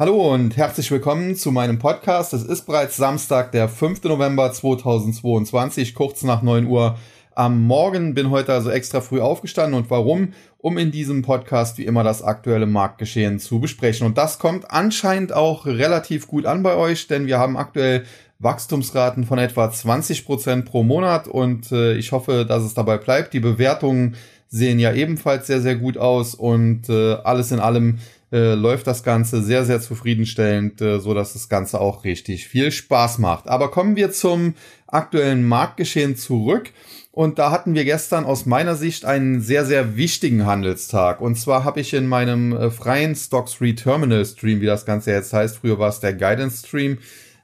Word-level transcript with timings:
Hallo 0.00 0.32
und 0.32 0.56
herzlich 0.56 0.90
willkommen 0.90 1.36
zu 1.36 1.52
meinem 1.52 1.78
Podcast. 1.78 2.32
Es 2.32 2.42
ist 2.42 2.64
bereits 2.64 2.96
Samstag, 2.96 3.52
der 3.52 3.68
5. 3.68 4.02
November 4.04 4.50
2022, 4.50 5.94
kurz 5.94 6.22
nach 6.22 6.40
9 6.40 6.64
Uhr 6.68 6.96
am 7.34 7.62
Morgen. 7.66 8.14
Bin 8.14 8.30
heute 8.30 8.54
also 8.54 8.70
extra 8.70 9.02
früh 9.02 9.20
aufgestanden. 9.20 9.74
Und 9.74 9.90
warum? 9.90 10.32
Um 10.56 10.78
in 10.78 10.90
diesem 10.90 11.20
Podcast 11.20 11.76
wie 11.76 11.84
immer 11.84 12.02
das 12.02 12.22
aktuelle 12.22 12.64
Marktgeschehen 12.64 13.38
zu 13.38 13.60
besprechen. 13.60 14.06
Und 14.06 14.16
das 14.16 14.38
kommt 14.38 14.70
anscheinend 14.70 15.34
auch 15.34 15.66
relativ 15.66 16.28
gut 16.28 16.46
an 16.46 16.62
bei 16.62 16.76
euch, 16.76 17.06
denn 17.06 17.26
wir 17.26 17.38
haben 17.38 17.58
aktuell 17.58 18.04
Wachstumsraten 18.38 19.26
von 19.26 19.38
etwa 19.38 19.70
20 19.70 20.24
Prozent 20.24 20.64
pro 20.64 20.82
Monat 20.82 21.28
und 21.28 21.72
äh, 21.72 21.92
ich 21.92 22.12
hoffe, 22.12 22.46
dass 22.46 22.62
es 22.62 22.72
dabei 22.72 22.96
bleibt. 22.96 23.34
Die 23.34 23.40
Bewertungen 23.40 24.16
sehen 24.48 24.78
ja 24.78 24.94
ebenfalls 24.94 25.46
sehr, 25.46 25.60
sehr 25.60 25.76
gut 25.76 25.98
aus 25.98 26.34
und 26.34 26.88
äh, 26.88 27.16
alles 27.16 27.52
in 27.52 27.60
allem 27.60 27.98
äh, 28.32 28.54
läuft 28.54 28.86
das 28.86 29.02
Ganze 29.02 29.42
sehr, 29.42 29.64
sehr 29.64 29.80
zufriedenstellend, 29.80 30.80
äh, 30.80 31.00
so 31.00 31.14
dass 31.14 31.32
das 31.32 31.48
Ganze 31.48 31.80
auch 31.80 32.04
richtig 32.04 32.46
viel 32.46 32.70
Spaß 32.70 33.18
macht. 33.18 33.48
Aber 33.48 33.70
kommen 33.70 33.96
wir 33.96 34.12
zum 34.12 34.54
aktuellen 34.86 35.46
Marktgeschehen 35.46 36.16
zurück. 36.16 36.72
Und 37.12 37.40
da 37.40 37.50
hatten 37.50 37.74
wir 37.74 37.84
gestern 37.84 38.24
aus 38.24 38.46
meiner 38.46 38.76
Sicht 38.76 39.04
einen 39.04 39.40
sehr, 39.40 39.66
sehr 39.66 39.96
wichtigen 39.96 40.46
Handelstag. 40.46 41.20
Und 41.20 41.34
zwar 41.34 41.64
habe 41.64 41.80
ich 41.80 41.92
in 41.92 42.06
meinem 42.06 42.52
äh, 42.56 42.70
freien 42.70 43.16
Stocks 43.16 43.54
Free 43.54 43.74
Terminal 43.74 44.24
Stream, 44.24 44.60
wie 44.60 44.66
das 44.66 44.86
Ganze 44.86 45.10
jetzt 45.10 45.32
heißt, 45.32 45.58
früher 45.58 45.78
war 45.78 45.88
es 45.88 45.98
der 45.98 46.14
Guidance 46.14 46.66
Stream, 46.66 46.98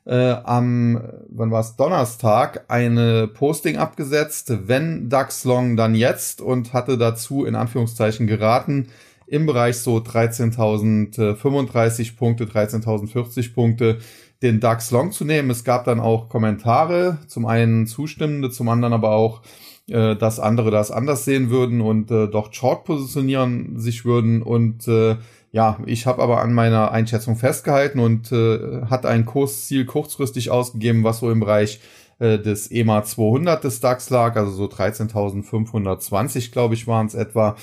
äh, 0.05 0.15
am, 0.45 1.03
wann 1.29 1.51
war 1.51 1.61
es, 1.61 1.75
Donnerstag, 1.75 2.65
eine 2.69 3.27
Posting 3.27 3.77
abgesetzt, 3.77 4.53
wenn 4.69 5.09
DAX 5.09 5.43
Long, 5.45 5.77
dann 5.77 5.97
jetzt 5.97 6.41
und 6.41 6.73
hatte 6.73 6.97
dazu 6.97 7.45
in 7.45 7.57
Anführungszeichen 7.57 8.29
geraten, 8.29 8.87
im 9.27 9.47
Bereich 9.47 9.79
so 9.79 9.97
13.035 9.97 12.17
Punkte, 12.17 12.45
13.040 12.45 13.55
Punkte 13.55 13.99
den 14.43 14.61
DAX 14.61 14.91
Long 14.91 15.13
zu 15.13 15.25
nehmen. 15.25 15.51
Es 15.51 15.65
gab 15.65 15.85
dann 15.85 16.01
auch 16.01 16.29
Kommentare, 16.29 17.19
zum 17.27 17.47
einen 17.47 17.87
zustimmende, 17.87 18.51
zum 18.51 18.69
anderen 18.69 18.93
aber 18.93 19.11
auch, 19.11 19.43
äh, 19.89 20.17
dass 20.17 20.41
andere 20.41 20.71
das 20.71 20.91
anders 20.91 21.25
sehen 21.25 21.51
würden 21.51 21.81
und 21.81 22.11
äh, 22.11 22.29
doch 22.29 22.53
Short 22.53 22.85
positionieren 22.85 23.79
sich 23.79 24.05
würden. 24.05 24.43
Und 24.43 24.87
äh, 24.89 25.17
ja, 25.53 25.79
ich 25.87 26.07
habe 26.07 26.23
aber 26.23 26.43
an 26.43 26.53
meiner 26.53 26.93
Einschätzung 26.93 27.37
festgehalten 27.37 27.99
und 27.99 28.31
äh, 28.31 28.83
hat 28.91 29.07
ein 29.07 29.25
Kursziel 29.25 29.87
kurzfristig 29.87 30.51
ausgegeben, 30.51 31.03
was 31.03 31.21
so 31.21 31.31
im 31.31 31.41
Bereich 31.41 31.81
äh, 32.19 32.39
des 32.39 32.71
EMA 32.71 33.05
200 33.05 33.65
des 33.65 33.81
DAX 33.81 34.11
lag, 34.11 34.37
also 34.37 34.51
so 34.51 34.67
13.520, 34.67 36.53
glaube 36.53 36.75
ich, 36.75 36.87
waren 36.87 37.07
es 37.07 37.15
etwa. 37.15 37.57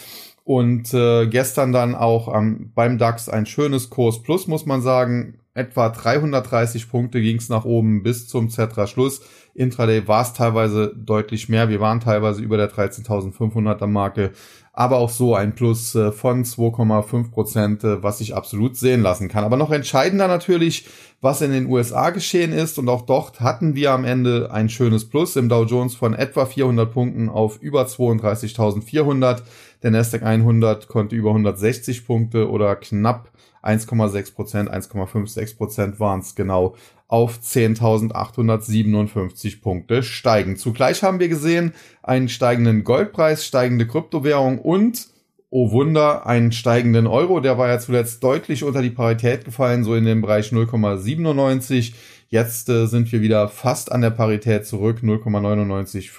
Und 0.44 0.94
äh, 0.94 1.28
gestern 1.28 1.72
dann 1.72 1.96
auch 1.96 2.34
ähm, 2.36 2.72
beim 2.76 2.98
DAX 2.98 3.30
ein 3.30 3.46
schönes 3.46 3.90
Kurs 3.90 4.22
Plus, 4.24 4.48
muss 4.48 4.66
man 4.66 4.82
sagen. 4.82 5.40
Etwa 5.54 5.90
330 5.90 6.90
Punkte 6.90 7.22
ging 7.22 7.38
es 7.38 7.48
nach 7.48 7.64
oben 7.64 8.04
bis 8.04 8.28
zum 8.28 8.50
Zetra-Schluss. 8.50 9.22
Intraday 9.56 10.08
war 10.08 10.24
es 10.24 10.34
teilweise 10.34 10.94
deutlich 10.96 11.48
mehr. 11.48 11.70
Wir 11.70 11.80
waren 11.80 12.00
teilweise 12.00 12.42
über 12.42 12.58
der 12.58 12.72
13.500er 12.72 13.88
Marke. 13.88 14.32
Aber 14.76 14.98
auch 14.98 15.12
so 15.12 15.36
ein 15.36 15.54
Plus 15.54 15.94
äh, 15.94 16.12
von 16.12 16.44
2,5 16.44 17.30
Prozent, 17.30 17.84
äh, 17.84 18.02
was 18.02 18.18
sich 18.18 18.36
absolut 18.36 18.76
sehen 18.76 19.04
lassen 19.04 19.28
kann. 19.28 19.44
Aber 19.44 19.56
noch 19.56 19.70
entscheidender 19.70 20.28
natürlich, 20.28 20.88
was 21.22 21.42
in 21.42 21.52
den 21.52 21.68
USA 21.68 22.10
geschehen 22.10 22.52
ist. 22.52 22.80
Und 22.80 22.90
auch 22.90 23.04
dort 23.04 23.40
hatten 23.40 23.76
wir 23.76 23.92
am 23.92 24.04
Ende 24.04 24.50
ein 24.52 24.70
schönes 24.70 25.08
Plus 25.08 25.36
im 25.36 25.48
Dow 25.48 25.66
Jones 25.66 25.94
von 25.94 26.16
etwa 26.16 26.48
400 26.48 26.92
Punkten 26.92 27.30
auf 27.30 27.62
über 27.62 27.84
32.400. 27.84 29.44
Der 29.84 29.92
Nasdaq 29.92 30.24
100 30.24 30.88
konnte 30.88 31.16
über 31.16 31.30
160 31.30 32.08
Punkte 32.08 32.50
oder 32.50 32.76
knapp 32.76 33.30
1,6 33.64 34.36
Prozent, 34.36 34.70
1,56 34.70 35.58
Prozent 35.58 36.00
waren 36.00 36.20
es 36.20 36.36
genau 36.36 36.76
auf 37.14 37.38
10.857 37.38 39.62
Punkte 39.62 40.02
steigen. 40.02 40.58
Zugleich 40.58 41.04
haben 41.04 41.20
wir 41.20 41.30
gesehen 41.30 41.74
einen 42.02 42.28
steigenden 42.28 42.84
Goldpreis, 42.84 43.46
steigende 43.46 43.86
Kryptowährung 43.86 44.58
und 44.58 45.10
oh 45.52 45.70
Wunder, 45.70 46.26
einen 46.26 46.52
steigenden 46.52 47.06
Euro. 47.06 47.40
Der 47.40 47.60
war 47.60 47.68
ja 47.68 47.78
zuletzt 47.78 48.24
deutlich 48.24 48.64
unter 48.64 48.82
die 48.82 48.90
Parität 48.90 49.46
gefallen, 49.46 49.84
so 49.84 49.94
in 49.94 50.06
den 50.06 50.22
Bereich 50.22 50.52
0,97. 50.52 51.94
Jetzt 52.30 52.68
äh, 52.70 52.88
sind 52.88 53.12
wir 53.12 53.22
wieder 53.22 53.48
fast 53.48 53.92
an 53.92 54.02
der 54.02 54.10
Parität 54.10 54.66
zurück, 54.66 55.04
0,995 55.04 56.10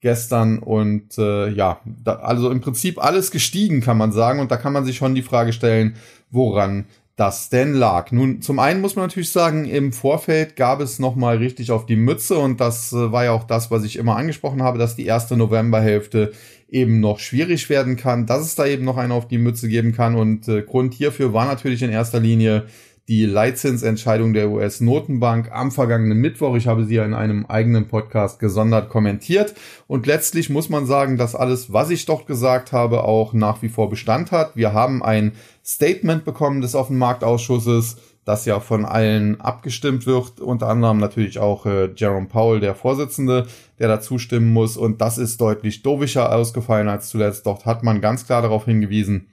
gestern 0.00 0.58
und 0.58 1.16
äh, 1.16 1.48
ja, 1.50 1.78
da, 1.84 2.16
also 2.16 2.50
im 2.50 2.60
Prinzip 2.60 3.00
alles 3.00 3.30
gestiegen, 3.30 3.80
kann 3.80 3.96
man 3.96 4.10
sagen. 4.10 4.40
Und 4.40 4.50
da 4.50 4.56
kann 4.56 4.72
man 4.72 4.84
sich 4.84 4.96
schon 4.96 5.14
die 5.14 5.22
Frage 5.22 5.52
stellen, 5.52 5.94
woran 6.32 6.86
das 7.18 7.48
denn 7.48 7.74
lag. 7.74 8.12
Nun, 8.12 8.40
zum 8.42 8.60
einen 8.60 8.80
muss 8.80 8.94
man 8.94 9.06
natürlich 9.06 9.32
sagen, 9.32 9.64
im 9.64 9.92
Vorfeld 9.92 10.54
gab 10.54 10.80
es 10.80 11.00
nochmal 11.00 11.38
richtig 11.38 11.72
auf 11.72 11.84
die 11.84 11.96
Mütze 11.96 12.38
und 12.38 12.60
das 12.60 12.92
äh, 12.92 13.10
war 13.10 13.24
ja 13.24 13.32
auch 13.32 13.42
das, 13.42 13.72
was 13.72 13.82
ich 13.82 13.96
immer 13.96 14.16
angesprochen 14.16 14.62
habe, 14.62 14.78
dass 14.78 14.94
die 14.94 15.04
erste 15.04 15.36
Novemberhälfte 15.36 16.32
eben 16.68 17.00
noch 17.00 17.18
schwierig 17.18 17.68
werden 17.70 17.96
kann, 17.96 18.26
dass 18.26 18.42
es 18.42 18.54
da 18.54 18.66
eben 18.66 18.84
noch 18.84 18.98
einen 18.98 19.10
auf 19.10 19.26
die 19.26 19.38
Mütze 19.38 19.68
geben 19.68 19.92
kann 19.92 20.14
und 20.14 20.46
äh, 20.46 20.62
Grund 20.62 20.94
hierfür 20.94 21.32
war 21.32 21.46
natürlich 21.46 21.82
in 21.82 21.90
erster 21.90 22.20
Linie 22.20 22.66
die 23.08 23.24
Leitzinsentscheidung 23.24 24.34
der 24.34 24.50
US-Notenbank 24.50 25.50
am 25.50 25.72
vergangenen 25.72 26.18
Mittwoch. 26.18 26.54
Ich 26.56 26.66
habe 26.66 26.84
sie 26.84 26.96
ja 26.96 27.06
in 27.06 27.14
einem 27.14 27.46
eigenen 27.46 27.88
Podcast 27.88 28.38
gesondert 28.38 28.90
kommentiert. 28.90 29.54
Und 29.86 30.06
letztlich 30.06 30.50
muss 30.50 30.68
man 30.68 30.84
sagen, 30.84 31.16
dass 31.16 31.34
alles, 31.34 31.72
was 31.72 31.88
ich 31.88 32.04
dort 32.04 32.26
gesagt 32.26 32.72
habe, 32.72 33.04
auch 33.04 33.32
nach 33.32 33.62
wie 33.62 33.70
vor 33.70 33.88
Bestand 33.88 34.30
hat. 34.30 34.56
Wir 34.56 34.74
haben 34.74 35.02
ein 35.02 35.32
Statement 35.64 36.26
bekommen 36.26 36.60
des 36.60 36.74
Offenmarktausschusses, 36.74 37.96
das 38.26 38.44
ja 38.44 38.60
von 38.60 38.84
allen 38.84 39.40
abgestimmt 39.40 40.04
wird, 40.04 40.38
unter 40.38 40.68
anderem 40.68 40.98
natürlich 40.98 41.38
auch 41.38 41.64
äh, 41.64 41.88
Jerome 41.96 42.26
Powell, 42.26 42.60
der 42.60 42.74
Vorsitzende, 42.74 43.46
der 43.78 43.88
dazu 43.88 44.18
stimmen 44.18 44.52
muss. 44.52 44.76
Und 44.76 45.00
das 45.00 45.16
ist 45.16 45.40
deutlich 45.40 45.82
dovischer 45.82 46.30
ausgefallen 46.30 46.88
als 46.88 47.08
zuletzt. 47.08 47.46
Dort 47.46 47.64
hat 47.64 47.82
man 47.82 48.02
ganz 48.02 48.26
klar 48.26 48.42
darauf 48.42 48.66
hingewiesen, 48.66 49.28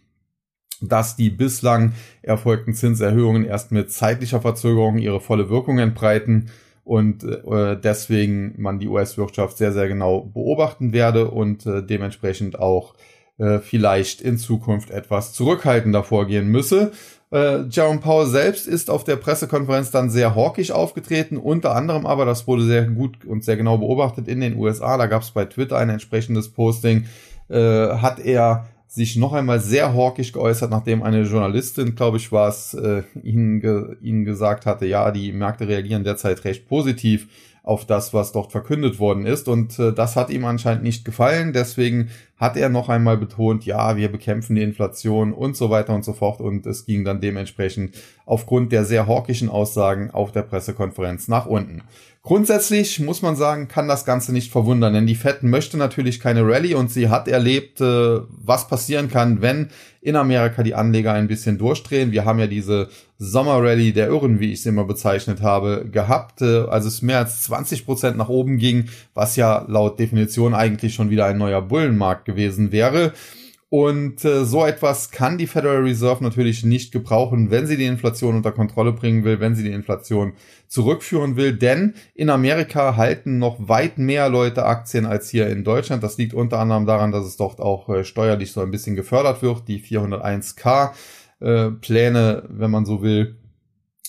dass 0.88 1.16
die 1.16 1.30
bislang 1.30 1.94
erfolgten 2.22 2.74
Zinserhöhungen 2.74 3.46
erst 3.46 3.72
mit 3.72 3.92
zeitlicher 3.92 4.42
Verzögerung 4.42 4.98
ihre 4.98 5.20
volle 5.20 5.50
Wirkung 5.50 5.80
entbreiten 5.80 6.50
und 6.84 7.24
äh, 7.24 7.76
deswegen 7.82 8.54
man 8.58 8.80
die 8.80 8.88
US-Wirtschaft 8.88 9.58
sehr, 9.58 9.74
sehr 9.74 9.88
genau 9.88 10.22
beobachten 10.22 10.94
werde 10.94 11.32
und 11.32 11.66
äh, 11.66 11.82
dementsprechend 11.82 12.60
auch 12.60 12.94
äh, 13.38 13.60
vielleicht 13.60 14.22
in 14.22 14.38
Zukunft 14.38 14.92
etwas 14.92 15.34
zurückhaltender 15.34 16.04
vorgehen 16.04 16.48
müsse. 16.48 16.92
Äh, 17.32 17.64
Jerome 17.70 18.00
Powell 18.00 18.28
selbst 18.28 18.68
ist 18.68 18.90
auf 18.90 19.04
der 19.04 19.16
Pressekonferenz 19.16 19.92
dann 19.92 20.10
sehr 20.10 20.36
hawkisch 20.36 20.72
aufgetreten, 20.72 21.38
unter 21.38 21.76
anderem 21.76 22.06
aber, 22.06 22.26
das 22.26 22.48
wurde 22.48 22.64
sehr 22.64 22.84
gut 22.84 23.26
und 23.26 23.44
sehr 23.44 23.58
genau 23.58 23.78
beobachtet 23.78 24.28
in 24.28 24.40
den 24.40 24.56
USA, 24.56 24.98
da 24.98 25.08
gab 25.08 25.24
es 25.24 25.32
bei 25.32 25.46
Twitter 25.46 25.78
ein 25.78 25.90
entsprechendes 25.90 26.50
Posting, 26.50 27.08
äh, 27.50 27.58
hat 27.58 28.20
er 28.20 28.68
sich 28.96 29.18
noch 29.18 29.34
einmal 29.34 29.60
sehr 29.60 29.94
hawkisch 29.94 30.32
geäußert, 30.32 30.72
nachdem 30.72 31.04
eine 31.04 31.24
Journalistin, 31.24 31.96
glaube 31.96 32.18
ich, 32.18 32.32
war 32.32 32.48
es, 32.48 32.74
äh, 32.74 33.04
ihnen, 33.22 33.60
ge 33.60 33.98
ihnen 34.02 34.24
gesagt 34.24 34.66
hatte, 34.66 34.86
ja, 34.86 35.12
die 35.12 35.34
Märkte 35.34 35.68
reagieren 35.68 36.06
derzeit 36.06 36.46
recht 36.46 36.68
positiv 36.68 37.28
auf 37.62 37.86
das, 37.86 38.14
was 38.14 38.32
dort 38.32 38.52
verkündet 38.52 39.00
worden 39.00 39.26
ist. 39.26 39.48
Und 39.50 39.78
äh, 39.80 39.92
das 39.92 40.16
hat 40.16 40.30
ihm 40.30 40.46
anscheinend 40.46 40.84
nicht 40.84 41.04
gefallen. 41.04 41.52
Deswegen 41.52 42.10
hat 42.38 42.58
er 42.58 42.70
noch 42.70 42.90
einmal 42.90 43.18
betont, 43.18 43.66
ja, 43.66 43.96
wir 43.96 44.12
bekämpfen 44.12 44.56
die 44.56 44.62
Inflation 44.62 45.34
und 45.34 45.56
so 45.56 45.70
weiter 45.70 45.94
und 45.96 46.04
so 46.04 46.14
fort. 46.14 46.42
Und 46.42 46.66
es 46.66 46.86
ging 46.86 47.06
dann 47.06 47.22
dementsprechend 47.22 47.96
aufgrund 48.26 48.72
der 48.72 48.84
sehr 48.84 49.08
hawkischen 49.08 49.50
Aussagen 49.50 50.12
auf 50.12 50.32
der 50.32 50.42
Pressekonferenz 50.42 51.28
nach 51.28 51.46
unten. 51.46 51.84
Grundsätzlich 52.26 53.00
muss 53.00 53.22
man 53.22 53.36
sagen, 53.36 53.68
kann 53.68 53.88
das 53.88 54.04
Ganze 54.04 54.34
nicht 54.34 54.52
verwundern, 54.52 54.96
denn 54.96 55.06
die 55.06 55.14
Fed 55.14 55.44
möchte 55.44 55.78
natürlich 55.78 56.20
keine 56.20 56.42
Rallye 56.42 56.74
und 56.74 56.90
sie 56.90 57.10
hat 57.10 57.28
erlebt, 57.28 57.80
äh, 57.82 58.20
was 58.28 58.68
passieren 58.68 59.12
kann, 59.12 59.44
wenn 59.44 59.70
in 60.02 60.16
Amerika 60.16 60.64
die 60.64 60.74
Anleger 60.74 61.14
ein 61.14 61.28
bisschen 61.28 61.60
durchdrehen. 61.60 62.12
Wir 62.12 62.26
haben 62.26 62.40
ja 62.40 62.48
diese 62.48 62.90
Sommerrallye 63.20 63.92
der 63.92 64.08
Irren, 64.08 64.40
wie 64.40 64.54
ich 64.54 64.64
sie 64.64 64.70
immer 64.70 64.86
bezeichnet 64.86 65.44
habe, 65.44 65.86
gehabt, 65.92 66.42
äh, 66.42 66.66
also 66.66 66.88
es 66.88 67.04
mehr 67.04 67.20
als 67.20 67.44
20 67.44 67.86
Prozent 67.86 68.18
nach 68.18 68.30
oben 68.30 68.58
ging, 68.58 68.90
was 69.14 69.36
ja 69.36 69.64
laut 69.68 70.00
Definition 70.00 70.56
eigentlich 70.56 70.96
schon 70.96 71.12
wieder 71.12 71.28
ein 71.28 71.38
neuer 71.38 71.62
Bullenmarkt 71.62 72.25
gewesen 72.26 72.72
wäre. 72.72 73.14
Und 73.70 74.24
äh, 74.24 74.46
so 74.46 74.66
etwas 74.66 75.12
kann 75.12 75.38
die 75.38 75.48
Federal 75.48 75.82
Reserve 75.82 76.24
natürlich 76.24 76.64
nicht 76.64 76.92
gebrauchen, 76.92 77.50
wenn 77.50 77.66
sie 77.66 77.78
die 77.78 77.86
Inflation 77.86 78.36
unter 78.36 78.52
Kontrolle 78.52 78.94
bringen 78.94 79.24
will, 79.24 79.40
wenn 79.40 79.56
sie 79.56 79.64
die 79.64 79.72
Inflation 79.72 80.34
zurückführen 80.68 81.36
will. 81.36 81.54
Denn 81.54 81.96
in 82.14 82.30
Amerika 82.30 82.96
halten 82.96 83.40
noch 83.40 83.68
weit 83.68 83.98
mehr 83.98 84.30
Leute 84.30 84.66
Aktien 84.66 85.06
als 85.06 85.30
hier 85.30 85.50
in 85.50 85.64
Deutschland. 85.64 86.04
Das 86.04 86.18
liegt 86.18 86.34
unter 86.34 86.60
anderem 86.60 86.86
daran, 86.86 87.12
dass 87.12 87.26
es 87.26 87.38
dort 87.38 87.60
auch 87.60 87.90
äh, 87.90 88.04
steuerlich 88.04 88.52
so 88.52 88.62
ein 88.62 88.72
bisschen 88.72 88.96
gefördert 88.96 89.42
wird. 89.42 89.68
Die 89.68 89.82
401k 89.82 90.92
äh, 91.42 91.72
Pläne, 91.72 92.44
wenn 92.50 92.72
man 92.72 92.86
so 92.86 93.02
will, 93.02 93.36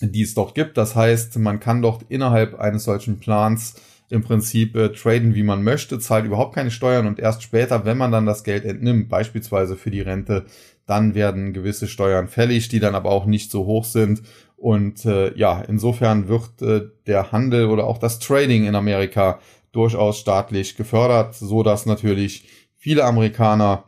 die 0.01 0.23
es 0.23 0.35
dort 0.35 0.55
gibt. 0.55 0.77
Das 0.77 0.95
heißt, 0.95 1.39
man 1.39 1.61
kann 1.61 1.83
dort 1.83 2.05
innerhalb 2.09 2.61
eines 2.61 2.85
solchen 2.85 3.19
Plans 3.19 3.75
im 4.09 4.23
Prinzip 4.23 4.77
äh, 4.77 4.93
traden, 4.93 5.35
wie 5.35 5.43
man 5.43 5.65
möchte, 5.65 5.99
zahlt 5.99 6.25
überhaupt 6.25 6.55
keine 6.55 6.71
Steuern 6.71 7.07
und 7.07 7.19
erst 7.19 7.43
später, 7.43 7.85
wenn 7.85 7.99
man 7.99 8.13
dann 8.13 8.27
das 8.27 8.45
Geld 8.45 8.65
entnimmt, 8.65 9.09
beispielsweise 9.09 9.77
für 9.77 9.91
die 9.91 10.01
Rente, 10.01 10.45
dann 10.87 11.15
werden 11.15 11.53
gewisse 11.53 11.89
Steuern 11.89 12.29
fällig, 12.29 12.69
die 12.69 12.81
dann 12.81 12.95
aber 12.95 13.11
auch 13.11 13.27
nicht 13.27 13.51
so 13.51 13.67
hoch 13.67 13.85
sind. 13.85 14.23
Und 14.57 15.05
äh, 15.05 15.37
ja, 15.37 15.61
insofern 15.61 16.29
wird 16.29 16.63
äh, 16.63 16.89
der 17.07 17.33
Handel 17.33 17.67
oder 17.67 17.85
auch 17.85 17.99
das 17.99 18.21
Trading 18.21 18.67
in 18.67 18.75
Amerika 18.75 19.41
durchaus 19.73 20.19
staatlich 20.19 20.77
gefördert, 20.77 21.35
so 21.35 21.63
dass 21.63 21.87
natürlich 21.87 22.49
viele 22.77 23.05
Amerikaner 23.05 23.85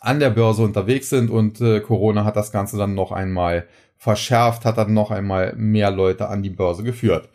an 0.00 0.18
der 0.18 0.30
Börse 0.30 0.62
unterwegs 0.62 1.08
sind 1.08 1.30
und 1.30 1.60
äh, 1.60 1.80
Corona 1.80 2.24
hat 2.24 2.36
das 2.36 2.50
Ganze 2.50 2.76
dann 2.76 2.94
noch 2.94 3.12
einmal 3.12 3.68
verschärft, 3.96 4.64
hat 4.64 4.78
dann 4.78 4.92
noch 4.92 5.12
einmal 5.12 5.54
mehr 5.56 5.92
Leute 5.92 6.28
an 6.28 6.42
die 6.42 6.50
Börse 6.50 6.82
geführt. 6.82 7.28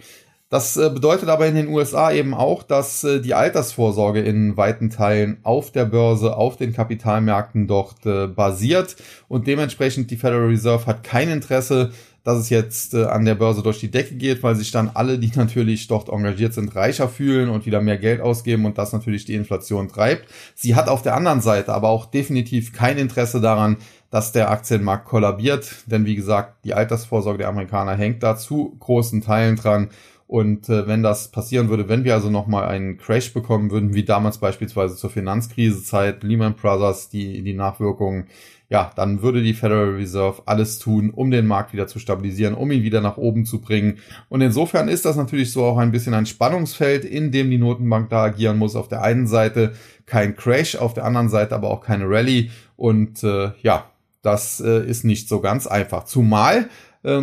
Das 0.49 0.77
äh, 0.77 0.89
bedeutet 0.89 1.27
aber 1.27 1.45
in 1.45 1.55
den 1.55 1.67
USA 1.67 2.09
eben 2.11 2.33
auch, 2.33 2.63
dass 2.63 3.03
äh, 3.03 3.19
die 3.19 3.33
Altersvorsorge 3.33 4.21
in 4.21 4.55
weiten 4.55 4.89
Teilen 4.89 5.39
auf 5.43 5.71
der 5.71 5.83
Börse, 5.83 6.37
auf 6.37 6.55
den 6.55 6.71
Kapitalmärkten 6.71 7.67
dort 7.67 8.05
äh, 8.05 8.27
basiert. 8.27 8.95
Und 9.27 9.47
dementsprechend 9.47 10.09
die 10.09 10.15
Federal 10.15 10.47
Reserve 10.47 10.85
hat 10.85 11.03
kein 11.03 11.29
Interesse, 11.29 11.91
dass 12.23 12.39
es 12.39 12.49
jetzt 12.49 12.93
an 12.93 13.23
der 13.23 13.35
Börse 13.35 13.63
durch 13.63 13.79
die 13.79 13.91
Decke 13.91 14.15
geht, 14.15 14.43
weil 14.43 14.55
sich 14.55 14.71
dann 14.71 14.91
alle, 14.93 15.19
die 15.19 15.31
natürlich 15.35 15.87
dort 15.87 16.07
engagiert 16.07 16.53
sind, 16.53 16.73
reicher 16.75 17.09
fühlen 17.09 17.49
und 17.49 17.65
wieder 17.65 17.81
mehr 17.81 17.97
Geld 17.97 18.21
ausgeben 18.21 18.65
und 18.65 18.77
das 18.77 18.93
natürlich 18.93 19.25
die 19.25 19.35
Inflation 19.35 19.89
treibt. 19.89 20.29
Sie 20.55 20.75
hat 20.75 20.87
auf 20.87 21.01
der 21.01 21.15
anderen 21.15 21.41
Seite 21.41 21.73
aber 21.73 21.89
auch 21.89 22.05
definitiv 22.05 22.71
kein 22.71 22.97
Interesse 22.97 23.41
daran, 23.41 23.77
dass 24.11 24.31
der 24.31 24.49
Aktienmarkt 24.49 25.05
kollabiert, 25.05 25.69
denn 25.87 26.05
wie 26.05 26.15
gesagt, 26.15 26.63
die 26.63 26.73
Altersvorsorge 26.73 27.39
der 27.39 27.49
Amerikaner 27.49 27.95
hängt 27.95 28.23
da 28.23 28.37
zu 28.37 28.77
großen 28.79 29.21
Teilen 29.21 29.57
dran 29.57 29.89
und 30.27 30.67
äh, 30.67 30.87
wenn 30.87 31.03
das 31.03 31.29
passieren 31.29 31.69
würde, 31.69 31.87
wenn 31.87 32.03
wir 32.03 32.13
also 32.13 32.29
nochmal 32.29 32.67
einen 32.67 32.97
Crash 32.97 33.33
bekommen 33.33 33.71
würden, 33.71 33.93
wie 33.93 34.03
damals 34.03 34.37
beispielsweise 34.37 34.97
zur 34.97 35.09
Finanzkrisezeit, 35.09 36.21
Lehman 36.23 36.55
Brothers, 36.55 37.07
die, 37.09 37.41
die 37.41 37.53
Nachwirkungen, 37.53 38.27
ja, 38.69 38.91
dann 38.97 39.21
würde 39.21 39.41
die 39.41 39.53
Federal 39.53 39.91
Reserve 39.91 40.41
alles 40.45 40.79
tun, 40.79 41.11
um 41.11 41.31
den 41.31 41.47
Markt 41.47 41.71
wieder 41.71 41.87
zu 41.87 41.99
stabilisieren, 41.99 42.53
um 42.53 42.69
ihn 42.71 42.83
wieder 42.83 42.99
nach 42.99 43.15
oben 43.15 43.45
zu 43.45 43.61
bringen. 43.61 43.99
Und 44.27 44.41
insofern 44.41 44.89
ist 44.89 45.05
das 45.05 45.15
natürlich 45.15 45.53
so 45.53 45.63
auch 45.63 45.77
ein 45.77 45.91
bisschen 45.91 46.13
ein 46.13 46.25
Spannungsfeld, 46.25 47.05
in 47.05 47.31
dem 47.31 47.49
die 47.49 47.57
Notenbank 47.57 48.09
da 48.09 48.23
agieren 48.23 48.57
muss. 48.57 48.75
Auf 48.75 48.89
der 48.89 49.03
einen 49.03 49.27
Seite 49.27 49.71
kein 50.05 50.35
Crash, 50.35 50.75
auf 50.75 50.93
der 50.93 51.05
anderen 51.05 51.29
Seite 51.29 51.55
aber 51.55 51.69
auch 51.69 51.79
keine 51.79 52.09
Rallye. 52.09 52.49
Und 52.75 53.23
äh, 53.23 53.51
ja, 53.61 53.89
das 54.21 54.59
äh, 54.59 54.85
ist 54.85 55.05
nicht 55.05 55.29
so 55.29 55.39
ganz 55.39 55.65
einfach. 55.67 56.03
Zumal 56.03 56.67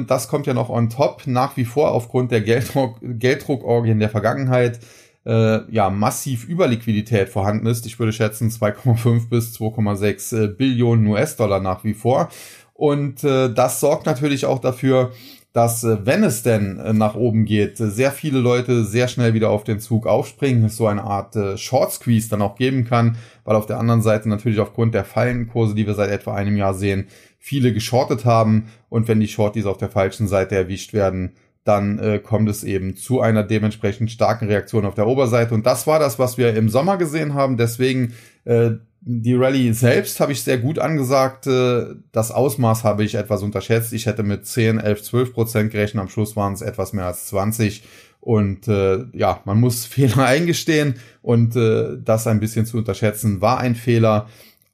das 0.06 0.28
kommt 0.28 0.46
ja 0.46 0.54
noch 0.54 0.70
on 0.70 0.88
top, 0.88 1.26
nach 1.26 1.56
wie 1.56 1.64
vor 1.64 1.92
aufgrund 1.92 2.30
der 2.30 2.40
Gelddruck, 2.40 2.96
Gelddruckorgien 3.02 4.00
der 4.00 4.08
Vergangenheit 4.08 4.80
äh, 5.26 5.70
ja 5.70 5.90
massiv 5.90 6.48
Überliquidität 6.48 7.28
vorhanden 7.28 7.66
ist. 7.66 7.86
Ich 7.86 7.98
würde 7.98 8.12
schätzen 8.12 8.50
2,5 8.50 9.28
bis 9.28 9.54
2,6 9.56 10.44
äh, 10.44 10.48
Billionen 10.48 11.06
US-Dollar 11.06 11.60
nach 11.60 11.84
wie 11.84 11.94
vor. 11.94 12.28
Und 12.72 13.24
äh, 13.24 13.52
das 13.52 13.80
sorgt 13.80 14.06
natürlich 14.06 14.46
auch 14.46 14.58
dafür, 14.58 15.12
dass 15.52 15.84
wenn 15.84 16.24
es 16.24 16.42
denn 16.42 16.98
nach 16.98 17.14
oben 17.14 17.44
geht, 17.44 17.76
sehr 17.76 18.10
viele 18.10 18.40
Leute 18.40 18.84
sehr 18.84 19.06
schnell 19.06 19.34
wieder 19.34 19.50
auf 19.50 19.62
den 19.62 19.78
Zug 19.78 20.04
aufspringen, 20.04 20.64
es 20.64 20.76
so 20.76 20.88
eine 20.88 21.04
Art 21.04 21.36
Short 21.60 21.92
Squeeze 21.92 22.28
dann 22.28 22.42
auch 22.42 22.56
geben 22.56 22.84
kann, 22.84 23.18
weil 23.44 23.54
auf 23.54 23.66
der 23.66 23.78
anderen 23.78 24.02
Seite 24.02 24.28
natürlich 24.28 24.58
aufgrund 24.58 24.94
der 24.94 25.04
Fallenkurse, 25.04 25.76
die 25.76 25.86
wir 25.86 25.94
seit 25.94 26.10
etwa 26.10 26.34
einem 26.34 26.56
Jahr 26.56 26.74
sehen, 26.74 27.06
viele 27.44 27.74
geschortet 27.74 28.24
haben 28.24 28.68
und 28.88 29.06
wenn 29.06 29.20
die 29.20 29.28
Shorties 29.28 29.66
auf 29.66 29.76
der 29.76 29.90
falschen 29.90 30.28
Seite 30.28 30.56
erwischt 30.56 30.94
werden, 30.94 31.34
dann 31.62 31.98
äh, 31.98 32.18
kommt 32.18 32.48
es 32.48 32.64
eben 32.64 32.96
zu 32.96 33.20
einer 33.20 33.42
dementsprechend 33.42 34.10
starken 34.10 34.46
Reaktion 34.48 34.86
auf 34.86 34.94
der 34.94 35.06
Oberseite. 35.06 35.52
Und 35.52 35.66
das 35.66 35.86
war 35.86 35.98
das, 35.98 36.18
was 36.18 36.38
wir 36.38 36.56
im 36.56 36.70
Sommer 36.70 36.96
gesehen 36.96 37.34
haben. 37.34 37.58
Deswegen 37.58 38.14
äh, 38.46 38.70
die 39.02 39.34
Rallye 39.34 39.72
selbst 39.74 40.20
habe 40.20 40.32
ich 40.32 40.42
sehr 40.42 40.56
gut 40.56 40.78
angesagt. 40.78 41.46
Äh, 41.46 41.96
das 42.12 42.30
Ausmaß 42.30 42.82
habe 42.82 43.04
ich 43.04 43.14
etwas 43.14 43.42
unterschätzt. 43.42 43.92
Ich 43.92 44.06
hätte 44.06 44.22
mit 44.22 44.46
10, 44.46 44.80
11, 44.80 45.02
12 45.02 45.34
Prozent 45.34 45.70
gerechnet. 45.70 46.00
Am 46.00 46.08
Schluss 46.08 46.36
waren 46.36 46.54
es 46.54 46.62
etwas 46.62 46.94
mehr 46.94 47.04
als 47.04 47.26
20. 47.26 47.82
Und 48.20 48.68
äh, 48.68 49.04
ja, 49.12 49.42
man 49.44 49.60
muss 49.60 49.84
Fehler 49.84 50.24
eingestehen 50.24 50.94
und 51.20 51.56
äh, 51.56 51.98
das 52.02 52.26
ein 52.26 52.40
bisschen 52.40 52.64
zu 52.64 52.78
unterschätzen 52.78 53.42
war 53.42 53.58
ein 53.58 53.74
Fehler. 53.74 54.28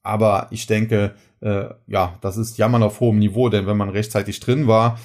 Aber 0.04 0.46
ich 0.52 0.68
denke, 0.68 1.14
äh, 1.40 1.70
ja, 1.86 2.18
das 2.20 2.36
ist 2.36 2.58
Jammern 2.58 2.82
auf 2.82 3.00
hohem 3.00 3.18
Niveau, 3.18 3.48
denn 3.48 3.66
wenn 3.66 3.76
man 3.76 3.88
rechtzeitig 3.88 4.40
drin 4.40 4.66
war, 4.66 4.98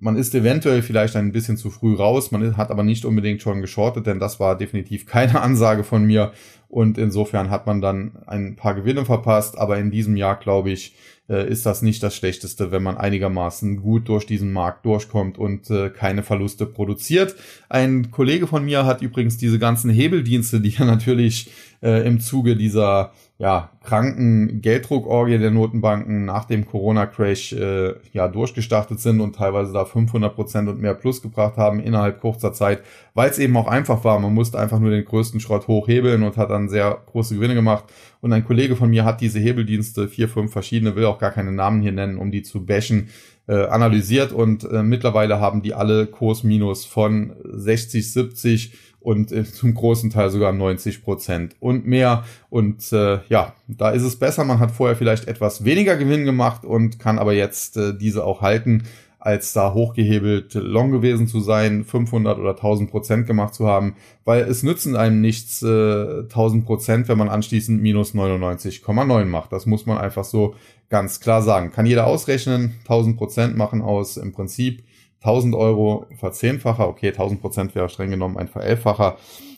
man 0.00 0.16
ist 0.16 0.34
eventuell 0.34 0.82
vielleicht 0.82 1.16
ein 1.16 1.32
bisschen 1.32 1.56
zu 1.56 1.70
früh 1.70 1.94
raus, 1.94 2.30
man 2.30 2.56
hat 2.56 2.70
aber 2.70 2.82
nicht 2.82 3.04
unbedingt 3.04 3.40
schon 3.40 3.62
geschortet, 3.62 4.06
denn 4.06 4.18
das 4.18 4.38
war 4.38 4.56
definitiv 4.56 5.06
keine 5.06 5.40
Ansage 5.42 5.84
von 5.84 6.04
mir. 6.04 6.32
Und 6.68 6.98
insofern 6.98 7.50
hat 7.50 7.66
man 7.66 7.80
dann 7.80 8.16
ein 8.26 8.56
paar 8.56 8.74
Gewinne 8.74 9.04
verpasst. 9.04 9.56
Aber 9.56 9.78
in 9.78 9.92
diesem 9.92 10.16
Jahr, 10.16 10.34
glaube 10.34 10.72
ich, 10.72 10.96
äh, 11.28 11.48
ist 11.48 11.64
das 11.66 11.82
nicht 11.82 12.02
das 12.02 12.16
Schlechteste, 12.16 12.72
wenn 12.72 12.82
man 12.82 12.96
einigermaßen 12.96 13.80
gut 13.80 14.08
durch 14.08 14.26
diesen 14.26 14.52
Markt 14.52 14.84
durchkommt 14.84 15.38
und 15.38 15.70
äh, 15.70 15.90
keine 15.90 16.24
Verluste 16.24 16.66
produziert. 16.66 17.36
Ein 17.68 18.10
Kollege 18.10 18.46
von 18.48 18.64
mir 18.64 18.84
hat 18.84 19.02
übrigens 19.02 19.36
diese 19.36 19.60
ganzen 19.60 19.88
Hebeldienste, 19.88 20.60
die 20.60 20.74
er 20.76 20.84
natürlich 20.86 21.50
äh, 21.80 22.06
im 22.06 22.18
Zuge 22.18 22.56
dieser 22.56 23.12
ja, 23.36 23.70
kranken 23.82 24.60
Gelddruckorgie 24.60 25.38
der 25.38 25.50
Notenbanken 25.50 26.24
nach 26.24 26.44
dem 26.44 26.66
Corona-Crash 26.66 27.52
äh, 27.54 27.94
ja 28.12 28.28
durchgestartet 28.28 29.00
sind 29.00 29.20
und 29.20 29.34
teilweise 29.34 29.72
da 29.72 29.84
500 29.84 30.32
Prozent 30.32 30.68
und 30.68 30.80
mehr 30.80 30.94
Plus 30.94 31.20
gebracht 31.20 31.56
haben 31.56 31.80
innerhalb 31.80 32.20
kurzer 32.20 32.52
Zeit, 32.52 32.82
weil 33.12 33.28
es 33.28 33.40
eben 33.40 33.56
auch 33.56 33.66
einfach 33.66 34.04
war. 34.04 34.20
Man 34.20 34.32
musste 34.32 34.60
einfach 34.60 34.78
nur 34.78 34.90
den 34.90 35.04
größten 35.04 35.40
Schrott 35.40 35.66
hochhebeln 35.66 36.22
und 36.22 36.36
hat 36.36 36.50
dann 36.50 36.68
sehr 36.68 36.96
große 37.06 37.34
Gewinne 37.34 37.54
gemacht. 37.54 37.84
Und 38.20 38.32
ein 38.32 38.44
Kollege 38.44 38.76
von 38.76 38.88
mir 38.88 39.04
hat 39.04 39.20
diese 39.20 39.40
Hebeldienste, 39.40 40.06
vier, 40.06 40.28
fünf 40.28 40.52
verschiedene, 40.52 40.94
will 40.94 41.06
auch 41.06 41.18
gar 41.18 41.32
keine 41.32 41.50
Namen 41.50 41.82
hier 41.82 41.92
nennen, 41.92 42.18
um 42.18 42.30
die 42.30 42.42
zu 42.42 42.64
bashen, 42.64 43.08
äh, 43.46 43.66
analysiert 43.66 44.32
und 44.32 44.64
äh, 44.64 44.82
mittlerweile 44.82 45.38
haben 45.38 45.60
die 45.60 45.74
alle 45.74 46.06
Kursminus 46.06 46.86
von 46.86 47.34
60, 47.44 48.10
70 48.10 48.72
und 49.04 49.32
äh, 49.32 49.44
zum 49.44 49.74
großen 49.74 50.08
Teil 50.08 50.30
sogar 50.30 50.52
90 50.52 51.04
Prozent 51.04 51.56
und 51.60 51.86
mehr. 51.86 52.24
Und 52.48 52.90
äh, 52.90 53.18
ja, 53.28 53.52
da 53.68 53.90
ist 53.90 54.02
es 54.02 54.18
besser. 54.18 54.44
Man 54.44 54.60
hat 54.60 54.70
vorher 54.70 54.96
vielleicht 54.96 55.28
etwas 55.28 55.64
weniger 55.64 55.96
Gewinn 55.96 56.24
gemacht 56.24 56.64
und 56.64 56.98
kann 56.98 57.18
aber 57.18 57.34
jetzt 57.34 57.76
äh, 57.76 57.94
diese 57.96 58.24
auch 58.24 58.40
halten, 58.40 58.84
als 59.18 59.52
da 59.52 59.74
hochgehebelt 59.74 60.54
long 60.54 60.90
gewesen 60.90 61.28
zu 61.28 61.40
sein, 61.40 61.84
500 61.84 62.38
oder 62.38 62.50
1000 62.50 62.90
Prozent 62.90 63.26
gemacht 63.26 63.54
zu 63.54 63.66
haben, 63.66 63.96
weil 64.24 64.42
es 64.44 64.62
nützen 64.62 64.96
einem 64.96 65.20
nichts 65.20 65.62
äh, 65.62 66.20
1000 66.22 66.64
Prozent, 66.64 67.08
wenn 67.08 67.18
man 67.18 67.28
anschließend 67.28 67.82
minus 67.82 68.14
99,9 68.14 69.26
macht. 69.26 69.52
Das 69.52 69.66
muss 69.66 69.84
man 69.84 69.98
einfach 69.98 70.24
so 70.24 70.54
ganz 70.88 71.20
klar 71.20 71.42
sagen. 71.42 71.72
Kann 71.72 71.84
jeder 71.84 72.06
ausrechnen, 72.06 72.76
1000 72.84 73.18
Prozent 73.18 73.56
machen 73.56 73.82
aus 73.82 74.16
im 74.16 74.32
Prinzip 74.32 74.82
1000 75.24 75.54
Euro 75.54 76.06
verzehnfacher, 76.18 76.86
okay, 76.86 77.08
1000 77.08 77.40
Prozent 77.40 77.74
wäre 77.74 77.88
streng 77.88 78.10
genommen 78.10 78.36
ein 78.36 78.48
Verelfacher, 78.48 79.16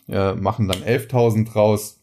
äh, 0.09 0.35
machen 0.35 0.69
dann 0.69 0.83
11.000 0.83 1.53
raus. 1.53 2.01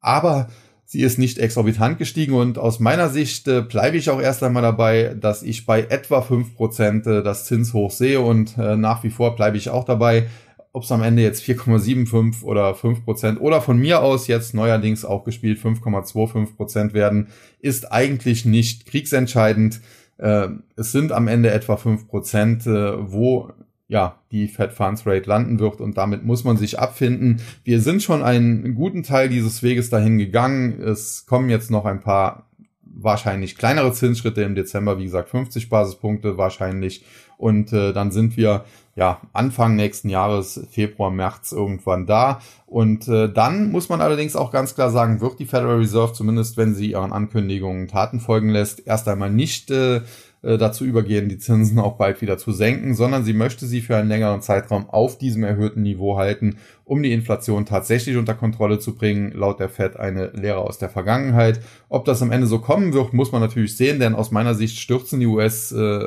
Aber 0.00 0.48
sie 0.84 1.02
ist 1.02 1.18
nicht 1.18 1.38
exorbitant 1.38 1.98
gestiegen 1.98 2.34
und 2.34 2.58
aus 2.58 2.80
meiner 2.80 3.08
Sicht 3.08 3.48
äh, 3.48 3.62
bleibe 3.62 3.96
ich 3.96 4.10
auch 4.10 4.20
erst 4.20 4.42
einmal 4.42 4.62
dabei, 4.62 5.16
dass 5.18 5.42
ich 5.42 5.66
bei 5.66 5.82
etwa 5.82 6.22
fünf 6.22 6.54
Prozent 6.54 7.06
äh, 7.06 7.22
das 7.22 7.46
Zinshoch 7.46 7.90
sehe 7.90 8.20
und 8.20 8.56
äh, 8.58 8.76
nach 8.76 9.02
wie 9.02 9.10
vor 9.10 9.34
bleibe 9.34 9.56
ich 9.56 9.70
auch 9.70 9.84
dabei, 9.84 10.28
ob 10.72 10.84
es 10.84 10.92
am 10.92 11.02
Ende 11.02 11.22
jetzt 11.22 11.42
4,75 11.42 12.42
oder 12.44 12.74
5 12.74 13.04
Prozent 13.04 13.40
oder 13.40 13.60
von 13.60 13.78
mir 13.78 14.02
aus 14.02 14.26
jetzt 14.26 14.54
neuerdings 14.54 15.04
auch 15.04 15.24
gespielt 15.24 15.58
5,25 15.58 16.56
Prozent 16.56 16.94
werden, 16.94 17.28
ist 17.60 17.92
eigentlich 17.92 18.44
nicht 18.44 18.86
kriegsentscheidend. 18.86 19.80
Äh, 20.16 20.48
es 20.76 20.92
sind 20.92 21.12
am 21.12 21.28
Ende 21.28 21.50
etwa 21.50 21.76
5 21.76 22.08
Prozent, 22.08 22.66
äh, 22.66 22.94
wo 23.12 23.50
ja, 23.92 24.16
die 24.30 24.48
Fed 24.48 24.72
Funds 24.72 25.06
Rate 25.06 25.28
landen 25.28 25.58
wird 25.58 25.82
und 25.82 25.98
damit 25.98 26.24
muss 26.24 26.44
man 26.44 26.56
sich 26.56 26.78
abfinden. 26.78 27.42
Wir 27.62 27.82
sind 27.82 28.02
schon 28.02 28.22
einen 28.22 28.74
guten 28.74 29.02
Teil 29.02 29.28
dieses 29.28 29.62
Weges 29.62 29.90
dahin 29.90 30.16
gegangen. 30.16 30.80
Es 30.80 31.26
kommen 31.26 31.50
jetzt 31.50 31.70
noch 31.70 31.84
ein 31.84 32.00
paar 32.00 32.46
wahrscheinlich 32.82 33.58
kleinere 33.58 33.92
Zinsschritte 33.92 34.42
im 34.44 34.54
Dezember, 34.54 34.98
wie 34.98 35.04
gesagt 35.04 35.28
50 35.28 35.68
Basispunkte 35.68 36.38
wahrscheinlich 36.38 37.04
und 37.36 37.74
äh, 37.74 37.92
dann 37.92 38.12
sind 38.12 38.38
wir 38.38 38.64
ja 38.96 39.20
Anfang 39.34 39.76
nächsten 39.76 40.08
Jahres, 40.08 40.66
Februar, 40.70 41.10
März 41.10 41.52
irgendwann 41.52 42.06
da 42.06 42.40
und 42.64 43.08
äh, 43.08 43.30
dann 43.30 43.72
muss 43.72 43.90
man 43.90 44.00
allerdings 44.00 44.36
auch 44.36 44.52
ganz 44.52 44.74
klar 44.74 44.90
sagen, 44.90 45.20
wird 45.20 45.38
die 45.38 45.46
Federal 45.46 45.76
Reserve 45.76 46.14
zumindest, 46.14 46.56
wenn 46.56 46.74
sie 46.74 46.92
ihren 46.92 47.12
Ankündigungen 47.12 47.88
Taten 47.88 48.20
folgen 48.20 48.48
lässt, 48.48 48.86
erst 48.86 49.06
einmal 49.06 49.30
nicht 49.30 49.70
äh, 49.70 50.00
äh, 50.42 50.58
dazu 50.58 50.84
übergehen, 50.84 51.28
die 51.28 51.38
Zinsen 51.38 51.78
auch 51.78 51.96
bald 51.96 52.20
wieder 52.20 52.36
zu 52.36 52.50
senken, 52.50 52.94
sondern 52.94 53.24
sie 53.24 53.32
möchte 53.32 53.64
sie 53.64 53.80
für 53.80 53.96
einen 53.96 54.08
längeren 54.08 54.42
Zeitraum 54.42 54.90
auf 54.90 55.16
diesem 55.16 55.44
erhöhten 55.44 55.82
Niveau 55.82 56.16
halten, 56.16 56.56
um 56.84 57.02
die 57.02 57.12
Inflation 57.12 57.64
tatsächlich 57.64 58.16
unter 58.16 58.34
Kontrolle 58.34 58.80
zu 58.80 58.96
bringen, 58.96 59.30
laut 59.32 59.60
der 59.60 59.68
Fed 59.68 59.96
eine 59.96 60.30
Lehre 60.34 60.58
aus 60.58 60.78
der 60.78 60.88
Vergangenheit. 60.88 61.60
Ob 61.88 62.04
das 62.04 62.22
am 62.22 62.32
Ende 62.32 62.48
so 62.48 62.58
kommen 62.58 62.92
wird, 62.92 63.12
muss 63.12 63.30
man 63.30 63.40
natürlich 63.40 63.76
sehen, 63.76 64.00
denn 64.00 64.16
aus 64.16 64.32
meiner 64.32 64.54
Sicht 64.54 64.78
stürzen 64.78 65.20
die 65.20 65.26
US, 65.26 65.70
äh, 65.70 66.00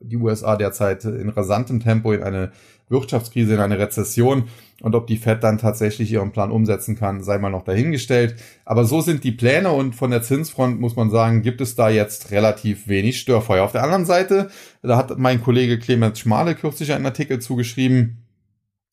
die 0.00 0.16
USA 0.16 0.56
derzeit 0.56 1.04
in 1.04 1.28
rasantem 1.28 1.80
Tempo 1.80 2.12
in 2.12 2.22
eine 2.22 2.50
Wirtschaftskrise, 2.88 3.54
in 3.54 3.60
eine 3.60 3.78
Rezession. 3.78 4.44
Und 4.80 4.94
ob 4.94 5.06
die 5.06 5.16
Fed 5.16 5.44
dann 5.44 5.58
tatsächlich 5.58 6.10
ihren 6.10 6.32
Plan 6.32 6.50
umsetzen 6.50 6.96
kann, 6.96 7.22
sei 7.22 7.38
mal 7.38 7.50
noch 7.50 7.64
dahingestellt. 7.64 8.36
Aber 8.64 8.84
so 8.84 9.00
sind 9.00 9.24
die 9.24 9.32
Pläne 9.32 9.70
und 9.70 9.94
von 9.94 10.10
der 10.10 10.22
Zinsfront 10.22 10.80
muss 10.80 10.96
man 10.96 11.10
sagen, 11.10 11.42
gibt 11.42 11.60
es 11.60 11.74
da 11.74 11.88
jetzt 11.88 12.30
relativ 12.30 12.88
wenig 12.88 13.20
Störfeuer. 13.20 13.64
Auf 13.64 13.72
der 13.72 13.84
anderen 13.84 14.04
Seite, 14.04 14.50
da 14.82 14.96
hat 14.96 15.16
mein 15.18 15.42
Kollege 15.42 15.78
Clemens 15.78 16.18
Schmale 16.18 16.54
kürzlich 16.54 16.92
einen 16.92 17.06
Artikel 17.06 17.38
zugeschrieben, 17.38 18.22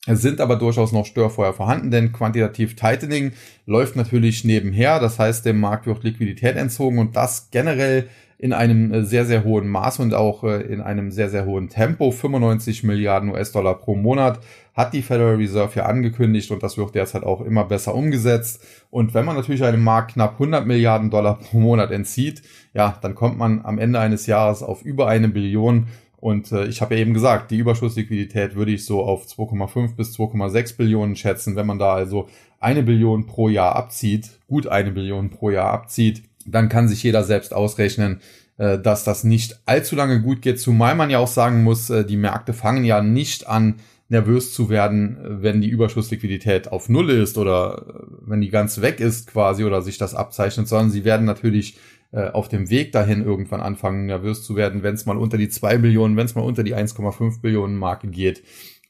es 0.08 0.22
sind 0.22 0.39
aber 0.39 0.55
durchaus 0.55 0.93
noch 0.93 1.05
Störfeuer 1.05 1.53
vorhanden, 1.53 1.91
denn 1.91 2.13
quantitativ 2.13 2.75
Tightening 2.75 3.34
läuft 3.65 3.96
natürlich 3.96 4.46
nebenher. 4.46 5.00
Das 5.00 5.19
heißt, 5.19 5.46
dem 5.46 5.60
Markt 5.60 5.88
wird 5.88 6.03
Liquidität 6.03 6.55
entzogen 6.55 7.00
und 7.00 7.15
das 7.15 7.51
generell 7.51 8.08
in 8.39 8.53
einem 8.53 8.93
äh, 8.93 9.03
sehr, 9.03 9.25
sehr 9.25 9.43
hohen 9.43 9.67
Maß 9.67 10.00
und 10.00 10.13
auch 10.13 10.46
äh, 10.46 10.62
in 10.62 10.79
einem 10.79 11.12
sehr, 11.12 11.29
sehr 11.29 11.46
hohen 11.46 11.67
Tempo. 11.67 12.10
95 12.10 12.84
Milliarden 12.84 13.29
US-Dollar 13.29 13.75
pro 13.75 13.96
Monat 13.96 14.39
hat 14.74 14.93
die 14.93 15.01
Federal 15.01 15.36
Reserve 15.36 15.75
ja 15.75 15.86
angekündigt 15.86 16.50
und 16.50 16.63
das 16.63 16.77
wird 16.77 16.96
derzeit 16.96 17.24
auch 17.24 17.41
immer 17.41 17.65
besser 17.65 17.93
umgesetzt. 17.93 18.63
Und 18.89 19.13
wenn 19.13 19.25
man 19.25 19.36
natürlich 19.36 19.65
einem 19.65 19.84
Markt 19.84 20.13
knapp 20.13 20.34
100 20.34 20.65
Milliarden 20.65 21.10
Dollar 21.10 21.38
pro 21.38 21.60
Monat 21.60 21.91
entzieht, 21.91 22.41
ja, 22.74 22.98
dann 23.01 23.13
kommt 23.13 23.38
man 23.38 23.65
am 23.65 23.77
Ende 23.77 24.00
eines 24.00 24.25
Jahres 24.25 24.63
auf 24.63 24.84
über 24.84 25.08
eine 25.08 25.27
Billion. 25.27 25.88
Und 26.15 26.53
äh, 26.53 26.65
ich 26.67 26.81
habe 26.81 26.96
ja 26.96 27.01
eben 27.01 27.13
gesagt, 27.13 27.51
die 27.51 27.58
Überschussliquidität 27.58 28.55
würde 28.55 28.72
ich 28.72 28.86
so 28.86 29.03
auf 29.03 29.25
2,5 29.25 29.98
bis 29.98 30.17
2,6 30.17 30.77
Billionen 30.77 31.17
schätzen. 31.17 31.58
Wenn 31.58 31.67
man 31.67 31.79
da 31.79 31.93
also 31.93 32.29
eine 32.62 32.84
Billion 32.84 33.25
pro 33.25 33.50
Jahr 33.50 33.75
abzieht, 33.75 34.39
gut 34.48 34.65
eine 34.65 34.91
Billion 34.91 35.29
pro 35.29 35.50
Jahr 35.50 35.72
abzieht, 35.72 36.24
dann 36.51 36.69
kann 36.69 36.87
sich 36.87 37.03
jeder 37.03 37.23
selbst 37.23 37.53
ausrechnen, 37.53 38.21
äh, 38.59 38.77
dass 38.77 39.05
das 39.05 39.23
nicht 39.23 39.61
allzu 39.65 39.95
lange 39.95 40.21
gut 40.21 40.41
geht, 40.41 40.59
zumal 40.59 40.93
man 40.93 41.09
ja 41.09 41.19
auch 41.19 41.29
sagen 41.29 41.63
muss, 41.63 41.89
äh, 41.89 42.03
die 42.03 42.17
Märkte 42.17 42.51
fangen 42.51 42.83
ja 42.83 43.01
nicht 43.01 43.47
an, 43.47 43.75
nervös 44.09 44.53
zu 44.53 44.69
werden, 44.69 45.17
wenn 45.41 45.61
die 45.61 45.69
Überschussliquidität 45.69 46.69
auf 46.69 46.89
Null 46.89 47.09
ist 47.09 47.37
oder 47.37 47.85
äh, 47.87 48.03
wenn 48.27 48.41
die 48.41 48.49
ganz 48.49 48.81
weg 48.81 48.99
ist 48.99 49.27
quasi 49.27 49.63
oder 49.63 49.81
sich 49.81 49.97
das 49.97 50.13
abzeichnet, 50.13 50.67
sondern 50.67 50.91
sie 50.91 51.05
werden 51.05 51.25
natürlich 51.25 51.77
auf 52.11 52.49
dem 52.49 52.71
Weg 52.71 52.91
dahin 52.91 53.23
irgendwann 53.23 53.61
anfangen, 53.61 54.07
nervös 54.07 54.41
zu 54.41 54.55
werden, 54.55 54.81
wenn 54.81 54.95
es 54.95 55.05
mal 55.05 55.15
unter 55.15 55.37
die 55.37 55.47
zwei 55.47 55.77
Billionen, 55.77 56.17
wenn 56.17 56.25
es 56.25 56.33
mal 56.33 56.41
unter 56.41 56.63
die 56.63 56.75
1,5 56.75 57.39
Billionen 57.39 57.77
Marke 57.77 58.07
geht. 58.07 58.41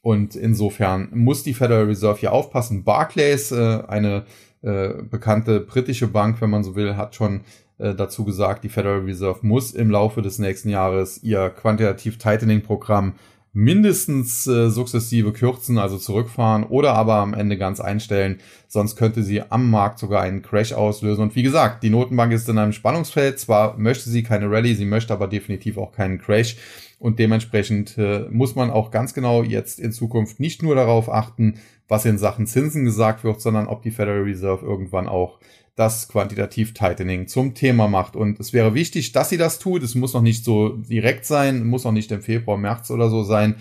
Und 0.01 0.37
insofern 0.37 1.09
muss 1.13 1.43
die 1.43 1.53
Federal 1.53 1.83
Reserve 1.83 2.17
hier 2.17 2.31
aufpassen. 2.31 2.85
Barclays, 2.85 3.51
eine 3.51 4.23
äh, 4.61 5.01
bekannte 5.03 5.59
britische 5.61 6.07
Bank, 6.07 6.41
wenn 6.41 6.49
man 6.49 6.63
so 6.63 6.75
will, 6.75 6.97
hat 6.97 7.15
schon 7.15 7.41
äh, 7.77 7.95
dazu 7.95 8.25
gesagt, 8.25 8.63
die 8.63 8.69
Federal 8.69 8.99
Reserve 8.99 9.39
muss 9.41 9.71
im 9.71 9.89
Laufe 9.89 10.21
des 10.21 10.39
nächsten 10.39 10.69
Jahres 10.69 11.23
ihr 11.23 11.49
quantitativ 11.49 12.17
Tightening 12.17 12.61
Programm 12.61 13.13
mindestens 13.53 14.45
äh, 14.47 14.69
sukzessive 14.69 15.33
kürzen, 15.33 15.77
also 15.77 15.97
zurückfahren 15.97 16.63
oder 16.65 16.93
aber 16.93 17.15
am 17.15 17.33
Ende 17.33 17.57
ganz 17.57 17.79
einstellen. 17.79 18.39
Sonst 18.67 18.95
könnte 18.95 19.23
sie 19.23 19.41
am 19.49 19.71
Markt 19.71 19.99
sogar 19.99 20.21
einen 20.21 20.41
Crash 20.41 20.73
auslösen. 20.73 21.23
Und 21.23 21.35
wie 21.35 21.43
gesagt, 21.43 21.83
die 21.83 21.89
Notenbank 21.89 22.31
ist 22.31 22.47
in 22.47 22.57
einem 22.57 22.73
Spannungsfeld. 22.73 23.39
Zwar 23.39 23.77
möchte 23.77 24.09
sie 24.09 24.23
keine 24.23 24.51
Rallye, 24.51 24.75
sie 24.75 24.85
möchte 24.85 25.13
aber 25.13 25.27
definitiv 25.27 25.77
auch 25.77 25.91
keinen 25.91 26.19
Crash. 26.19 26.57
Und 27.00 27.18
dementsprechend 27.18 27.98
äh, 27.98 28.27
muss 28.29 28.56
man 28.56 28.70
auch 28.70 28.91
ganz 28.91 29.13
genau 29.13 29.41
jetzt 29.41 29.79
in 29.79 29.94
Zukunft 29.94 30.39
nicht 30.39 30.62
nur 30.62 30.75
darauf 30.75 31.10
achten, 31.10 31.56
was 31.88 32.06
in 32.06 32.18
Sachen 32.18 32.46
Zinsen 32.46 32.84
gesagt 32.84 33.24
wird, 33.24 33.41
sondern 33.41 33.68
ob 33.68 33.82
die 33.82 33.91
Federal 33.91 34.24
Reserve 34.24 34.65
irgendwann 34.65 35.08
auch 35.08 35.39
das 35.75 36.10
Quantitativ 36.10 36.74
Tightening 36.74 37.27
zum 37.27 37.56
Thema 37.56 37.88
macht. 37.88 38.18
Und 38.18 38.38
es 38.41 38.51
wäre 38.51 38.74
wichtig, 38.74 39.13
dass 39.13 39.29
sie 39.29 39.38
das 39.38 39.60
tut. 39.60 39.82
Es 39.82 39.96
muss 39.96 40.13
noch 40.13 40.22
nicht 40.22 40.44
so 40.44 40.70
direkt 40.75 41.25
sein, 41.25 41.65
muss 41.65 41.86
auch 41.86 41.94
nicht 41.94 42.12
im 42.12 42.22
Februar, 42.22 42.58
März 42.58 42.91
oder 42.91 43.10
so 43.10 43.24
sein. 43.24 43.56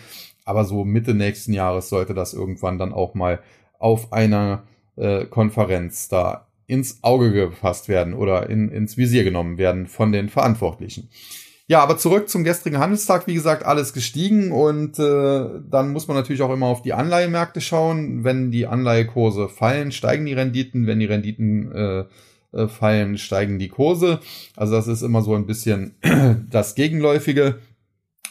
Aber 0.45 0.65
so 0.65 0.85
Mitte 0.85 1.15
nächsten 1.15 1.53
Jahres 1.53 1.89
sollte 1.89 2.15
das 2.15 2.35
irgendwann 2.35 2.77
dann 2.77 2.93
auch 2.93 3.15
mal 3.15 3.41
auf 3.79 4.13
einer 4.13 4.65
äh, 4.97 5.27
Konferenz 5.27 6.09
da 6.09 6.49
ins 6.67 7.05
Auge 7.05 7.31
gefasst 7.31 7.89
werden 7.89 8.15
oder 8.15 8.51
in, 8.51 8.69
ins 8.69 8.97
Visier 8.97 9.23
genommen 9.23 9.57
werden 9.57 9.87
von 9.87 10.11
den 10.11 10.29
Verantwortlichen. 10.29 11.09
Ja, 11.71 11.83
aber 11.83 11.99
zurück 11.99 12.31
zum 12.31 12.45
gestrigen 12.45 12.79
Handelstag. 12.79 13.27
Wie 13.27 13.35
gesagt, 13.35 13.63
alles 13.63 13.93
gestiegen 13.93 14.53
und 14.53 14.99
äh, 14.99 15.61
dann 15.71 15.93
muss 15.93 16.09
man 16.09 16.17
natürlich 16.17 16.41
auch 16.41 16.53
immer 16.53 16.67
auf 16.67 16.81
die 16.81 16.95
Anleihemärkte 16.95 17.61
schauen. 17.61 18.25
Wenn 18.25 18.51
die 18.51 18.67
Anleihekurse 18.67 19.51
fallen, 19.51 19.93
steigen 19.93 20.25
die 20.25 20.33
Renditen. 20.33 20.87
Wenn 20.87 20.99
die 20.99 21.05
Renditen 21.05 21.71
äh, 21.71 22.05
äh, 22.53 22.69
fallen, 22.69 23.19
steigen 23.19 23.59
die 23.59 23.69
Kurse. 23.69 24.21
Also 24.57 24.77
das 24.77 24.89
ist 24.89 25.03
immer 25.03 25.21
so 25.21 25.35
ein 25.35 25.45
bisschen 25.45 25.97
das 26.51 26.75
Gegenläufige. 26.75 27.59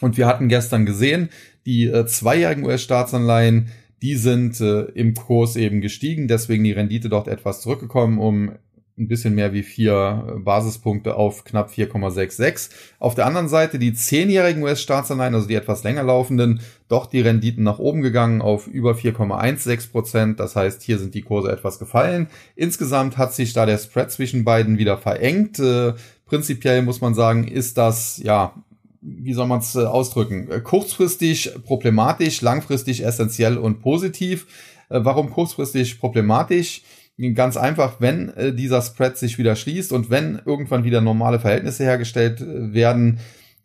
Und 0.00 0.16
wir 0.16 0.26
hatten 0.26 0.48
gestern 0.48 0.84
gesehen, 0.84 1.28
die 1.64 1.86
äh, 1.86 2.06
zweijährigen 2.06 2.64
US-Staatsanleihen, 2.64 3.68
die 4.02 4.16
sind 4.16 4.60
äh, 4.60 4.82
im 4.82 5.14
Kurs 5.14 5.54
eben 5.54 5.80
gestiegen, 5.80 6.26
deswegen 6.26 6.64
die 6.64 6.72
Rendite 6.72 7.08
dort 7.08 7.28
etwas 7.28 7.60
zurückgekommen 7.60 8.18
um 8.18 8.52
ein 8.98 9.08
bisschen 9.08 9.34
mehr 9.34 9.52
wie 9.52 9.62
vier 9.62 10.38
Basispunkte 10.44 11.14
auf 11.14 11.44
knapp 11.44 11.70
4,66. 11.70 12.70
Auf 12.98 13.14
der 13.14 13.26
anderen 13.26 13.48
Seite 13.48 13.78
die 13.78 13.92
zehnjährigen 13.92 14.62
US-Staatsanleihen, 14.62 15.34
also 15.34 15.46
die 15.46 15.54
etwas 15.54 15.84
länger 15.84 16.02
laufenden, 16.02 16.60
doch 16.88 17.06
die 17.06 17.20
Renditen 17.20 17.64
nach 17.64 17.78
oben 17.78 18.02
gegangen 18.02 18.42
auf 18.42 18.66
über 18.66 18.92
4,16 18.92 19.90
Prozent. 19.90 20.40
Das 20.40 20.56
heißt, 20.56 20.82
hier 20.82 20.98
sind 20.98 21.14
die 21.14 21.22
Kurse 21.22 21.50
etwas 21.50 21.78
gefallen. 21.78 22.28
Insgesamt 22.56 23.16
hat 23.16 23.34
sich 23.34 23.52
da 23.52 23.66
der 23.66 23.78
Spread 23.78 24.10
zwischen 24.10 24.44
beiden 24.44 24.78
wieder 24.78 24.98
verengt. 24.98 25.58
Äh, 25.58 25.94
prinzipiell 26.26 26.82
muss 26.82 27.00
man 27.00 27.14
sagen, 27.14 27.46
ist 27.46 27.78
das 27.78 28.20
ja 28.22 28.52
wie 29.00 29.32
soll 29.32 29.46
man 29.46 29.60
es 29.60 29.74
äh, 29.74 29.84
ausdrücken? 29.84 30.50
Äh, 30.50 30.60
kurzfristig 30.60 31.52
problematisch, 31.64 32.40
langfristig 32.40 33.04
essentiell 33.04 33.56
und 33.56 33.80
positiv. 33.80 34.46
Äh, 34.88 35.00
warum 35.02 35.30
kurzfristig 35.30 36.00
problematisch? 36.00 36.82
Ganz 37.34 37.56
einfach, 37.56 37.96
wenn 37.98 38.28
äh, 38.36 38.52
dieser 38.52 38.80
Spread 38.80 39.18
sich 39.18 39.38
wieder 39.38 39.56
schließt 39.56 39.92
und 39.92 40.08
wenn 40.08 40.40
irgendwann 40.44 40.84
wieder 40.84 41.00
normale 41.00 41.40
Verhältnisse 41.40 41.82
hergestellt 41.82 42.40
äh, 42.40 42.72
werden, 42.72 43.18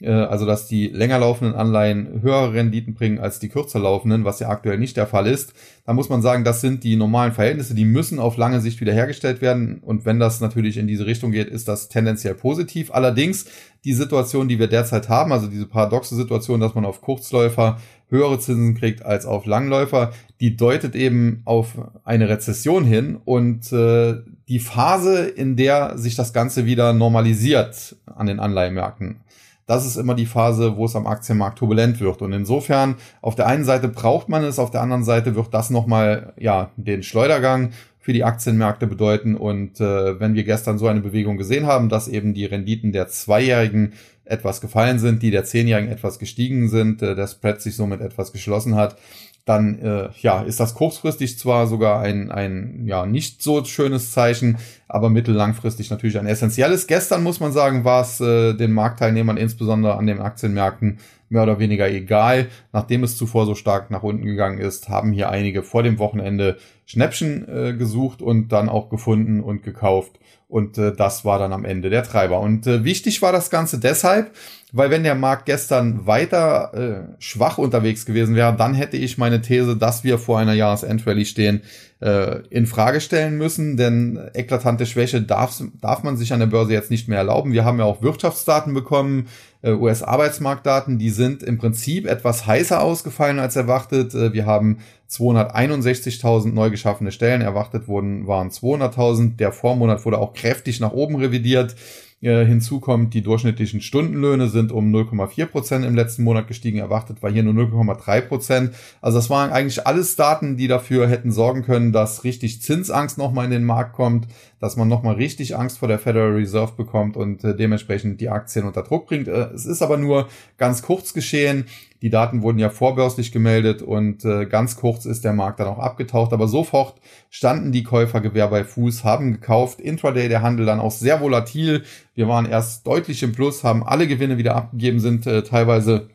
also 0.07 0.45
dass 0.45 0.67
die 0.67 0.87
länger 0.87 1.19
laufenden 1.19 1.55
Anleihen 1.55 2.21
höhere 2.21 2.53
Renditen 2.53 2.93
bringen 2.93 3.19
als 3.19 3.39
die 3.39 3.49
kürzer 3.49 3.79
laufenden, 3.79 4.25
was 4.25 4.39
ja 4.39 4.49
aktuell 4.49 4.77
nicht 4.77 4.97
der 4.97 5.07
Fall 5.07 5.27
ist, 5.27 5.53
dann 5.85 5.95
muss 5.95 6.09
man 6.09 6.21
sagen, 6.21 6.43
das 6.43 6.61
sind 6.61 6.83
die 6.83 6.95
normalen 6.95 7.31
Verhältnisse, 7.31 7.73
die 7.73 7.85
müssen 7.85 8.19
auf 8.19 8.37
lange 8.37 8.59
Sicht 8.59 8.81
wiederhergestellt 8.81 9.41
werden. 9.41 9.79
Und 9.79 10.05
wenn 10.05 10.19
das 10.19 10.41
natürlich 10.41 10.77
in 10.77 10.87
diese 10.87 11.05
Richtung 11.05 11.31
geht, 11.31 11.47
ist 11.47 11.67
das 11.67 11.89
tendenziell 11.89 12.35
positiv. 12.35 12.91
Allerdings 12.93 13.45
die 13.85 13.93
Situation, 13.93 14.47
die 14.47 14.59
wir 14.59 14.67
derzeit 14.67 15.09
haben, 15.09 15.31
also 15.31 15.47
diese 15.47 15.67
paradoxe 15.67 16.15
Situation, 16.15 16.59
dass 16.59 16.75
man 16.75 16.85
auf 16.85 17.01
Kurzläufer 17.01 17.79
höhere 18.09 18.39
Zinsen 18.39 18.75
kriegt 18.75 19.05
als 19.05 19.25
auf 19.25 19.45
Langläufer, 19.45 20.11
die 20.39 20.55
deutet 20.55 20.95
eben 20.95 21.41
auf 21.45 21.77
eine 22.03 22.29
Rezession 22.29 22.85
hin 22.85 23.17
und 23.23 23.71
äh, 23.71 24.15
die 24.47 24.59
Phase, 24.59 25.25
in 25.25 25.55
der 25.55 25.97
sich 25.97 26.15
das 26.15 26.33
Ganze 26.33 26.65
wieder 26.65 26.93
normalisiert 26.93 27.95
an 28.05 28.27
den 28.27 28.39
Anleihemärkten 28.39 29.21
das 29.65 29.85
ist 29.85 29.95
immer 29.95 30.15
die 30.15 30.25
Phase, 30.25 30.75
wo 30.77 30.85
es 30.85 30.95
am 30.95 31.07
Aktienmarkt 31.07 31.59
turbulent 31.59 31.99
wird. 31.99 32.21
Und 32.21 32.33
insofern, 32.33 32.95
auf 33.21 33.35
der 33.35 33.47
einen 33.47 33.63
Seite 33.63 33.87
braucht 33.87 34.29
man 34.29 34.43
es, 34.43 34.59
auf 34.59 34.71
der 34.71 34.81
anderen 34.81 35.03
Seite 35.03 35.35
wird 35.35 35.53
das 35.53 35.69
nochmal, 35.69 36.33
ja, 36.37 36.71
den 36.75 37.03
Schleudergang 37.03 37.71
für 37.99 38.11
die 38.11 38.25
Aktienmärkte 38.25 38.85
bedeuten. 38.87 39.35
Und 39.35 39.79
äh, 39.79 40.19
wenn 40.19 40.33
wir 40.33 40.43
gestern 40.43 40.77
so 40.77 40.87
eine 40.87 40.99
Bewegung 40.99 41.37
gesehen 41.37 41.65
haben, 41.65 41.87
dass 41.87 42.09
eben 42.09 42.33
die 42.33 42.45
Renditen 42.45 42.91
der 42.91 43.07
Zweijährigen 43.07 43.93
etwas 44.25 44.61
gefallen 44.61 44.99
sind, 44.99 45.21
die 45.21 45.31
der 45.31 45.45
Zehnjährigen 45.45 45.91
etwas 45.91 46.19
gestiegen 46.19 46.67
sind, 46.67 47.01
äh, 47.01 47.15
der 47.15 47.27
Spread 47.27 47.61
sich 47.61 47.75
somit 47.75 48.01
etwas 48.01 48.33
geschlossen 48.33 48.75
hat, 48.75 48.97
dann 49.45 49.79
äh, 49.79 50.09
ja, 50.21 50.41
ist 50.41 50.59
das 50.61 50.73
kurzfristig 50.73 51.37
zwar 51.37 51.67
sogar 51.67 51.99
ein, 51.99 52.31
ein 52.31 52.83
ja, 52.85 53.05
nicht 53.05 53.41
so 53.41 53.63
schönes 53.65 54.11
Zeichen, 54.11 54.57
aber 54.87 55.09
mittellangfristig 55.09 55.89
natürlich 55.89 56.17
ein 56.17 56.27
essentielles. 56.27 56.87
Gestern 56.87 57.23
muss 57.23 57.41
man 57.41 57.51
sagen, 57.51 57.83
war 57.83 58.01
es 58.01 58.21
äh, 58.21 58.53
den 58.53 58.71
Marktteilnehmern 58.71 59.35
insbesondere 59.35 59.95
an 59.95 60.07
den 60.07 60.21
Aktienmärkten 60.21 60.99
mehr 61.27 61.43
oder 61.43 61.59
weniger 61.59 61.89
egal. 61.89 62.47
Nachdem 62.71 63.03
es 63.03 63.17
zuvor 63.17 63.45
so 63.45 63.55
stark 63.55 63.91
nach 63.91 64.03
unten 64.03 64.25
gegangen 64.25 64.59
ist, 64.59 64.87
haben 64.87 65.11
hier 65.11 65.29
einige 65.29 65.63
vor 65.63 65.83
dem 65.83 65.99
Wochenende 65.99 66.57
Schnäppchen 66.85 67.47
äh, 67.49 67.73
gesucht 67.73 68.21
und 68.21 68.49
dann 68.53 68.69
auch 68.69 68.89
gefunden 68.89 69.41
und 69.41 69.63
gekauft. 69.63 70.19
Und 70.47 70.77
äh, 70.77 70.93
das 70.95 71.25
war 71.25 71.39
dann 71.39 71.51
am 71.51 71.65
Ende 71.65 71.89
der 71.89 72.03
Treiber. 72.03 72.39
Und 72.39 72.67
äh, 72.67 72.83
wichtig 72.85 73.21
war 73.21 73.31
das 73.31 73.49
Ganze 73.49 73.79
deshalb, 73.79 74.31
weil 74.75 74.89
wenn 74.89 75.03
der 75.03 75.13
Markt 75.13 75.45
gestern 75.45 76.07
weiter 76.07 76.73
äh, 76.73 77.21
schwach 77.21 77.59
unterwegs 77.59 78.07
gewesen 78.07 78.35
wäre, 78.35 78.55
dann 78.57 78.73
hätte 78.73 78.97
ich 78.97 79.19
meine 79.19 79.39
These, 79.39 79.77
dass 79.77 80.03
wir 80.03 80.17
vor 80.17 80.39
einer 80.39 80.53
Jahresendrallye 80.53 81.25
stehen, 81.25 81.61
äh, 82.01 82.39
in 82.49 82.65
Frage 82.65 82.99
stellen 82.99 83.37
müssen, 83.37 83.77
denn 83.77 84.19
eklatante 84.33 84.87
Schwäche 84.87 85.21
darf, 85.21 85.61
darf 85.79 86.01
man 86.01 86.17
sich 86.17 86.33
an 86.33 86.39
der 86.39 86.47
Börse 86.47 86.73
jetzt 86.73 86.89
nicht 86.89 87.07
mehr 87.07 87.19
erlauben. 87.19 87.53
Wir 87.53 87.65
haben 87.65 87.77
ja 87.77 87.85
auch 87.85 88.01
Wirtschaftsdaten 88.01 88.73
bekommen, 88.73 89.27
äh, 89.61 89.73
US-Arbeitsmarktdaten, 89.73 90.97
die 90.97 91.11
sind 91.11 91.43
im 91.43 91.59
Prinzip 91.59 92.07
etwas 92.07 92.47
heißer 92.47 92.81
ausgefallen 92.81 93.37
als 93.37 93.55
erwartet. 93.55 94.15
Äh, 94.15 94.33
wir 94.33 94.47
haben 94.47 94.79
261.000 95.07 96.51
neu 96.51 96.71
geschaffene 96.71 97.11
Stellen, 97.11 97.41
erwartet 97.41 97.87
wurden 97.87 98.25
waren 98.25 98.49
200.000. 98.49 99.37
Der 99.37 99.51
Vormonat 99.51 100.03
wurde 100.03 100.17
auch 100.17 100.33
kräftig 100.33 100.79
nach 100.79 100.93
oben 100.93 101.15
revidiert. 101.17 101.75
Äh, 102.23 102.45
hinzu 102.45 102.79
kommt, 102.79 103.13
die 103.13 103.21
durchschnittlichen 103.21 103.81
Stundenlöhne 103.81 104.47
sind 104.47 104.71
um 104.71 104.95
0,4 104.95 105.45
Prozent 105.45 105.83
im 105.83 105.93
letzten 105.93 106.23
Monat 106.23 106.47
gestiegen. 106.47 106.77
Erwartet 106.77 107.21
war 107.21 107.29
hier 107.29 107.43
nur 107.43 107.53
0,3 107.53 108.21
Prozent. 108.21 108.75
Also 109.01 109.17
das 109.17 109.29
waren 109.29 109.51
eigentlich 109.51 109.85
alles 109.85 110.15
Daten, 110.15 110.55
die 110.55 110.69
dafür 110.69 111.09
hätten 111.09 111.33
sorgen 111.33 111.63
können, 111.63 111.91
dass 111.91 112.23
richtig 112.23 112.61
Zinsangst 112.61 113.17
nochmal 113.17 113.43
in 113.43 113.51
den 113.51 113.65
Markt 113.65 113.91
kommt, 113.91 114.27
dass 114.63 114.77
man 114.77 114.87
nochmal 114.87 115.15
richtig 115.15 115.57
Angst 115.57 115.79
vor 115.79 115.89
der 115.89 115.99
Federal 115.99 116.31
Reserve 116.31 116.71
bekommt 116.77 117.17
und 117.17 117.43
äh, 117.43 117.53
dementsprechend 117.53 118.21
die 118.21 118.29
Aktien 118.29 118.63
unter 118.63 118.81
Druck 118.81 119.07
bringt. 119.07 119.27
Äh, 119.27 119.49
es 119.53 119.65
ist 119.65 119.81
aber 119.81 119.97
nur 119.97 120.29
ganz 120.57 120.81
kurz 120.81 121.13
geschehen. 121.13 121.65
Die 122.01 122.09
Daten 122.09 122.41
wurden 122.41 122.59
ja 122.59 122.69
vorbörslich 122.69 123.33
gemeldet 123.33 123.81
und 123.81 124.23
äh, 124.23 124.45
ganz 124.45 124.77
kurz 124.77 125.03
ist 125.03 125.25
der 125.25 125.33
Markt 125.33 125.59
dann 125.59 125.67
auch 125.67 125.79
abgetaucht. 125.79 126.31
Aber 126.31 126.47
sofort 126.47 127.01
standen 127.29 127.73
die 127.73 127.83
Käufer 127.83 128.21
Gewehr 128.21 128.47
bei 128.47 128.63
Fuß, 128.63 129.03
haben 129.03 129.33
gekauft. 129.33 129.81
Intraday 129.81 130.29
der 130.29 130.41
Handel 130.41 130.65
dann 130.65 130.79
auch 130.79 130.91
sehr 130.91 131.19
volatil. 131.19 131.83
Wir 132.15 132.29
waren 132.29 132.45
erst 132.45 132.87
deutlich 132.87 133.21
im 133.21 133.33
Plus, 133.33 133.65
haben 133.65 133.85
alle 133.85 134.07
Gewinne 134.07 134.37
wieder 134.37 134.55
abgegeben, 134.55 135.01
sind 135.01 135.27
äh, 135.27 135.43
teilweise 135.43 136.07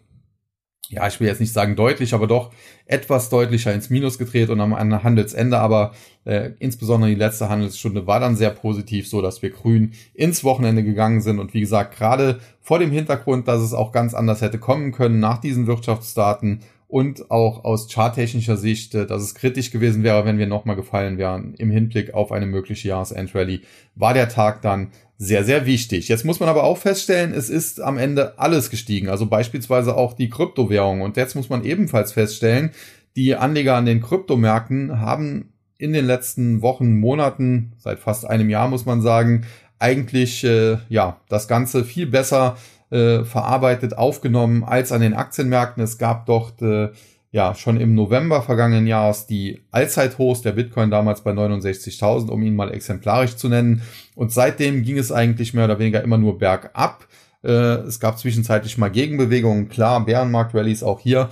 ja, 0.90 1.06
ich 1.06 1.20
will 1.20 1.26
jetzt 1.28 1.40
nicht 1.40 1.52
sagen 1.52 1.76
deutlich, 1.76 2.14
aber 2.14 2.26
doch 2.26 2.50
etwas 2.86 3.28
deutlicher 3.28 3.74
ins 3.74 3.90
Minus 3.90 4.18
gedreht 4.18 4.48
und 4.48 4.60
am 4.60 4.74
Handelsende, 5.04 5.58
aber 5.58 5.92
äh, 6.24 6.52
insbesondere 6.58 7.10
die 7.10 7.16
letzte 7.16 7.50
Handelsstunde 7.50 8.06
war 8.06 8.20
dann 8.20 8.36
sehr 8.36 8.50
positiv, 8.50 9.06
so 9.06 9.20
dass 9.20 9.42
wir 9.42 9.50
grün 9.50 9.92
ins 10.14 10.44
Wochenende 10.44 10.82
gegangen 10.82 11.20
sind. 11.20 11.38
Und 11.38 11.52
wie 11.52 11.60
gesagt, 11.60 11.96
gerade 11.96 12.40
vor 12.62 12.78
dem 12.78 12.90
Hintergrund, 12.90 13.48
dass 13.48 13.60
es 13.60 13.74
auch 13.74 13.92
ganz 13.92 14.14
anders 14.14 14.40
hätte 14.40 14.58
kommen 14.58 14.92
können 14.92 15.20
nach 15.20 15.38
diesen 15.38 15.66
Wirtschaftsdaten 15.66 16.60
und 16.88 17.30
auch 17.30 17.64
aus 17.64 17.92
charttechnischer 17.92 18.56
Sicht, 18.56 18.94
äh, 18.94 19.06
dass 19.06 19.22
es 19.22 19.34
kritisch 19.34 19.70
gewesen 19.70 20.02
wäre, 20.02 20.24
wenn 20.24 20.38
wir 20.38 20.46
nochmal 20.46 20.74
gefallen 20.74 21.18
wären 21.18 21.54
im 21.54 21.70
Hinblick 21.70 22.14
auf 22.14 22.32
eine 22.32 22.46
mögliche 22.46 22.88
Jahresendrallye, 22.88 23.60
war 23.94 24.14
der 24.14 24.28
Tag 24.28 24.62
dann 24.62 24.90
sehr, 25.18 25.44
sehr 25.44 25.66
wichtig. 25.66 26.08
Jetzt 26.08 26.24
muss 26.24 26.40
man 26.40 26.48
aber 26.48 26.64
auch 26.64 26.78
feststellen, 26.78 27.34
es 27.34 27.50
ist 27.50 27.80
am 27.80 27.98
Ende 27.98 28.38
alles 28.38 28.70
gestiegen, 28.70 29.08
also 29.08 29.26
beispielsweise 29.26 29.96
auch 29.96 30.14
die 30.14 30.30
Kryptowährung. 30.30 31.02
Und 31.02 31.16
jetzt 31.16 31.34
muss 31.34 31.50
man 31.50 31.64
ebenfalls 31.64 32.12
feststellen, 32.12 32.70
die 33.16 33.34
Anleger 33.34 33.74
an 33.74 33.84
den 33.84 34.00
Kryptomärkten 34.00 35.00
haben 35.00 35.52
in 35.76 35.92
den 35.92 36.06
letzten 36.06 36.62
Wochen, 36.62 36.98
Monaten, 36.98 37.72
seit 37.78 37.98
fast 37.98 38.26
einem 38.26 38.48
Jahr 38.48 38.68
muss 38.68 38.86
man 38.86 39.02
sagen, 39.02 39.44
eigentlich 39.78 40.42
äh, 40.44 40.78
ja 40.88 41.20
das 41.28 41.48
Ganze 41.48 41.84
viel 41.84 42.06
besser 42.06 42.56
äh, 42.90 43.24
verarbeitet, 43.24 43.96
aufgenommen 43.96 44.64
als 44.64 44.92
an 44.92 45.00
den 45.00 45.14
Aktienmärkten. 45.14 45.82
Es 45.82 45.98
gab 45.98 46.26
dort 46.26 46.62
äh, 46.62 46.90
ja 47.30 47.54
schon 47.54 47.78
im 47.78 47.94
November 47.94 48.42
vergangenen 48.42 48.86
Jahres 48.86 49.26
die 49.26 49.60
Allzeithochs 49.70 50.42
der 50.42 50.52
Bitcoin 50.52 50.90
damals 50.90 51.22
bei 51.22 51.32
69.000, 51.32 52.30
um 52.30 52.42
ihn 52.42 52.56
mal 52.56 52.72
exemplarisch 52.72 53.36
zu 53.36 53.48
nennen. 53.48 53.82
Und 54.14 54.32
seitdem 54.32 54.82
ging 54.82 54.98
es 54.98 55.12
eigentlich 55.12 55.54
mehr 55.54 55.66
oder 55.66 55.78
weniger 55.78 56.02
immer 56.02 56.18
nur 56.18 56.38
bergab. 56.38 57.06
Äh, 57.44 57.50
es 57.50 58.00
gab 58.00 58.18
zwischenzeitlich 58.18 58.78
mal 58.78 58.90
Gegenbewegungen, 58.90 59.68
klar, 59.68 60.04
Bärenmarkt-Rallies 60.04 60.82
auch 60.82 61.00
hier, 61.00 61.28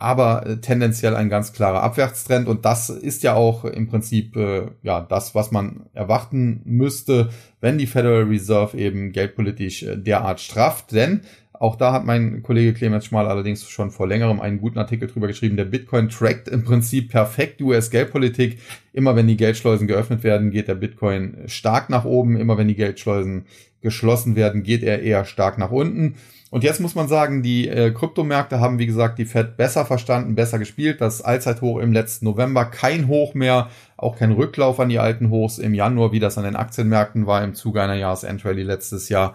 aber 0.00 0.46
äh, 0.46 0.56
tendenziell 0.60 1.14
ein 1.14 1.28
ganz 1.28 1.52
klarer 1.52 1.82
Abwärtstrend 1.82 2.48
und 2.48 2.64
das 2.64 2.88
ist 2.88 3.22
ja 3.22 3.34
auch 3.34 3.64
im 3.64 3.86
Prinzip 3.86 4.34
äh, 4.34 4.66
ja 4.82 5.00
das, 5.00 5.34
was 5.34 5.52
man 5.52 5.86
erwarten 5.92 6.62
müsste, 6.64 7.28
wenn 7.60 7.78
die 7.78 7.86
Federal 7.86 8.24
Reserve 8.24 8.76
eben 8.76 9.12
geldpolitisch 9.12 9.82
äh, 9.82 9.96
derart 9.96 10.40
strafft, 10.40 10.92
denn 10.92 11.20
auch 11.52 11.76
da 11.76 11.92
hat 11.92 12.06
mein 12.06 12.42
Kollege 12.42 12.72
Clemens 12.72 13.04
Schmal 13.04 13.28
allerdings 13.28 13.68
schon 13.68 13.90
vor 13.90 14.08
längerem 14.08 14.40
einen 14.40 14.62
guten 14.62 14.78
Artikel 14.78 15.08
drüber 15.08 15.26
geschrieben. 15.26 15.58
Der 15.58 15.66
Bitcoin 15.66 16.08
trackt 16.08 16.48
im 16.48 16.64
Prinzip 16.64 17.10
perfekt 17.10 17.60
US-Geldpolitik. 17.60 18.58
Immer 18.94 19.14
wenn 19.14 19.28
die 19.28 19.36
Geldschleusen 19.36 19.86
geöffnet 19.86 20.24
werden, 20.24 20.52
geht 20.52 20.68
der 20.68 20.74
Bitcoin 20.74 21.36
stark 21.48 21.90
nach 21.90 22.06
oben. 22.06 22.38
Immer 22.38 22.56
wenn 22.56 22.68
die 22.68 22.76
Geldschleusen 22.76 23.44
geschlossen 23.82 24.36
werden, 24.36 24.62
geht 24.62 24.82
er 24.82 25.02
eher 25.02 25.26
stark 25.26 25.58
nach 25.58 25.70
unten. 25.70 26.14
Und 26.50 26.64
jetzt 26.64 26.80
muss 26.80 26.96
man 26.96 27.06
sagen, 27.06 27.44
die 27.44 27.68
äh, 27.68 27.92
Kryptomärkte 27.92 28.58
haben, 28.58 28.80
wie 28.80 28.86
gesagt, 28.86 29.18
die 29.18 29.24
Fed 29.24 29.56
besser 29.56 29.86
verstanden, 29.86 30.34
besser 30.34 30.58
gespielt. 30.58 31.00
Das 31.00 31.22
Allzeithoch 31.22 31.78
im 31.78 31.92
letzten 31.92 32.24
November, 32.24 32.64
kein 32.64 33.06
Hoch 33.06 33.34
mehr, 33.34 33.70
auch 33.96 34.18
kein 34.18 34.32
Rücklauf 34.32 34.80
an 34.80 34.88
die 34.88 34.98
alten 34.98 35.30
Hochs 35.30 35.58
im 35.58 35.74
Januar, 35.74 36.10
wie 36.10 36.18
das 36.18 36.38
an 36.38 36.44
den 36.44 36.56
Aktienmärkten 36.56 37.26
war 37.26 37.44
im 37.44 37.54
Zuge 37.54 37.80
einer 37.80 37.94
Jahresendrallye 37.94 38.64
letztes 38.64 39.08
Jahr 39.08 39.34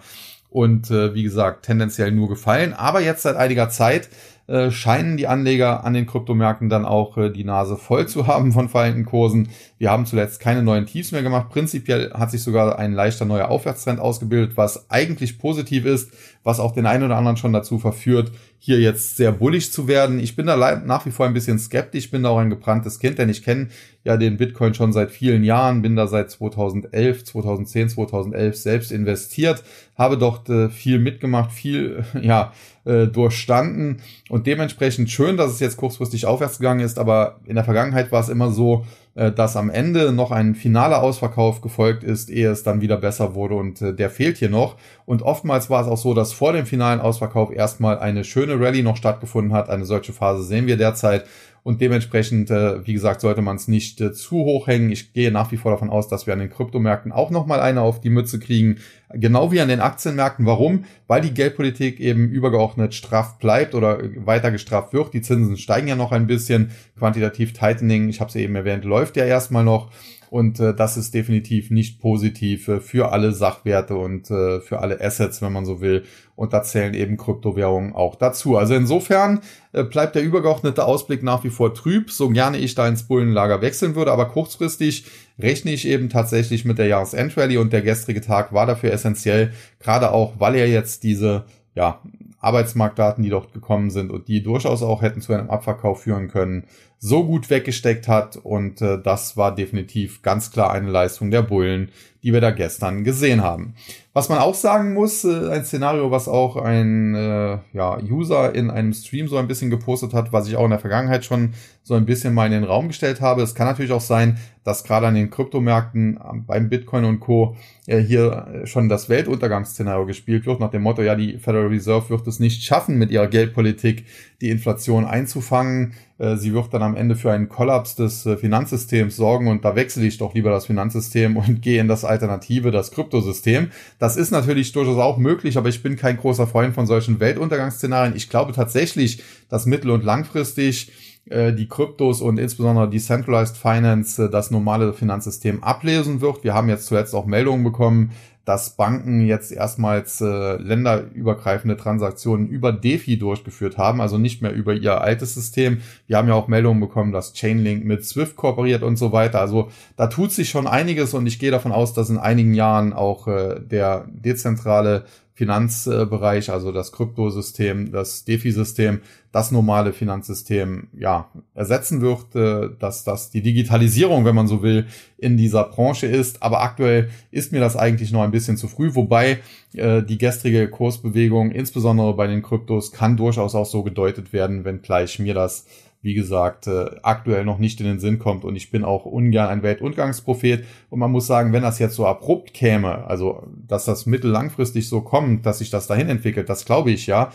und 0.50 0.90
äh, 0.90 1.14
wie 1.14 1.22
gesagt 1.22 1.64
tendenziell 1.64 2.12
nur 2.12 2.28
gefallen. 2.28 2.74
Aber 2.74 3.00
jetzt 3.00 3.22
seit 3.22 3.36
einiger 3.36 3.70
Zeit 3.70 4.10
äh, 4.48 4.70
scheinen 4.70 5.16
die 5.16 5.26
Anleger 5.26 5.84
an 5.84 5.94
den 5.94 6.06
Kryptomärkten 6.06 6.68
dann 6.68 6.84
auch 6.84 7.18
äh, 7.18 7.30
die 7.30 7.42
Nase 7.42 7.76
voll 7.76 8.06
zu 8.06 8.28
haben 8.28 8.52
von 8.52 8.68
fallenden 8.68 9.04
Kursen. 9.04 9.48
Wir 9.78 9.90
haben 9.90 10.06
zuletzt 10.06 10.38
keine 10.38 10.62
neuen 10.62 10.86
Tiefs 10.86 11.10
mehr 11.10 11.22
gemacht. 11.22 11.48
Prinzipiell 11.50 12.12
hat 12.12 12.30
sich 12.30 12.42
sogar 12.42 12.78
ein 12.78 12.92
leichter 12.92 13.24
neuer 13.24 13.48
Aufwärtstrend 13.48 13.98
ausgebildet, 13.98 14.56
was 14.56 14.88
eigentlich 14.88 15.38
positiv 15.38 15.84
ist, 15.84 16.12
was 16.44 16.60
auch 16.60 16.70
den 16.70 16.86
einen 16.86 17.02
oder 17.02 17.16
anderen 17.16 17.36
schon 17.36 17.52
dazu 17.52 17.80
verführt, 17.80 18.30
hier 18.58 18.78
jetzt 18.78 19.16
sehr 19.16 19.32
bullig 19.32 19.72
zu 19.72 19.88
werden. 19.88 20.20
Ich 20.20 20.36
bin 20.36 20.46
da 20.46 20.76
nach 20.76 21.06
wie 21.06 21.10
vor 21.10 21.26
ein 21.26 21.34
bisschen 21.34 21.58
skeptisch, 21.58 22.10
bin 22.12 22.22
da 22.22 22.28
auch 22.28 22.38
ein 22.38 22.50
gebranntes 22.50 23.00
Kind, 23.00 23.18
denn 23.18 23.28
ich 23.28 23.42
kenne 23.42 23.68
ja 24.04 24.16
den 24.16 24.36
Bitcoin 24.36 24.74
schon 24.74 24.92
seit 24.92 25.10
vielen 25.10 25.42
Jahren, 25.42 25.82
bin 25.82 25.96
da 25.96 26.06
seit 26.06 26.30
2011, 26.30 27.24
2010, 27.24 27.88
2011 27.88 28.56
selbst 28.56 28.92
investiert, 28.92 29.64
habe 29.96 30.16
dort 30.16 30.48
äh, 30.48 30.68
viel 30.68 31.00
mitgemacht, 31.00 31.50
viel 31.50 32.04
ja 32.22 32.52
äh, 32.86 33.06
durchstanden 33.06 34.00
und 34.28 34.46
dementsprechend 34.46 35.10
schön, 35.10 35.36
dass 35.36 35.52
es 35.52 35.60
jetzt 35.60 35.76
kurzfristig 35.76 36.26
aufwärts 36.26 36.58
gegangen 36.58 36.80
ist, 36.80 36.98
aber 36.98 37.40
in 37.44 37.56
der 37.56 37.64
Vergangenheit 37.64 38.12
war 38.12 38.20
es 38.20 38.28
immer 38.28 38.50
so, 38.50 38.84
äh, 39.16 39.32
dass 39.32 39.56
am 39.56 39.70
Ende 39.70 40.12
noch 40.12 40.30
ein 40.30 40.54
finaler 40.54 41.02
Ausverkauf 41.02 41.62
gefolgt 41.62 42.04
ist, 42.04 42.28
ehe 42.28 42.50
es 42.50 42.62
dann 42.62 42.80
wieder 42.82 42.98
besser 42.98 43.34
wurde 43.34 43.54
und 43.54 43.80
äh, 43.80 43.94
der 43.94 44.10
fehlt 44.10 44.36
hier 44.36 44.50
noch. 44.50 44.76
Und 45.06 45.22
oftmals 45.22 45.70
war 45.70 45.82
es 45.82 45.88
auch 45.88 45.96
so, 45.96 46.12
dass 46.12 46.32
vor 46.32 46.52
dem 46.52 46.66
finalen 46.66 47.00
Ausverkauf 47.00 47.50
erstmal 47.50 47.98
eine 47.98 48.24
schöne 48.24 48.60
Rallye 48.60 48.82
noch 48.82 48.96
stattgefunden 48.96 49.54
hat. 49.54 49.70
Eine 49.70 49.86
solche 49.86 50.12
Phase 50.12 50.42
sehen 50.42 50.66
wir 50.66 50.76
derzeit 50.76 51.24
und 51.66 51.80
dementsprechend, 51.80 52.48
äh, 52.48 52.86
wie 52.86 52.92
gesagt, 52.92 53.20
sollte 53.20 53.42
man 53.42 53.56
es 53.56 53.66
nicht 53.66 54.00
äh, 54.00 54.12
zu 54.12 54.36
hoch 54.36 54.68
hängen. 54.68 54.92
Ich 54.92 55.12
gehe 55.12 55.32
nach 55.32 55.50
wie 55.50 55.56
vor 55.56 55.72
davon 55.72 55.90
aus, 55.90 56.06
dass 56.06 56.24
wir 56.24 56.32
an 56.32 56.38
den 56.38 56.48
Kryptomärkten 56.48 57.10
auch 57.10 57.30
nochmal 57.30 57.58
eine 57.58 57.80
auf 57.80 58.00
die 58.00 58.08
Mütze 58.08 58.38
kriegen, 58.38 58.76
genau 59.12 59.50
wie 59.50 59.60
an 59.60 59.66
den 59.66 59.80
Aktienmärkten. 59.80 60.46
Warum? 60.46 60.84
Weil 61.08 61.22
die 61.22 61.34
Geldpolitik 61.34 61.98
eben 61.98 62.28
übergeordnet 62.28 62.94
straff 62.94 63.40
bleibt 63.40 63.74
oder 63.74 63.98
weiter 64.24 64.52
gestrafft 64.52 64.92
wird. 64.92 65.12
Die 65.12 65.22
Zinsen 65.22 65.56
steigen 65.56 65.88
ja 65.88 65.96
noch 65.96 66.12
ein 66.12 66.28
bisschen. 66.28 66.70
Quantitativ 66.96 67.52
Tightening, 67.52 68.10
ich 68.10 68.20
habe 68.20 68.28
es 68.28 68.36
eben 68.36 68.54
erwähnt, 68.54 68.84
läuft 68.84 69.16
ja 69.16 69.24
erstmal 69.24 69.64
noch. 69.64 69.90
Und 70.30 70.60
äh, 70.60 70.74
das 70.74 70.96
ist 70.96 71.14
definitiv 71.14 71.70
nicht 71.70 72.00
positiv 72.00 72.68
äh, 72.68 72.80
für 72.80 73.12
alle 73.12 73.32
Sachwerte 73.32 73.96
und 73.96 74.30
äh, 74.30 74.60
für 74.60 74.80
alle 74.80 75.00
Assets, 75.00 75.42
wenn 75.42 75.52
man 75.52 75.64
so 75.64 75.80
will. 75.80 76.04
Und 76.34 76.52
da 76.52 76.62
zählen 76.62 76.94
eben 76.94 77.16
Kryptowährungen 77.16 77.94
auch 77.94 78.14
dazu. 78.14 78.56
Also 78.56 78.74
insofern 78.74 79.40
äh, 79.72 79.84
bleibt 79.84 80.14
der 80.14 80.22
übergeordnete 80.22 80.84
Ausblick 80.84 81.22
nach 81.22 81.44
wie 81.44 81.50
vor 81.50 81.74
trüb, 81.74 82.10
so 82.10 82.28
gerne 82.28 82.58
ich 82.58 82.74
da 82.74 82.86
ins 82.88 83.04
Bullenlager 83.04 83.62
wechseln 83.62 83.94
würde. 83.94 84.12
Aber 84.12 84.26
kurzfristig 84.26 85.06
rechne 85.38 85.72
ich 85.72 85.86
eben 85.86 86.08
tatsächlich 86.08 86.64
mit 86.64 86.78
der 86.78 86.86
Jahresendrallye 86.86 87.58
und 87.58 87.72
der 87.72 87.82
gestrige 87.82 88.20
Tag 88.20 88.52
war 88.52 88.66
dafür 88.66 88.92
essentiell, 88.92 89.52
gerade 89.80 90.12
auch, 90.12 90.34
weil 90.38 90.54
er 90.54 90.68
jetzt 90.68 91.02
diese 91.02 91.44
ja, 91.74 92.00
Arbeitsmarktdaten, 92.40 93.22
die 93.22 93.30
dort 93.30 93.52
gekommen 93.52 93.90
sind 93.90 94.10
und 94.10 94.28
die 94.28 94.42
durchaus 94.42 94.82
auch 94.82 95.02
hätten 95.02 95.20
zu 95.20 95.32
einem 95.32 95.50
Abverkauf 95.50 96.02
führen 96.02 96.28
können, 96.28 96.64
so 96.98 97.24
gut 97.24 97.50
weggesteckt 97.50 98.08
hat. 98.08 98.36
Und 98.36 98.80
äh, 98.82 99.00
das 99.02 99.36
war 99.36 99.54
definitiv 99.54 100.22
ganz 100.22 100.50
klar 100.50 100.72
eine 100.72 100.90
Leistung 100.90 101.30
der 101.30 101.42
Bullen, 101.42 101.90
die 102.22 102.32
wir 102.32 102.40
da 102.40 102.50
gestern 102.50 103.04
gesehen 103.04 103.42
haben. 103.42 103.74
Was 104.12 104.28
man 104.28 104.38
auch 104.38 104.54
sagen 104.54 104.94
muss, 104.94 105.24
äh, 105.24 105.50
ein 105.50 105.64
Szenario, 105.64 106.10
was 106.10 106.26
auch 106.26 106.56
ein 106.56 107.14
äh, 107.14 107.58
ja, 107.72 107.98
User 108.02 108.54
in 108.54 108.70
einem 108.70 108.92
Stream 108.94 109.28
so 109.28 109.36
ein 109.36 109.46
bisschen 109.46 109.70
gepostet 109.70 110.14
hat, 110.14 110.32
was 110.32 110.48
ich 110.48 110.56
auch 110.56 110.64
in 110.64 110.70
der 110.70 110.80
Vergangenheit 110.80 111.24
schon 111.24 111.52
so 111.82 111.94
ein 111.94 112.06
bisschen 112.06 112.34
mal 112.34 112.46
in 112.46 112.52
den 112.52 112.64
Raum 112.64 112.88
gestellt 112.88 113.20
habe. 113.20 113.42
Es 113.42 113.54
kann 113.54 113.68
natürlich 113.68 113.92
auch 113.92 114.00
sein, 114.00 114.38
dass 114.64 114.82
gerade 114.82 115.06
an 115.06 115.14
den 115.14 115.30
Kryptomärkten 115.30 116.18
beim 116.46 116.68
Bitcoin 116.68 117.04
und 117.04 117.20
Co. 117.20 117.56
Äh, 117.86 117.98
hier 117.98 118.62
schon 118.64 118.88
das 118.88 119.08
Weltuntergangsszenario 119.08 120.06
gespielt 120.06 120.46
wird, 120.46 120.58
nach 120.58 120.70
dem 120.70 120.82
Motto, 120.82 121.02
ja, 121.02 121.14
die 121.14 121.38
Federal 121.38 121.68
Reserve 121.68 122.10
wird 122.10 122.26
es 122.26 122.40
nicht 122.40 122.64
schaffen, 122.64 122.98
mit 122.98 123.12
ihrer 123.12 123.28
Geldpolitik 123.28 124.06
die 124.40 124.50
Inflation 124.50 125.04
einzufangen. 125.04 125.94
Äh, 126.18 126.36
sie 126.36 126.52
wird 126.52 126.72
dann 126.72 126.82
am 126.82 126.96
Ende 126.96 127.16
für 127.16 127.32
einen 127.32 127.48
Kollaps 127.48 127.96
des 127.96 128.26
äh, 128.26 128.36
Finanzsystems 128.36 129.16
sorgen 129.16 129.48
und 129.48 129.64
da 129.64 129.76
wechsle 129.76 130.04
ich 130.06 130.18
doch 130.18 130.34
lieber 130.34 130.50
das 130.50 130.66
Finanzsystem 130.66 131.36
und 131.36 131.62
gehe 131.62 131.80
in 131.80 131.88
das 131.88 132.04
Alternative, 132.04 132.70
das 132.70 132.90
Kryptosystem. 132.90 133.70
Das 133.98 134.16
ist 134.16 134.30
natürlich 134.30 134.72
durchaus 134.72 134.98
auch 134.98 135.18
möglich, 135.18 135.56
aber 135.56 135.68
ich 135.68 135.82
bin 135.82 135.96
kein 135.96 136.16
großer 136.16 136.46
Freund 136.46 136.74
von 136.74 136.86
solchen 136.86 137.20
Weltuntergangsszenarien. 137.20 138.16
Ich 138.16 138.28
glaube 138.28 138.52
tatsächlich, 138.52 139.22
dass 139.48 139.66
mittel- 139.66 139.90
und 139.90 140.04
langfristig 140.04 140.90
äh, 141.28 141.52
die 141.52 141.68
Kryptos 141.68 142.20
und 142.20 142.38
insbesondere 142.38 142.88
Decentralized 142.88 143.56
Finance 143.56 144.24
äh, 144.24 144.30
das 144.30 144.50
normale 144.50 144.92
Finanzsystem 144.92 145.62
ablesen 145.62 146.20
wird. 146.20 146.44
Wir 146.44 146.54
haben 146.54 146.68
jetzt 146.68 146.86
zuletzt 146.86 147.14
auch 147.14 147.26
Meldungen 147.26 147.64
bekommen, 147.64 148.12
dass 148.46 148.76
Banken 148.76 149.26
jetzt 149.26 149.50
erstmals 149.50 150.20
äh, 150.20 150.56
länderübergreifende 150.56 151.76
Transaktionen 151.76 152.46
über 152.46 152.72
DeFi 152.72 153.18
durchgeführt 153.18 153.76
haben, 153.76 154.00
also 154.00 154.18
nicht 154.18 154.40
mehr 154.40 154.52
über 154.52 154.72
ihr 154.72 155.00
altes 155.00 155.34
System. 155.34 155.78
Wir 156.06 156.16
haben 156.16 156.28
ja 156.28 156.34
auch 156.34 156.46
Meldungen 156.46 156.80
bekommen, 156.80 157.10
dass 157.10 157.34
Chainlink 157.34 157.84
mit 157.84 158.04
Swift 158.04 158.36
kooperiert 158.36 158.84
und 158.84 158.96
so 158.96 159.10
weiter. 159.10 159.40
Also 159.40 159.70
da 159.96 160.06
tut 160.06 160.30
sich 160.30 160.48
schon 160.48 160.68
einiges 160.68 161.12
und 161.12 161.26
ich 161.26 161.40
gehe 161.40 161.50
davon 161.50 161.72
aus, 161.72 161.92
dass 161.92 162.08
in 162.08 162.18
einigen 162.18 162.54
Jahren 162.54 162.92
auch 162.92 163.26
äh, 163.26 163.58
der 163.60 164.06
dezentrale 164.12 165.06
Finanzbereich, 165.36 166.50
also 166.50 166.72
das 166.72 166.92
Kryptosystem, 166.92 167.92
das 167.92 168.24
DeFi-System, 168.24 169.00
das 169.36 169.50
normale 169.50 169.92
Finanzsystem 169.92 170.88
ja 170.98 171.30
ersetzen 171.52 172.00
wird, 172.00 172.34
äh, 172.34 172.70
dass 172.78 173.04
das 173.04 173.30
die 173.30 173.42
Digitalisierung, 173.42 174.24
wenn 174.24 174.34
man 174.34 174.46
so 174.46 174.62
will, 174.62 174.86
in 175.18 175.36
dieser 175.36 175.64
Branche 175.64 176.06
ist. 176.06 176.42
Aber 176.42 176.62
aktuell 176.62 177.10
ist 177.30 177.52
mir 177.52 177.60
das 177.60 177.76
eigentlich 177.76 178.12
noch 178.12 178.22
ein 178.22 178.30
bisschen 178.30 178.56
zu 178.56 178.66
früh, 178.66 178.94
wobei 178.94 179.40
äh, 179.74 180.02
die 180.02 180.16
gestrige 180.16 180.70
Kursbewegung, 180.70 181.50
insbesondere 181.50 182.14
bei 182.14 182.26
den 182.26 182.42
Kryptos, 182.42 182.92
kann 182.92 183.18
durchaus 183.18 183.54
auch 183.54 183.66
so 183.66 183.82
gedeutet 183.82 184.32
werden, 184.32 184.64
wenngleich 184.64 185.18
mir 185.18 185.34
das 185.34 185.66
wie 186.02 186.14
gesagt, 186.14 186.68
äh, 186.68 186.86
aktuell 187.02 187.44
noch 187.44 187.58
nicht 187.58 187.80
in 187.80 187.86
den 187.86 187.98
Sinn 187.98 188.20
kommt 188.20 188.44
und 188.44 188.54
ich 188.54 188.70
bin 188.70 188.84
auch 188.84 189.06
ungern 189.06 189.48
ein 189.48 189.64
Weltuntergangsprophet 189.64 190.64
und 190.88 191.00
man 191.00 191.10
muss 191.10 191.26
sagen, 191.26 191.52
wenn 191.52 191.62
das 191.62 191.80
jetzt 191.80 191.96
so 191.96 192.06
abrupt 192.06 192.54
käme, 192.54 193.06
also 193.08 193.42
dass 193.66 193.86
das 193.86 194.06
mittellangfristig 194.06 194.88
so 194.88 195.00
kommt, 195.00 195.44
dass 195.46 195.58
sich 195.58 195.70
das 195.70 195.88
dahin 195.88 196.08
entwickelt, 196.08 196.48
das 196.48 196.64
glaube 196.64 196.92
ich 196.92 197.08
ja, 197.08 197.32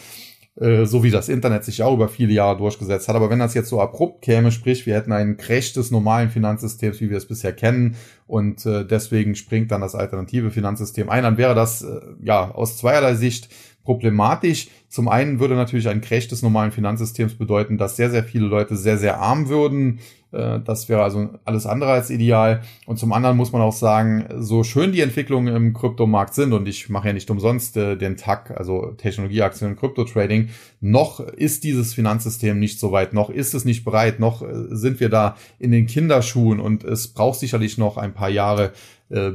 äh, 0.60 0.86
so 0.86 1.04
wie 1.04 1.12
das 1.12 1.30
Internet 1.30 1.64
sich 1.64 1.82
auch 1.82 1.94
über 1.94 2.10
viele 2.10 2.34
Jahre 2.34 2.58
durchgesetzt 2.58 3.08
hat. 3.08 3.16
Aber 3.16 3.30
wenn 3.30 3.40
das 3.40 3.54
jetzt 3.54 3.70
so 3.70 3.80
abrupt 3.80 4.22
käme, 4.22 4.52
sprich, 4.52 4.86
wir 4.86 4.96
hätten 4.96 5.12
einen 5.12 5.38
Crash 5.38 5.74
des 5.74 5.92
normalen 5.92 6.30
Finanzsystems, 6.30 7.00
wie 7.00 7.10
wir 7.10 7.18
es 7.18 7.28
bisher 7.28 7.54
kennen, 7.54 7.96
und 8.28 8.66
äh, 8.66 8.86
deswegen 8.86 9.36
springt 9.36 9.72
dann 9.72 9.82
das 9.82 9.96
alternative 9.96 10.52
Finanzsystem 10.52 11.10
ein, 11.10 11.24
dann 11.24 11.38
wäre 11.38 11.56
das 11.56 11.82
äh, 11.84 12.00
ja 12.24 12.52
aus 12.52 12.78
zweierlei 12.78 13.16
Sicht 13.16 13.50
problematisch. 13.84 14.68
Zum 14.91 15.08
einen 15.08 15.39
würde 15.39 15.56
natürlich 15.56 15.88
ein 15.88 16.01
Crash 16.01 16.27
des 16.27 16.41
normalen 16.41 16.73
Finanzsystems 16.73 17.36
bedeuten, 17.36 17.77
dass 17.77 17.95
sehr, 17.95 18.10
sehr 18.10 18.25
viele 18.25 18.45
Leute 18.45 18.75
sehr, 18.75 18.97
sehr 18.97 19.21
arm 19.21 19.47
würden. 19.47 19.99
Äh, 20.34 20.60
das 20.60 20.89
wäre 20.89 21.01
also 21.01 21.30
alles 21.45 21.65
andere 21.65 21.91
als 21.91 22.10
ideal. 22.10 22.62
Und 22.86 22.99
zum 22.99 23.13
anderen 23.13 23.38
muss 23.38 23.54
man 23.54 23.62
auch 23.62 23.71
sagen, 23.71 24.25
so 24.39 24.63
schön 24.65 24.91
die 24.91 24.99
Entwicklungen 24.99 25.56
im 25.56 25.73
Kryptomarkt 25.73 26.34
sind, 26.34 26.51
und 26.51 26.67
ich 26.67 26.89
mache 26.89 27.08
ja 27.08 27.13
nicht 27.13 27.30
umsonst 27.32 27.77
äh, 27.77 27.95
den 27.95 28.17
TAC, 28.17 28.51
also 28.51 28.88
Technologieaktien 28.97 29.69
und 29.71 29.80
Kryptotrading, 29.80 30.49
noch 30.82 31.21
ist 31.21 31.63
dieses 31.63 31.93
Finanzsystem 31.93 32.60
nicht 32.60 32.77
so 32.77 32.91
weit, 32.91 33.13
noch 33.13 33.30
ist 33.30 33.54
es 33.54 33.63
nicht 33.63 33.86
bereit, 33.86 34.19
noch 34.19 34.41
äh, 34.41 34.47
sind 34.71 34.99
wir 34.99 35.08
da 35.08 35.38
in 35.58 35.71
den 35.71 35.88
Kinderschuhen 35.88 36.60
und 36.60 36.84
es 36.84 37.08
braucht 37.08 37.39
sicherlich 37.39 37.77
noch 37.77 37.95
ein 37.95 38.13
paar 38.13 38.30
Jahre, 38.30 38.73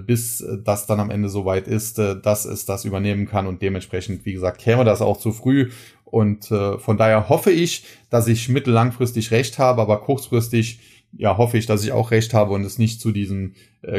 bis 0.06 0.42
das 0.64 0.86
dann 0.86 1.00
am 1.00 1.10
Ende 1.10 1.28
soweit 1.28 1.68
ist, 1.68 1.98
äh, 1.98 2.18
dass 2.18 2.46
es 2.46 2.64
das 2.64 2.86
übernehmen 2.86 3.26
kann 3.26 3.46
und 3.46 3.60
dementsprechend, 3.60 4.24
wie 4.24 4.32
gesagt, 4.32 4.58
käme 4.58 4.84
das 4.84 5.02
auch 5.02 5.18
zu 5.18 5.32
früh 5.32 5.45
und 6.04 6.50
äh, 6.50 6.78
von 6.78 6.96
daher 6.96 7.28
hoffe 7.28 7.50
ich, 7.50 7.84
dass 8.10 8.28
ich 8.28 8.48
mittellangfristig 8.48 9.30
recht 9.30 9.58
habe, 9.58 9.82
aber 9.82 10.00
kurzfristig 10.00 10.80
ja 11.16 11.36
hoffe 11.36 11.56
ich, 11.56 11.66
dass 11.66 11.82
ich 11.82 11.92
auch 11.92 12.10
recht 12.10 12.34
habe 12.34 12.52
und 12.52 12.64
es 12.64 12.78
nicht 12.78 13.00
zu 13.00 13.10
diesem 13.10 13.54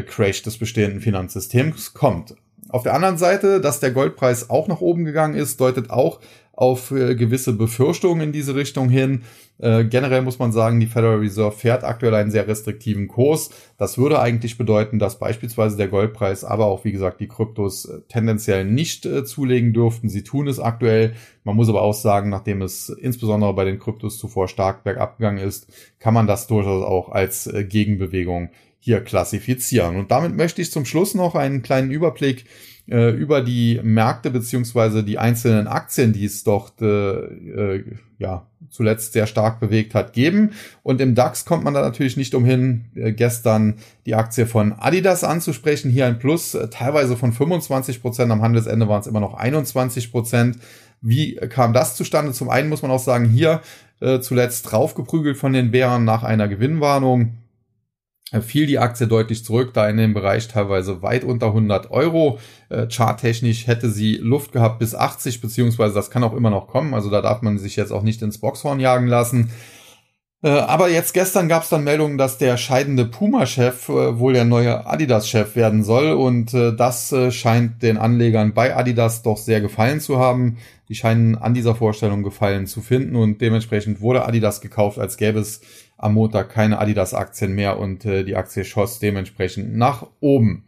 Crash 0.05 0.43
des 0.43 0.57
bestehenden 0.57 0.99
Finanzsystems 0.99 1.93
kommt. 1.93 2.35
Auf 2.69 2.83
der 2.83 2.93
anderen 2.93 3.17
Seite, 3.17 3.61
dass 3.61 3.79
der 3.79 3.91
Goldpreis 3.91 4.49
auch 4.49 4.67
nach 4.67 4.81
oben 4.81 5.05
gegangen 5.05 5.35
ist, 5.35 5.61
deutet 5.61 5.89
auch 5.89 6.19
auf 6.57 6.89
äh, 6.89 7.15
gewisse 7.15 7.53
Befürchtungen 7.53 8.19
in 8.21 8.31
diese 8.31 8.55
Richtung 8.55 8.89
hin. 8.89 9.21
Äh, 9.59 9.85
generell 9.85 10.23
muss 10.23 10.39
man 10.39 10.51
sagen, 10.51 10.79
die 10.79 10.87
Federal 10.87 11.19
Reserve 11.19 11.55
fährt 11.55 11.83
aktuell 11.83 12.15
einen 12.15 12.31
sehr 12.31 12.47
restriktiven 12.47 13.07
Kurs. 13.07 13.51
Das 13.77 13.99
würde 13.99 14.19
eigentlich 14.19 14.57
bedeuten, 14.57 14.97
dass 14.97 15.19
beispielsweise 15.19 15.77
der 15.77 15.87
Goldpreis, 15.87 16.43
aber 16.43 16.65
auch 16.65 16.83
wie 16.83 16.91
gesagt 16.91 17.21
die 17.21 17.27
Kryptos 17.27 17.85
äh, 17.85 18.01
tendenziell 18.09 18.65
nicht 18.65 19.05
äh, 19.05 19.23
zulegen 19.23 19.71
dürften. 19.71 20.09
Sie 20.09 20.23
tun 20.23 20.47
es 20.47 20.59
aktuell. 20.59 21.13
Man 21.43 21.55
muss 21.55 21.69
aber 21.69 21.83
auch 21.83 21.93
sagen, 21.93 22.31
nachdem 22.31 22.63
es 22.63 22.89
insbesondere 22.89 23.53
bei 23.53 23.63
den 23.63 23.77
Kryptos 23.77 24.17
zuvor 24.17 24.47
stark 24.47 24.83
bergab 24.83 25.19
gegangen 25.19 25.37
ist, 25.37 25.67
kann 25.99 26.15
man 26.15 26.25
das 26.25 26.47
durchaus 26.47 26.83
auch 26.83 27.09
als 27.09 27.45
äh, 27.45 27.65
Gegenbewegung 27.65 28.49
hier 28.79 29.01
klassifizieren. 29.01 29.95
Und 29.95 30.09
damit 30.09 30.35
möchte 30.35 30.63
ich 30.63 30.71
zum 30.71 30.85
Schluss 30.85 31.13
noch 31.13 31.35
einen 31.35 31.61
kleinen 31.61 31.91
Überblick 31.91 32.45
äh, 32.89 33.11
über 33.11 33.41
die 33.41 33.79
Märkte 33.83 34.31
beziehungsweise 34.31 35.03
die 35.03 35.17
einzelnen 35.17 35.67
Aktien, 35.67 36.13
die 36.13 36.25
es 36.25 36.43
dort 36.43 36.81
äh, 36.81 36.85
äh, 36.85 37.83
ja 38.19 38.47
zuletzt 38.69 39.13
sehr 39.13 39.27
stark 39.27 39.59
bewegt 39.59 39.95
hat, 39.95 40.13
geben. 40.13 40.51
Und 40.83 41.01
im 41.01 41.15
DAX 41.15 41.45
kommt 41.45 41.63
man 41.63 41.73
da 41.73 41.81
natürlich 41.81 42.17
nicht 42.17 42.35
umhin, 42.35 42.85
äh, 42.95 43.11
gestern 43.11 43.75
die 44.05 44.15
Aktie 44.15 44.45
von 44.45 44.73
Adidas 44.73 45.23
anzusprechen. 45.23 45.89
Hier 45.89 46.05
ein 46.05 46.19
Plus, 46.19 46.53
äh, 46.53 46.69
teilweise 46.69 47.17
von 47.17 47.33
25 47.33 48.01
Prozent. 48.01 48.31
Am 48.31 48.41
Handelsende 48.41 48.87
waren 48.87 49.01
es 49.01 49.07
immer 49.07 49.19
noch 49.19 49.33
21 49.33 50.11
Prozent. 50.11 50.57
Wie 51.01 51.35
kam 51.35 51.73
das 51.73 51.95
zustande? 51.95 52.31
Zum 52.31 52.49
einen 52.49 52.69
muss 52.69 52.81
man 52.81 52.91
auch 52.91 52.99
sagen, 52.99 53.25
hier 53.25 53.61
äh, 53.99 54.19
zuletzt 54.19 54.71
draufgeprügelt 54.71 55.37
von 55.37 55.53
den 55.53 55.71
Bären 55.71 56.05
nach 56.05 56.23
einer 56.23 56.47
Gewinnwarnung 56.47 57.33
fiel 58.41 58.65
die 58.65 58.79
Aktie 58.79 59.07
deutlich 59.07 59.45
zurück, 59.45 59.73
da 59.73 59.87
in 59.87 59.97
dem 59.97 60.13
Bereich 60.13 60.47
teilweise 60.47 61.01
weit 61.01 61.23
unter 61.23 61.47
100 61.47 61.91
Euro. 61.91 62.39
Äh, 62.69 62.87
charttechnisch 62.89 63.67
hätte 63.67 63.89
sie 63.89 64.15
Luft 64.15 64.51
gehabt 64.51 64.79
bis 64.79 64.95
80, 64.95 65.41
beziehungsweise 65.41 65.93
das 65.93 66.11
kann 66.11 66.23
auch 66.23 66.33
immer 66.33 66.49
noch 66.49 66.67
kommen. 66.67 66.93
Also 66.93 67.09
da 67.09 67.21
darf 67.21 67.41
man 67.41 67.57
sich 67.57 67.75
jetzt 67.75 67.91
auch 67.91 68.03
nicht 68.03 68.21
ins 68.21 68.39
Boxhorn 68.39 68.79
jagen 68.79 69.07
lassen. 69.07 69.49
Äh, 70.43 70.49
aber 70.49 70.89
jetzt 70.89 71.13
gestern 71.13 71.47
gab 71.47 71.63
es 71.63 71.69
dann 71.69 71.83
Meldungen, 71.83 72.19
dass 72.19 72.37
der 72.37 72.57
scheidende 72.57 73.05
Puma-Chef 73.05 73.89
äh, 73.89 74.19
wohl 74.19 74.33
der 74.33 74.45
neue 74.45 74.85
Adidas-Chef 74.85 75.55
werden 75.55 75.83
soll 75.83 76.11
und 76.11 76.53
äh, 76.53 76.75
das 76.75 77.11
äh, 77.11 77.31
scheint 77.31 77.81
den 77.81 77.97
Anlegern 77.97 78.53
bei 78.53 78.75
Adidas 78.75 79.23
doch 79.23 79.37
sehr 79.37 79.61
gefallen 79.61 79.99
zu 79.99 80.19
haben. 80.19 80.57
Die 80.89 80.95
scheinen 80.95 81.35
an 81.35 81.55
dieser 81.55 81.73
Vorstellung 81.73 82.21
gefallen 82.21 82.67
zu 82.67 82.81
finden 82.81 83.15
und 83.15 83.41
dementsprechend 83.41 83.99
wurde 83.99 84.25
Adidas 84.25 84.61
gekauft, 84.61 84.99
als 84.99 85.17
gäbe 85.17 85.39
es 85.39 85.61
am 85.97 86.13
Montag 86.13 86.49
keine 86.49 86.79
Adidas-Aktien 86.79 87.53
mehr 87.53 87.79
und 87.79 88.05
äh, 88.05 88.23
die 88.23 88.35
Aktie 88.35 88.63
schoss 88.63 88.99
dementsprechend 88.99 89.75
nach 89.75 90.07
oben. 90.19 90.63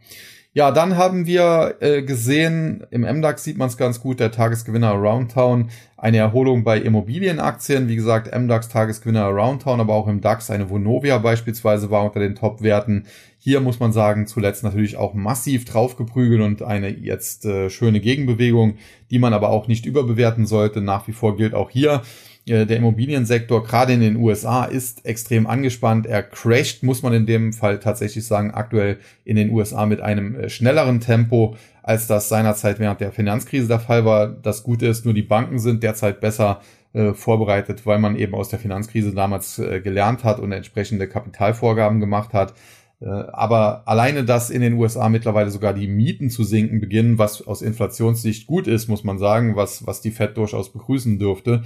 Ja, 0.52 0.72
dann 0.72 0.96
haben 0.96 1.26
wir 1.26 1.76
äh, 1.78 2.02
gesehen, 2.02 2.84
im 2.90 3.02
MDAX 3.02 3.44
sieht 3.44 3.56
man 3.56 3.68
es 3.68 3.76
ganz 3.76 4.00
gut, 4.00 4.18
der 4.18 4.32
Tagesgewinner 4.32 4.88
Aroundtown, 4.88 5.70
eine 5.96 6.16
Erholung 6.16 6.64
bei 6.64 6.80
Immobilienaktien. 6.80 7.86
Wie 7.86 7.94
gesagt, 7.94 8.36
MDAX 8.36 8.68
Tagesgewinner 8.68 9.26
Aroundtown, 9.26 9.78
aber 9.78 9.94
auch 9.94 10.08
im 10.08 10.20
DAX 10.20 10.50
eine 10.50 10.68
Vonovia 10.68 11.18
beispielsweise 11.18 11.92
war 11.92 12.04
unter 12.04 12.18
den 12.18 12.34
Top-Werten. 12.34 13.06
Hier 13.38 13.60
muss 13.60 13.78
man 13.78 13.92
sagen, 13.92 14.26
zuletzt 14.26 14.64
natürlich 14.64 14.96
auch 14.96 15.14
massiv 15.14 15.66
draufgeprügelt 15.66 16.40
und 16.40 16.62
eine 16.62 16.88
jetzt 16.88 17.44
äh, 17.44 17.70
schöne 17.70 18.00
Gegenbewegung, 18.00 18.74
die 19.12 19.20
man 19.20 19.32
aber 19.32 19.50
auch 19.50 19.68
nicht 19.68 19.86
überbewerten 19.86 20.46
sollte. 20.46 20.80
Nach 20.80 21.06
wie 21.06 21.12
vor 21.12 21.36
gilt 21.36 21.54
auch 21.54 21.70
hier, 21.70 22.02
der 22.50 22.76
Immobiliensektor 22.76 23.62
gerade 23.64 23.92
in 23.92 24.00
den 24.00 24.16
USA 24.16 24.64
ist 24.64 25.06
extrem 25.06 25.46
angespannt. 25.46 26.06
Er 26.06 26.22
crasht, 26.22 26.82
muss 26.82 27.02
man 27.02 27.12
in 27.12 27.26
dem 27.26 27.52
Fall 27.52 27.78
tatsächlich 27.78 28.26
sagen, 28.26 28.50
aktuell 28.50 28.98
in 29.24 29.36
den 29.36 29.50
USA 29.50 29.86
mit 29.86 30.00
einem 30.00 30.34
äh, 30.34 30.48
schnelleren 30.48 31.00
Tempo, 31.00 31.56
als 31.82 32.06
das 32.06 32.28
seinerzeit 32.28 32.78
während 32.78 33.00
der 33.00 33.12
Finanzkrise 33.12 33.68
der 33.68 33.80
Fall 33.80 34.04
war. 34.04 34.28
Das 34.28 34.62
Gute 34.62 34.86
ist, 34.86 35.04
nur 35.04 35.14
die 35.14 35.22
Banken 35.22 35.58
sind 35.58 35.82
derzeit 35.82 36.20
besser 36.20 36.60
äh, 36.92 37.12
vorbereitet, 37.12 37.86
weil 37.86 37.98
man 37.98 38.16
eben 38.16 38.34
aus 38.34 38.48
der 38.48 38.58
Finanzkrise 38.58 39.14
damals 39.14 39.58
äh, 39.58 39.80
gelernt 39.80 40.24
hat 40.24 40.40
und 40.40 40.50
entsprechende 40.50 41.08
Kapitalvorgaben 41.08 42.00
gemacht 42.00 42.32
hat. 42.32 42.54
Äh, 43.00 43.06
aber 43.06 43.82
alleine, 43.86 44.24
dass 44.24 44.50
in 44.50 44.60
den 44.60 44.74
USA 44.74 45.08
mittlerweile 45.08 45.50
sogar 45.50 45.72
die 45.72 45.88
Mieten 45.88 46.30
zu 46.30 46.44
sinken 46.44 46.80
beginnen, 46.80 47.18
was 47.18 47.46
aus 47.46 47.62
Inflationssicht 47.62 48.46
gut 48.46 48.66
ist, 48.66 48.88
muss 48.88 49.04
man 49.04 49.18
sagen, 49.18 49.56
was, 49.56 49.86
was 49.86 50.00
die 50.00 50.10
Fed 50.10 50.36
durchaus 50.36 50.70
begrüßen 50.72 51.18
dürfte, 51.18 51.62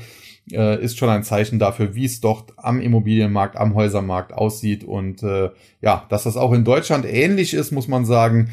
äh, 0.53 0.81
ist 0.83 0.97
schon 0.97 1.09
ein 1.09 1.25
Zeichen 1.25 1.59
dafür, 1.59 1.94
wie 1.94 2.05
es 2.05 2.20
dort 2.20 2.53
am 2.57 2.81
Immobilienmarkt, 2.81 3.57
am 3.57 3.75
Häusermarkt 3.75 4.33
aussieht. 4.33 4.85
Und 4.85 5.23
äh, 5.23 5.51
ja, 5.81 6.07
dass 6.09 6.23
das 6.23 6.37
auch 6.37 6.53
in 6.53 6.64
Deutschland 6.64 7.05
ähnlich 7.05 7.55
ist, 7.55 7.73
muss 7.73 7.88
man 7.88 8.05
sagen. 8.05 8.51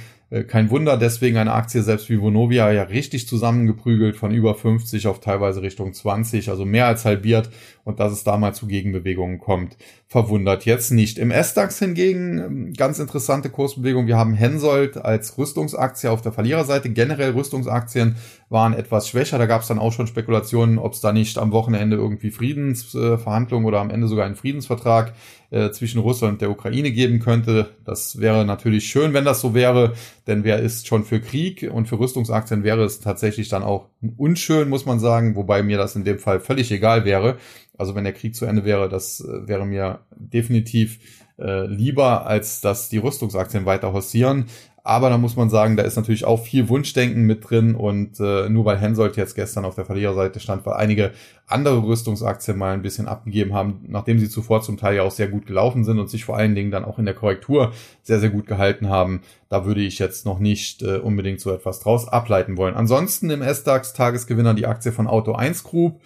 Kein 0.48 0.70
Wunder, 0.70 0.96
deswegen 0.96 1.36
eine 1.36 1.52
Aktie 1.52 1.84
selbst 1.84 2.10
wie 2.10 2.22
Vonovia 2.22 2.72
ja 2.72 2.84
richtig 2.84 3.28
zusammengeprügelt 3.28 4.15
von 4.15 4.32
über 4.32 4.56
50 4.56 5.08
auf 5.08 5.20
teilweise 5.20 5.62
Richtung 5.62 5.91
20, 5.91 6.50
also 6.50 6.63
mehr 6.63 6.88
als 6.88 7.04
halbiert 7.04 7.50
und 7.84 8.00
dass 8.00 8.13
es 8.13 8.24
da 8.24 8.38
mal 8.38 8.54
zu 8.54 8.65
Gegenbewegungen 8.65 9.39
kommt, 9.39 9.76
verwundert 10.12 10.65
jetzt 10.65 10.91
nicht. 10.91 11.17
Im 11.17 11.32
S-DAX 11.32 11.80
hingegen 11.80 12.38
ähm, 12.38 12.74
ganz 12.74 13.00
interessante 13.00 13.50
Kursbewegung. 13.50 14.08
Wir 14.08 14.17
haben 14.17 14.34
Hensoldt 14.34 14.97
als 14.97 15.38
Rüstungsaktie 15.38 16.10
auf 16.10 16.21
der 16.21 16.34
Verliererseite. 16.34 16.89
Generell 16.89 17.32
Rüstungsaktien 17.32 18.17
waren 18.50 18.74
etwas 18.74 19.08
schwächer. 19.08 19.38
Da 19.38 19.45
gab 19.45 19.62
es 19.62 19.69
dann 19.69 19.80
auch 19.80 19.93
schon 19.93 20.08
Spekulationen, 20.08 20.80
ob 20.80 20.91
es 20.91 21.00
da 21.00 21.13
nicht 21.13 21.38
am 21.38 21.54
Wochenende 21.54 21.95
irgendwie 21.95 22.30
Friedensverhandlungen 22.30 23.65
oder 23.65 23.80
am 23.80 23.89
Ende 23.89 24.10
sogar 24.10 24.26
einen 24.26 24.36
Friedensvertrag 24.36 25.13
äh, 25.50 25.71
zwischen 25.71 26.02
Russland 26.02 26.34
und 26.34 26.41
der 26.41 26.52
Ukraine 26.52 26.91
geben 26.91 27.19
könnte. 27.19 27.69
Das 27.86 28.19
wäre 28.19 28.43
natürlich 28.43 28.88
schön, 28.88 29.13
wenn 29.13 29.24
das 29.24 29.39
so 29.39 29.54
wäre, 29.54 29.93
denn 30.28 30.43
wer 30.43 30.60
ist 30.60 30.88
schon 30.88 31.06
für 31.06 31.21
Krieg 31.21 31.69
und 31.71 31.88
für 31.88 31.97
Rüstungsaktien 31.97 32.65
wäre 32.65 32.84
es 32.84 33.00
tatsächlich 33.00 33.47
dann 33.47 33.63
auch 33.63 33.88
unschön, 34.17 34.67
muss 34.67 34.86
man 34.86 35.00
sagen, 35.00 35.38
wobei 35.38 35.63
mir 35.63 35.78
das 35.78 35.95
in 35.95 36.04
dem 36.04 36.19
Fall 36.19 36.41
völlig 36.41 36.69
egal 36.69 37.06
wäre. 37.06 37.38
Also 37.82 37.96
wenn 37.96 38.04
der 38.04 38.13
Krieg 38.13 38.36
zu 38.36 38.46
Ende 38.46 38.63
wäre, 38.63 38.88
das 38.89 39.22
äh, 39.22 39.48
wäre 39.48 39.65
mir 39.65 40.00
definitiv 40.15 41.00
äh, 41.39 41.65
lieber, 41.65 42.28
als 42.28 42.62
dass 42.62 42.89
die 42.89 43.00
Rüstungsaktien 43.00 43.65
weiter 43.65 43.91
hossieren. 43.91 44.46
Aber 44.84 45.10
da 45.10 45.17
muss 45.17 45.36
man 45.36 45.50
sagen, 45.50 45.78
da 45.78 45.84
ist 45.84 45.96
natürlich 45.96 46.26
auch 46.26 46.44
viel 46.44 46.67
Wunschdenken 46.70 47.24
mit 47.24 47.50
drin 47.50 47.76
und 47.76 48.20
äh, 48.20 48.50
nur 48.50 48.65
weil 48.65 48.80
Hensoldt 48.80 49.15
jetzt 49.15 49.36
gestern 49.36 49.65
auf 49.65 49.76
der 49.76 49.86
Verliererseite 49.86 50.39
stand, 50.39 50.65
weil 50.65 50.74
einige 50.74 51.12
andere 51.46 51.84
Rüstungsaktien 51.84 52.58
mal 52.58 52.74
ein 52.74 52.82
bisschen 52.82 53.08
abgegeben 53.08 53.54
haben, 53.54 53.86
nachdem 53.88 54.17
sie 54.17 54.30
zuvor 54.30 54.62
zum 54.62 54.78
Teil 54.78 54.96
ja 54.96 55.04
auch 55.04 55.12
sehr 55.12 55.28
gut 55.28 55.46
gelaufen 55.46 55.84
sind 55.84 56.00
und 56.00 56.10
sich 56.10 56.26
vor 56.26 56.38
allen 56.38 56.56
Dingen 56.56 56.72
dann 56.72 56.86
auch 56.86 56.98
in 56.98 57.06
der 57.06 57.13
Korrektur 57.13 57.74
sehr, 58.02 58.20
sehr 58.20 58.30
gut 58.30 58.48
gehalten 58.48 58.89
haben, 58.89 59.22
da 59.50 59.65
würde 59.65 59.82
ich 59.82 60.00
jetzt 60.00 60.26
noch 60.26 60.39
nicht 60.39 60.82
äh, 60.82 60.98
unbedingt 60.98 61.41
so 61.41 61.52
etwas 61.52 61.80
draus 61.80 62.08
ableiten 62.08 62.58
wollen. 62.58 62.76
Ansonsten 62.76 63.30
im 63.30 63.41
S-DAX 63.41 63.94
Tagesgewinner 63.94 64.56
die 64.56 64.65
Aktie 64.65 64.91
von 64.91 65.08
Auto 65.08 65.34
1 65.34 65.63
Group. 65.63 66.00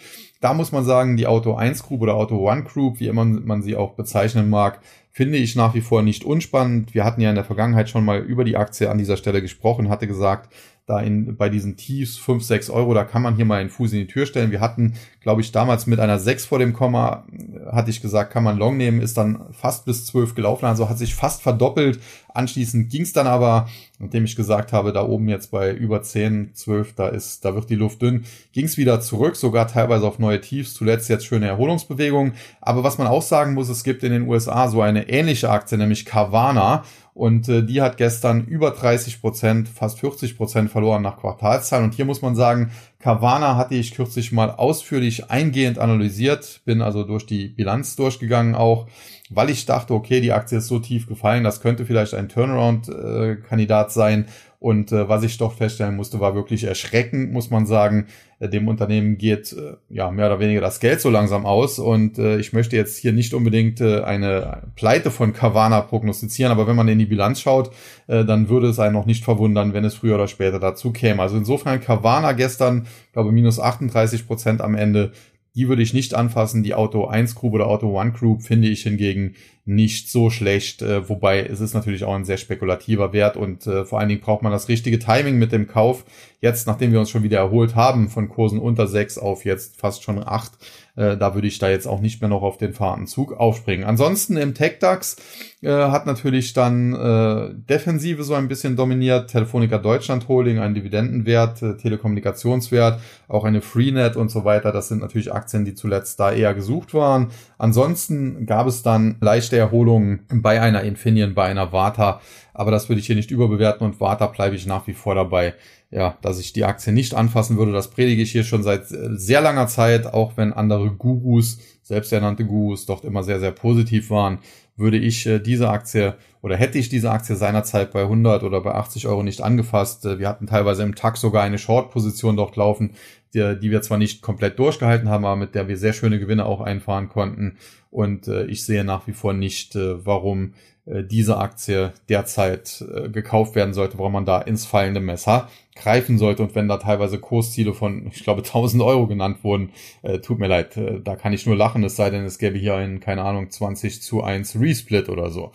Da 0.46 0.54
muss 0.54 0.72
man 0.72 0.86
sagen, 0.86 1.18
die 1.18 1.26
Auto 1.26 1.56
1 1.56 1.82
Group 1.82 2.04
oder 2.04 2.14
Auto 2.14 2.48
1 2.48 2.72
Group, 2.72 3.00
wie 3.00 3.08
immer 3.08 3.26
man 3.26 3.64
sie 3.64 3.76
auch 3.76 3.94
bezeichnen 3.94 4.48
mag, 4.48 4.80
finde 5.10 5.40
ich 5.40 5.56
nach 5.56 5.74
wie 5.74 5.82
vor 5.82 6.04
nicht 6.04 6.24
unspannend. 6.24 6.94
Wir 6.94 7.04
hatten 7.04 7.20
ja 7.20 7.30
in 7.30 7.36
der 7.36 7.44
Vergangenheit 7.44 7.90
schon 7.90 8.06
mal 8.06 8.20
über 8.20 8.44
die 8.44 8.56
Aktie 8.56 8.92
an 8.92 9.00
dieser 9.00 9.18
Stelle 9.18 9.42
gesprochen, 9.42 9.90
hatte 9.90 10.06
gesagt, 10.06 10.54
da 10.86 11.00
in, 11.00 11.36
bei 11.36 11.50
diesen 11.50 11.78
Tiefs 11.78 12.18
5, 12.18 12.44
6 12.44 12.70
Euro, 12.70 12.94
da 12.94 13.04
kann 13.04 13.24
man 13.24 13.36
hier 13.36 13.46
mal 13.46 13.60
einen 13.60 13.72
Fuß 13.72 13.94
in 13.94 14.00
die 14.00 14.08
Tür 14.08 14.28
stellen. 14.28 14.52
Wir 14.52 14.60
hatten, 14.60 14.94
glaube 15.20 15.42
ich, 15.42 15.52
damals 15.52 15.88
mit 15.88 16.00
einer 16.00 16.20
6 16.20 16.46
vor 16.46 16.60
dem 16.60 16.74
Komma, 16.74 17.26
hatte 17.72 17.90
ich 17.90 18.02
gesagt, 18.02 18.32
kann 18.32 18.44
man 18.44 18.58
Long 18.58 18.78
nehmen, 18.78 19.02
ist 19.02 19.18
dann 19.18 19.46
fast 19.52 19.86
bis 19.86 20.06
12 20.06 20.36
gelaufen, 20.36 20.66
also 20.66 20.88
hat 20.88 21.00
sich 21.00 21.16
fast 21.16 21.42
verdoppelt. 21.42 22.00
Anschließend 22.36 22.92
ging 22.92 23.02
es 23.02 23.14
dann 23.14 23.26
aber, 23.26 23.68
nachdem 23.98 24.26
ich 24.26 24.36
gesagt 24.36 24.74
habe, 24.74 24.94
da 24.94 25.04
oben 25.04 25.28
jetzt 25.28 25.50
bei 25.50 25.74
über 25.74 26.04
10, 26.04 26.52
12, 26.54 26.94
da 26.94 27.08
ist, 27.08 27.44
da 27.46 27.56
wird 27.56 27.72
die 27.72 27.76
Luft 27.76 28.04
dünn, 28.04 28.26
ging 28.52 28.66
es 28.66 28.78
wieder 28.78 29.02
zurück, 29.02 29.38
sogar 29.38 29.68
teilweise 29.68 30.06
auf 30.06 30.20
neue 30.20 30.40
Tiefs, 30.40 30.76
zuletzt 30.76 31.10
jetzt 31.10 31.26
schöne 31.26 31.48
Erholungsbewegungen. 31.48 32.34
Aber 32.62 32.84
was 32.84 33.00
man 33.00 33.08
auch 33.08 33.24
sagen 33.24 33.56
muss, 33.56 33.70
es 33.70 33.84
gibt 33.84 34.04
in 34.04 34.12
den 34.12 34.28
USA 34.28 34.68
so 34.68 34.82
eine 34.82 35.10
ähnliche 35.10 35.50
Aktie, 35.50 35.80
nämlich 35.80 36.06
Carvana. 36.06 36.84
Und 37.16 37.48
äh, 37.48 37.64
die 37.64 37.82
hat 37.82 37.96
gestern 37.96 38.44
über 38.44 38.72
30 38.72 39.22
Prozent, 39.22 39.70
fast 39.70 40.02
40 40.02 40.36
Prozent 40.36 40.70
verloren 40.70 41.02
nach 41.02 41.18
Quartalszahlen. 41.18 41.86
Und 41.86 41.94
hier 41.94 42.04
muss 42.04 42.22
man 42.22 42.36
sagen, 42.36 42.72
Carvana 43.00 43.56
hatte 43.56 43.76
ich 43.76 43.94
kürzlich 43.94 44.34
mal 44.34 44.52
ausführlich 44.52 45.32
eingehend 45.32 45.80
analysiert, 45.80 46.60
bin 46.66 46.82
also 46.82 47.06
durch 47.06 47.26
die 47.26 47.48
Bilanz 47.48 47.96
durchgegangen 47.96 48.54
auch, 48.54 48.88
weil 49.30 49.50
ich 49.50 49.66
dachte, 49.66 49.94
okay, 49.94 50.20
die 50.20 50.34
Aktie 50.34 50.58
ist 50.58 50.68
so 50.68 50.80
tief 50.80 51.08
gefallen, 51.08 51.46
das 51.46 51.62
könnte 51.62 51.86
vielleicht 51.86 52.14
ein 52.16 52.28
Turnaround-Kandidat 52.28 53.88
äh, 53.88 53.94
sein. 53.94 54.26
Und 54.66 54.92
äh, 54.92 55.08
was 55.08 55.22
ich 55.22 55.38
doch 55.38 55.54
feststellen 55.54 55.96
musste, 55.96 56.20
war 56.20 56.34
wirklich 56.34 56.64
erschreckend, 56.64 57.32
muss 57.32 57.52
man 57.52 57.68
sagen. 57.68 58.08
Äh, 58.40 58.50
dem 58.50 58.68
Unternehmen 58.68 59.20
geht 59.20 59.54
äh, 59.54 59.76
ja 59.90 60.10
mehr 60.10 60.26
oder 60.26 60.40
weniger 60.40 60.60
das 60.60 60.80
Geld 60.80 61.02
so 61.02 61.12
langsam 61.12 61.46
aus. 61.46 61.78
Und 61.78 62.18
äh, 62.18 62.40
ich 62.40 62.52
möchte 62.52 62.76
jetzt 62.76 62.98
hier 62.98 63.14
nicht 63.14 63.36
unbedingt 63.36 63.80
äh, 63.80 64.02
eine 64.02 64.64
Pleite 64.76 65.12
von 65.12 65.34
Carvana 65.34 65.82
prognostizieren, 65.82 66.52
aber 66.52 66.66
wenn 66.66 66.76
man 66.76 66.88
in 66.88 66.98
die 66.98 67.06
Bilanz 67.06 67.42
schaut, 67.42 67.70
äh, 68.08 68.26
dann 68.26 68.50
würde 68.50 68.70
es 68.70 68.80
einen 68.80 68.96
noch 68.96 69.06
nicht 69.06 69.24
verwundern, 69.24 69.74
wenn 69.74 69.86
es 69.86 69.94
früher 69.94 70.16
oder 70.16 70.28
später 70.28 70.58
dazu 70.58 70.92
käme. 70.92 71.22
Also 71.22 71.38
insofern 71.38 71.80
Carvana 71.80 72.32
gestern, 72.32 72.88
glaube 73.14 73.32
minus 73.32 73.60
38 73.60 74.26
Prozent 74.26 74.62
am 74.62 74.74
Ende 74.74 75.12
die 75.56 75.70
würde 75.70 75.82
ich 75.82 75.94
nicht 75.94 76.14
anfassen. 76.14 76.64
Die 76.64 76.74
Auto 76.74 77.06
1 77.06 77.36
Group 77.36 77.54
oder 77.54 77.68
Auto 77.68 77.98
1 77.98 78.18
Group 78.20 78.44
finde 78.44 78.68
ich 78.68 78.84
hingegen 78.84 79.36
nicht 79.66 80.12
so 80.12 80.30
schlecht, 80.30 80.84
äh, 80.84 81.10
wobei 81.10 81.42
es 81.42 81.60
ist 81.60 81.74
natürlich 81.74 82.04
auch 82.04 82.14
ein 82.14 82.24
sehr 82.24 82.38
spekulativer 82.38 83.14
Wert 83.14 83.36
und 83.36 83.66
äh, 83.66 83.84
vor 83.84 84.00
allen 84.00 84.10
Dingen 84.10 84.22
braucht 84.22 84.44
man 84.44 84.52
das 84.52 84.70
richtige 84.70 85.00
Timing 85.00 85.38
mit 85.38 85.52
dem 85.52 85.68
Kauf. 85.68 86.06
Jetzt, 86.40 86.68
nachdem 86.68 86.92
wir 86.92 87.00
uns 87.00 87.10
schon 87.10 87.24
wieder 87.24 87.40
erholt 87.40 87.76
haben 87.76 88.08
von 88.08 88.30
Kursen 88.30 88.60
unter 88.60 88.86
6 88.88 89.18
auf 89.18 89.46
jetzt 89.46 89.78
fast 89.78 90.04
schon 90.04 90.22
8, 90.24 90.52
äh, 90.96 91.18
da 91.18 91.34
würde 91.34 91.48
ich 91.48 91.58
da 91.58 91.70
jetzt 91.70 91.88
auch 91.88 92.00
nicht 92.00 92.22
mehr 92.22 92.30
noch 92.30 92.44
auf 92.44 92.58
den 92.58 92.74
Fahrtenzug 92.74 93.34
aufspringen. 93.34 93.86
Ansonsten 93.86 94.38
im 94.38 94.54
TechDAX 94.54 95.18
äh, 95.62 95.70
hat 95.70 96.06
natürlich 96.06 96.54
dann 96.54 96.94
äh, 96.94 97.54
Defensive 97.54 98.24
so 98.24 98.34
ein 98.34 98.48
bisschen 98.48 98.76
dominiert. 98.76 99.30
Telefonica 99.30 99.78
Deutschland 99.78 100.28
Holding, 100.28 100.60
ein 100.60 100.74
Dividendenwert, 100.74 101.62
äh, 101.62 101.78
Telekommunikationswert, 101.78 103.00
auch 103.28 103.44
eine 103.44 103.62
Freenet 103.62 104.16
und 104.16 104.30
so 104.30 104.46
weiter. 104.46 104.72
Das 104.72 104.88
sind 104.88 105.02
natürlich 105.02 105.34
Aktien, 105.34 105.66
die 105.66 105.74
zuletzt 105.74 106.20
da 106.20 106.32
eher 106.32 106.54
gesucht 106.54 106.94
waren. 106.94 107.30
Ansonsten 107.58 108.46
gab 108.46 108.68
es 108.68 108.84
dann 108.84 109.18
leichte 109.56 109.58
Erholungen 109.58 110.26
bei 110.30 110.62
einer 110.62 110.84
Infineon, 110.84 111.34
bei 111.34 111.46
einer 111.46 111.72
Vata. 111.72 112.22
Aber 112.54 112.72
das 112.72 112.90
würde 112.90 113.00
ich 113.00 113.08
hier 113.08 113.16
nicht 113.16 113.32
überbewerten 113.32 113.86
und 113.86 114.00
Vata 114.00 114.28
bleibe 114.28 114.56
ich 114.56 114.66
nach 114.66 114.88
wie 114.88 114.94
vor 114.94 115.16
dabei 115.16 115.56
ja, 115.92 116.18
dass 116.22 116.40
ich 116.40 116.52
die 116.52 116.66
Aktie 116.66 116.92
nicht 116.92 117.14
anfassen 117.14 117.58
würde. 117.58 117.72
Das 117.72 117.90
predige 117.90 118.22
ich 118.22 118.32
hier 118.32 118.44
schon 118.44 118.64
seit 118.64 118.92
äh, 118.92 119.16
sehr 119.16 119.42
langer 119.42 119.68
Zeit, 119.68 120.08
auch 120.08 120.36
wenn 120.36 120.52
andere 120.52 120.92
Gurus, 120.92 121.60
selbsternannte 121.84 122.44
Gurus, 122.46 122.86
dort 122.86 123.06
immer 123.06 123.24
sehr, 123.24 123.40
sehr 123.40 123.52
positiv 123.52 124.10
waren, 124.10 124.40
würde 124.76 124.98
ich 124.98 125.26
äh, 125.26 125.40
diese 125.40 125.70
Aktie 125.70 126.16
oder 126.46 126.58
hätte 126.58 126.78
ich 126.78 126.90
diese 126.90 127.10
Aktie 127.10 127.36
seinerzeit 127.36 127.92
bei 127.92 128.04
100 128.04 128.44
oder 128.44 128.62
bei 128.62 128.76
80 128.76 129.08
Euro 129.08 129.24
nicht 129.24 129.42
angefasst. 129.42 130.06
Äh, 130.06 130.20
wir 130.20 130.30
hatten 130.30 130.46
teilweise 130.46 130.84
im 130.84 130.94
Tag 130.94 131.18
sogar 131.18 131.42
eine 131.42 131.58
Short-Position 131.58 132.38
dort 132.38 132.56
laufen, 132.56 132.92
die, 133.34 133.58
die 133.60 133.72
wir 133.72 133.82
zwar 133.82 133.98
nicht 133.98 134.22
komplett 134.22 134.60
durchgehalten 134.60 135.10
haben, 135.10 135.26
aber 135.26 135.38
mit 135.38 135.56
der 135.56 135.68
wir 135.68 135.76
sehr 135.76 135.94
schöne 135.94 136.20
Gewinne 136.20 136.46
auch 136.46 136.62
einfahren 136.62 137.10
konnten. 137.10 137.58
Und 137.90 138.28
äh, 138.28 138.46
ich 138.46 138.64
sehe 138.64 138.84
nach 138.84 139.08
wie 139.08 139.14
vor 139.14 139.34
nicht, 139.34 139.76
äh, 139.76 140.06
warum 140.06 140.54
äh, 140.86 141.04
diese 141.04 141.38
Aktie 141.38 141.94
derzeit 142.10 142.86
äh, 142.94 143.10
gekauft 143.10 143.56
werden 143.56 143.74
sollte, 143.74 143.98
warum 143.98 144.14
man 144.14 144.26
da 144.26 144.40
ins 144.40 144.68
fallende 144.68 145.00
Messer 145.00 145.50
greifen 145.76 146.20
sollte. 146.20 146.44
Und 146.44 146.54
wenn 146.54 146.68
da 146.68 146.78
teilweise 146.78 147.18
Kursziele 147.18 147.74
von, 147.74 148.08
ich 148.14 148.24
glaube, 148.24 148.44
1000 148.44 148.84
Euro 148.84 149.08
genannt 149.08 149.44
wurden, 149.44 149.72
äh, 150.04 150.20
tut 150.20 150.38
mir 150.38 150.48
leid, 150.48 150.78
äh, 150.78 151.02
da 151.02 151.16
kann 151.16 151.34
ich 151.34 151.48
nur 151.48 151.56
lachen, 151.56 151.84
es 151.84 151.96
sei 151.96 152.12
denn, 152.12 152.24
es 152.24 152.38
gäbe 152.38 152.58
hier 152.58 152.76
einen, 152.76 153.00
keine 153.00 153.24
Ahnung, 153.24 153.50
20 153.50 154.02
zu 154.02 154.24
1 154.24 154.60
Resplit 154.60 155.10
oder 155.10 155.32
so. 155.32 155.52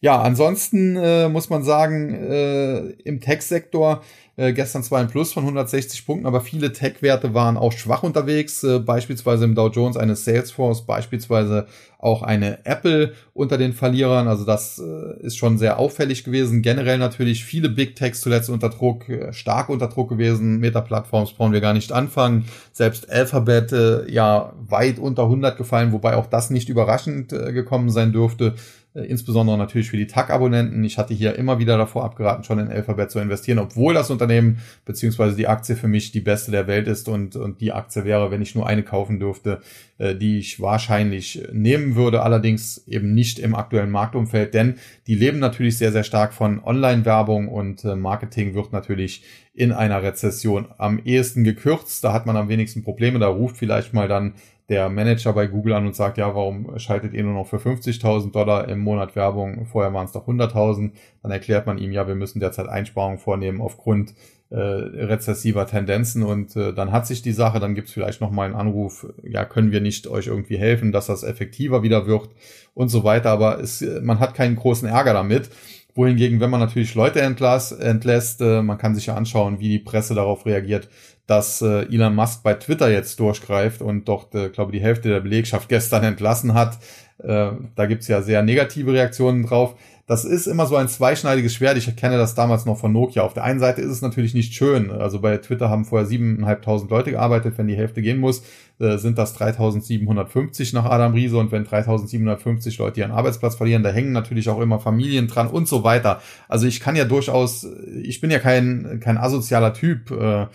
Ja, 0.00 0.20
ansonsten 0.20 0.96
äh, 0.96 1.28
muss 1.28 1.48
man 1.48 1.62
sagen, 1.62 2.12
äh, 2.12 2.78
im 3.04 3.20
Tech-Sektor 3.20 4.02
äh, 4.36 4.52
gestern 4.52 4.82
zwar 4.82 5.00
ein 5.00 5.08
Plus 5.08 5.32
von 5.32 5.44
160 5.44 6.04
Punkten, 6.04 6.26
aber 6.26 6.42
viele 6.42 6.72
Tech-Werte 6.72 7.32
waren 7.32 7.56
auch 7.56 7.72
schwach 7.72 8.02
unterwegs, 8.02 8.62
äh, 8.62 8.78
beispielsweise 8.78 9.46
im 9.46 9.54
Dow 9.54 9.68
Jones 9.68 9.96
eine 9.96 10.14
Salesforce, 10.14 10.84
beispielsweise 10.84 11.66
auch 11.98 12.22
eine 12.22 12.64
Apple 12.66 13.14
unter 13.32 13.56
den 13.56 13.72
Verlierern. 13.72 14.28
Also 14.28 14.44
das 14.44 14.78
äh, 14.78 15.24
ist 15.24 15.38
schon 15.38 15.56
sehr 15.56 15.78
auffällig 15.78 16.24
gewesen. 16.24 16.60
Generell 16.60 16.98
natürlich 16.98 17.44
viele 17.44 17.70
Big 17.70 17.96
Techs 17.96 18.20
zuletzt 18.20 18.50
unter 18.50 18.68
Druck, 18.68 19.08
äh, 19.08 19.32
stark 19.32 19.70
unter 19.70 19.88
Druck 19.88 20.10
gewesen. 20.10 20.58
Meta-Plattforms 20.58 21.32
brauchen 21.32 21.52
wir 21.52 21.62
gar 21.62 21.72
nicht 21.72 21.90
anfangen. 21.92 22.44
Selbst 22.72 23.10
Alphabet 23.10 23.72
äh, 23.72 24.10
ja 24.10 24.52
weit 24.58 24.98
unter 24.98 25.22
100 25.22 25.56
gefallen, 25.56 25.92
wobei 25.92 26.16
auch 26.16 26.26
das 26.26 26.50
nicht 26.50 26.68
überraschend 26.68 27.32
äh, 27.32 27.54
gekommen 27.54 27.88
sein 27.88 28.12
dürfte. 28.12 28.54
Äh, 28.96 29.04
insbesondere 29.04 29.58
natürlich 29.58 29.90
für 29.90 29.96
die 29.96 30.06
TAG-Abonnenten. 30.06 30.82
Ich 30.84 30.98
hatte 30.98 31.14
hier 31.14 31.36
immer 31.36 31.58
wieder 31.58 31.76
davor 31.76 32.04
abgeraten, 32.04 32.44
schon 32.44 32.58
in 32.58 32.68
Alphabet 32.68 33.10
zu 33.10 33.18
investieren, 33.18 33.58
obwohl 33.58 33.94
das 33.94 34.10
Unternehmen 34.10 34.58
beziehungsweise 34.84 35.36
die 35.36 35.48
Aktie 35.48 35.76
für 35.76 35.88
mich 35.88 36.12
die 36.12 36.20
beste 36.20 36.50
der 36.50 36.66
Welt 36.66 36.88
ist 36.88 37.08
und, 37.08 37.36
und 37.36 37.60
die 37.60 37.72
Aktie 37.72 38.04
wäre, 38.04 38.30
wenn 38.30 38.42
ich 38.42 38.54
nur 38.54 38.66
eine 38.66 38.82
kaufen 38.82 39.20
dürfte, 39.20 39.60
äh, 39.98 40.14
die 40.14 40.38
ich 40.38 40.60
wahrscheinlich 40.60 41.46
nehmen 41.52 41.94
würde, 41.94 42.22
allerdings 42.22 42.86
eben 42.88 43.14
nicht 43.14 43.38
im 43.38 43.54
aktuellen 43.54 43.90
Marktumfeld, 43.90 44.54
denn 44.54 44.76
die 45.06 45.14
leben 45.14 45.38
natürlich 45.38 45.76
sehr, 45.78 45.92
sehr 45.92 46.04
stark 46.04 46.32
von 46.32 46.62
Online-Werbung 46.64 47.48
und 47.48 47.84
äh, 47.84 47.96
Marketing 47.96 48.54
wird 48.54 48.72
natürlich 48.72 49.22
in 49.54 49.72
einer 49.72 50.02
Rezession 50.02 50.66
am 50.76 51.00
ehesten 51.04 51.42
gekürzt. 51.42 52.04
Da 52.04 52.12
hat 52.12 52.26
man 52.26 52.36
am 52.36 52.50
wenigsten 52.50 52.82
Probleme. 52.82 53.18
Da 53.18 53.28
ruft 53.28 53.56
vielleicht 53.56 53.94
mal 53.94 54.06
dann 54.06 54.34
der 54.68 54.88
Manager 54.88 55.32
bei 55.32 55.46
Google 55.46 55.74
an 55.74 55.86
und 55.86 55.94
sagt, 55.94 56.18
ja, 56.18 56.34
warum 56.34 56.78
schaltet 56.78 57.14
ihr 57.14 57.22
nur 57.22 57.34
noch 57.34 57.46
für 57.46 57.58
50.000 57.58 58.32
Dollar 58.32 58.68
im 58.68 58.80
Monat 58.80 59.14
Werbung? 59.14 59.66
Vorher 59.66 59.92
waren 59.94 60.06
es 60.06 60.12
doch 60.12 60.26
100.000. 60.26 60.90
Dann 61.22 61.30
erklärt 61.30 61.66
man 61.66 61.78
ihm, 61.78 61.92
ja, 61.92 62.08
wir 62.08 62.16
müssen 62.16 62.40
derzeit 62.40 62.68
Einsparungen 62.68 63.18
vornehmen 63.18 63.60
aufgrund 63.60 64.14
äh, 64.48 64.58
rezessiver 64.58 65.66
Tendenzen 65.66 66.22
und 66.22 66.54
äh, 66.54 66.72
dann 66.72 66.92
hat 66.92 67.06
sich 67.06 67.20
die 67.20 67.32
Sache, 67.32 67.58
dann 67.58 67.74
gibt 67.74 67.88
es 67.88 67.94
vielleicht 67.94 68.20
nochmal 68.20 68.46
einen 68.46 68.54
Anruf, 68.54 69.12
ja, 69.24 69.44
können 69.44 69.72
wir 69.72 69.80
nicht 69.80 70.06
euch 70.06 70.28
irgendwie 70.28 70.56
helfen, 70.56 70.92
dass 70.92 71.06
das 71.06 71.24
effektiver 71.24 71.82
wieder 71.82 72.06
wird 72.06 72.30
und 72.72 72.88
so 72.88 73.02
weiter, 73.02 73.30
aber 73.30 73.58
es, 73.58 73.84
man 74.02 74.20
hat 74.20 74.34
keinen 74.34 74.54
großen 74.54 74.88
Ärger 74.88 75.14
damit 75.14 75.50
wohingegen, 75.96 76.40
wenn 76.40 76.50
man 76.50 76.60
natürlich 76.60 76.94
Leute 76.94 77.20
entlass, 77.20 77.72
entlässt, 77.72 78.40
äh, 78.40 78.62
man 78.62 78.78
kann 78.78 78.94
sich 78.94 79.06
ja 79.06 79.14
anschauen, 79.14 79.58
wie 79.58 79.68
die 79.68 79.78
Presse 79.78 80.14
darauf 80.14 80.46
reagiert, 80.46 80.88
dass 81.26 81.62
äh, 81.62 81.86
Elon 81.92 82.14
Musk 82.14 82.42
bei 82.42 82.54
Twitter 82.54 82.90
jetzt 82.90 83.18
durchgreift 83.18 83.82
und 83.82 84.06
dort, 84.06 84.34
äh, 84.34 84.48
glaube 84.50 84.72
die 84.72 84.80
Hälfte 84.80 85.08
der 85.08 85.20
Belegschaft 85.20 85.68
gestern 85.70 86.04
entlassen 86.04 86.54
hat. 86.54 86.78
Äh, 87.18 87.52
da 87.74 87.86
gibt's 87.86 88.08
ja 88.08 88.22
sehr 88.22 88.42
negative 88.42 88.92
Reaktionen 88.92 89.44
drauf 89.44 89.74
das 90.06 90.24
ist 90.24 90.46
immer 90.46 90.66
so 90.66 90.76
ein 90.76 90.88
zweischneidiges 90.88 91.52
Schwert. 91.54 91.76
Ich 91.76 91.94
kenne 91.96 92.16
das 92.16 92.36
damals 92.36 92.64
noch 92.64 92.78
von 92.78 92.92
Nokia. 92.92 93.22
Auf 93.22 93.34
der 93.34 93.42
einen 93.42 93.58
Seite 93.58 93.80
ist 93.80 93.90
es 93.90 94.02
natürlich 94.02 94.34
nicht 94.34 94.54
schön. 94.54 94.92
Also 94.92 95.20
bei 95.20 95.36
Twitter 95.38 95.68
haben 95.68 95.84
vorher 95.84 96.06
siebeneinhalbtausend 96.06 96.90
Leute 96.92 97.10
gearbeitet. 97.10 97.54
Wenn 97.56 97.66
die 97.66 97.76
Hälfte 97.76 98.02
gehen 98.02 98.20
muss, 98.20 98.44
äh, 98.78 98.98
sind 98.98 99.18
das 99.18 99.34
3750 99.34 100.72
nach 100.72 100.84
Adam 100.84 101.14
Riese. 101.14 101.38
Und 101.38 101.52
wenn 101.52 101.64
3750 101.64 102.78
Leute 102.78 103.00
ihren 103.00 103.12
Arbeitsplatz 103.12 103.54
verlieren, 103.54 103.82
da 103.82 103.90
hängen 103.90 104.12
natürlich 104.12 104.48
auch 104.48 104.60
immer 104.60 104.78
Familien 104.78 105.28
dran 105.28 105.48
und 105.48 105.68
so 105.68 105.84
weiter. 105.84 106.20
Also 106.48 106.66
ich 106.66 106.80
kann 106.80 106.96
ja 106.96 107.04
durchaus, 107.04 107.66
ich 108.02 108.20
bin 108.20 108.30
ja 108.30 108.38
kein, 108.38 109.00
kein 109.00 109.18
asozialer 109.18 109.74
Typ. 109.74 110.10
Äh, 110.10 110.46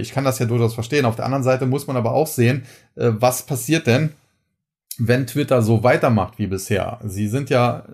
ich 0.00 0.12
kann 0.12 0.24
das 0.24 0.38
ja 0.38 0.46
durchaus 0.46 0.74
verstehen. 0.74 1.04
Auf 1.04 1.16
der 1.16 1.24
anderen 1.24 1.44
Seite 1.44 1.66
muss 1.66 1.86
man 1.86 1.96
aber 1.96 2.12
auch 2.12 2.26
sehen, 2.26 2.64
äh, 2.96 3.10
was 3.12 3.46
passiert 3.46 3.86
denn, 3.86 4.10
wenn 4.98 5.26
Twitter 5.26 5.62
so 5.62 5.82
weitermacht 5.82 6.38
wie 6.38 6.46
bisher. 6.46 7.00
Sie 7.04 7.26
sind 7.28 7.48
ja 7.48 7.84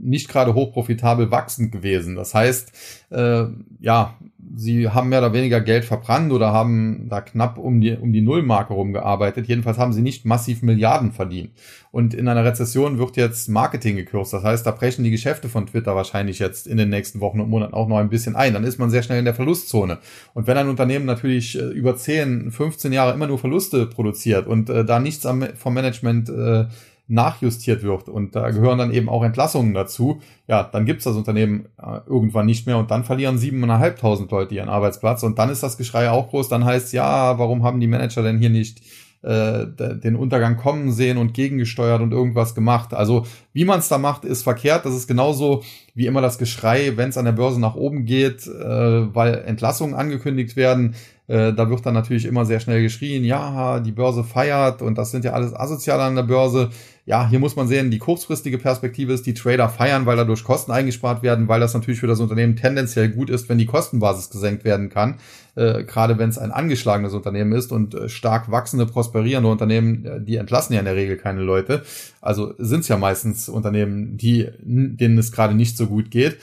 nicht 0.00 0.28
gerade 0.28 0.54
hochprofitabel 0.54 1.30
wachsend 1.30 1.70
gewesen. 1.70 2.16
Das 2.16 2.34
heißt, 2.34 2.72
äh, 3.10 3.44
ja, 3.78 4.16
sie 4.56 4.88
haben 4.88 5.10
mehr 5.10 5.18
oder 5.18 5.34
weniger 5.34 5.60
Geld 5.60 5.84
verbrannt 5.84 6.32
oder 6.32 6.50
haben 6.50 7.08
da 7.10 7.20
knapp 7.20 7.58
um 7.58 7.80
die, 7.82 7.94
um 7.94 8.12
die 8.12 8.22
Nullmarke 8.22 8.72
rumgearbeitet. 8.72 9.46
Jedenfalls 9.46 9.76
haben 9.76 9.92
sie 9.92 10.00
nicht 10.00 10.24
massiv 10.24 10.62
Milliarden 10.62 11.12
verdient. 11.12 11.50
Und 11.90 12.14
in 12.14 12.26
einer 12.26 12.44
Rezession 12.44 12.98
wird 12.98 13.18
jetzt 13.18 13.48
Marketing 13.50 13.96
gekürzt. 13.96 14.32
Das 14.32 14.44
heißt, 14.44 14.66
da 14.66 14.70
brechen 14.70 15.04
die 15.04 15.10
Geschäfte 15.10 15.50
von 15.50 15.66
Twitter 15.66 15.94
wahrscheinlich 15.94 16.38
jetzt 16.38 16.66
in 16.66 16.78
den 16.78 16.88
nächsten 16.88 17.20
Wochen 17.20 17.40
und 17.40 17.50
Monaten 17.50 17.74
auch 17.74 17.86
noch 17.86 17.98
ein 17.98 18.08
bisschen 18.08 18.34
ein. 18.34 18.54
Dann 18.54 18.64
ist 18.64 18.78
man 18.78 18.88
sehr 18.88 19.02
schnell 19.02 19.18
in 19.18 19.26
der 19.26 19.34
Verlustzone. 19.34 19.98
Und 20.32 20.46
wenn 20.46 20.56
ein 20.56 20.70
Unternehmen 20.70 21.04
natürlich 21.04 21.58
äh, 21.58 21.62
über 21.62 21.94
10, 21.94 22.50
15 22.50 22.92
Jahre 22.94 23.12
immer 23.12 23.26
nur 23.26 23.38
Verluste 23.38 23.86
produziert 23.86 24.46
und 24.46 24.70
äh, 24.70 24.86
da 24.86 25.00
nichts 25.00 25.26
am, 25.26 25.44
vom 25.54 25.74
Management 25.74 26.30
äh, 26.30 26.64
nachjustiert 27.08 27.82
wird 27.82 28.08
und 28.08 28.34
da 28.34 28.50
gehören 28.50 28.78
dann 28.78 28.92
eben 28.92 29.08
auch 29.08 29.22
Entlassungen 29.22 29.74
dazu, 29.74 30.20
ja, 30.48 30.64
dann 30.64 30.86
gibt's 30.86 31.04
das 31.04 31.16
Unternehmen 31.16 31.66
äh, 31.80 32.00
irgendwann 32.06 32.46
nicht 32.46 32.66
mehr 32.66 32.78
und 32.78 32.90
dann 32.90 33.04
verlieren 33.04 33.38
siebeneinhalbtausend 33.38 34.30
Leute 34.30 34.54
ihren 34.54 34.68
Arbeitsplatz 34.68 35.22
und 35.22 35.38
dann 35.38 35.50
ist 35.50 35.62
das 35.62 35.76
Geschrei 35.76 36.10
auch 36.10 36.30
groß, 36.30 36.48
dann 36.48 36.64
heißt 36.64 36.92
ja, 36.92 37.38
warum 37.38 37.62
haben 37.62 37.80
die 37.80 37.86
Manager 37.86 38.22
denn 38.22 38.38
hier 38.38 38.50
nicht 38.50 38.80
äh, 39.26 39.66
den 39.76 40.14
Untergang 40.14 40.56
kommen 40.56 40.92
sehen 40.92 41.18
und 41.18 41.34
gegengesteuert 41.34 42.00
und 42.00 42.12
irgendwas 42.12 42.54
gemacht. 42.54 42.94
Also 42.94 43.26
wie 43.52 43.64
man 43.64 43.80
es 43.80 43.88
da 43.88 43.98
macht, 43.98 44.24
ist 44.24 44.44
verkehrt. 44.44 44.86
Das 44.86 44.94
ist 44.94 45.08
genauso 45.08 45.64
wie 45.94 46.06
immer 46.06 46.20
das 46.20 46.38
Geschrei, 46.38 46.92
wenn 46.96 47.08
es 47.08 47.18
an 47.18 47.24
der 47.24 47.32
Börse 47.32 47.60
nach 47.60 47.74
oben 47.74 48.04
geht, 48.04 48.46
äh, 48.46 49.14
weil 49.14 49.42
Entlassungen 49.46 49.94
angekündigt 49.94 50.54
werden. 50.54 50.94
Äh, 51.28 51.52
da 51.52 51.68
wird 51.68 51.84
dann 51.84 51.94
natürlich 51.94 52.24
immer 52.24 52.44
sehr 52.44 52.60
schnell 52.60 52.82
geschrien, 52.82 53.24
ja, 53.24 53.80
die 53.80 53.92
Börse 53.92 54.22
feiert 54.22 54.80
und 54.80 54.96
das 54.96 55.10
sind 55.10 55.24
ja 55.24 55.32
alles 55.32 55.54
Asoziale 55.54 56.04
an 56.04 56.14
der 56.14 56.22
Börse. 56.22 56.70
Ja, 57.04 57.28
hier 57.28 57.38
muss 57.38 57.56
man 57.56 57.68
sehen, 57.68 57.90
die 57.90 57.98
kurzfristige 57.98 58.58
Perspektive 58.58 59.12
ist, 59.12 59.26
die 59.26 59.34
Trader 59.34 59.68
feiern, 59.68 60.06
weil 60.06 60.16
dadurch 60.16 60.42
Kosten 60.44 60.72
eingespart 60.72 61.22
werden, 61.22 61.46
weil 61.46 61.60
das 61.60 61.74
natürlich 61.74 62.00
für 62.00 62.08
das 62.08 62.20
Unternehmen 62.20 62.56
tendenziell 62.56 63.08
gut 63.08 63.30
ist, 63.30 63.48
wenn 63.48 63.58
die 63.58 63.66
Kostenbasis 63.66 64.30
gesenkt 64.30 64.64
werden 64.64 64.88
kann. 64.88 65.16
Äh, 65.56 65.84
gerade 65.84 66.18
wenn 66.18 66.28
es 66.28 66.38
ein 66.38 66.52
angeschlagenes 66.52 67.14
Unternehmen 67.14 67.52
ist 67.52 67.72
und 67.72 67.94
äh, 67.94 68.08
stark 68.08 68.50
wachsende, 68.50 68.86
prosperierende 68.86 69.48
Unternehmen, 69.48 70.04
äh, 70.04 70.20
die 70.20 70.36
entlassen 70.36 70.74
ja 70.74 70.80
in 70.80 70.84
der 70.84 70.96
Regel 70.96 71.16
keine 71.16 71.42
Leute. 71.42 71.82
Also 72.20 72.54
sind 72.58 72.80
es 72.80 72.88
ja 72.88 72.98
meistens 72.98 73.48
Unternehmen, 73.48 74.16
die, 74.16 74.48
denen 74.60 75.18
es 75.18 75.32
gerade 75.32 75.54
nicht 75.54 75.76
so 75.76 75.86
gut 75.86 76.10
geht. 76.10 76.38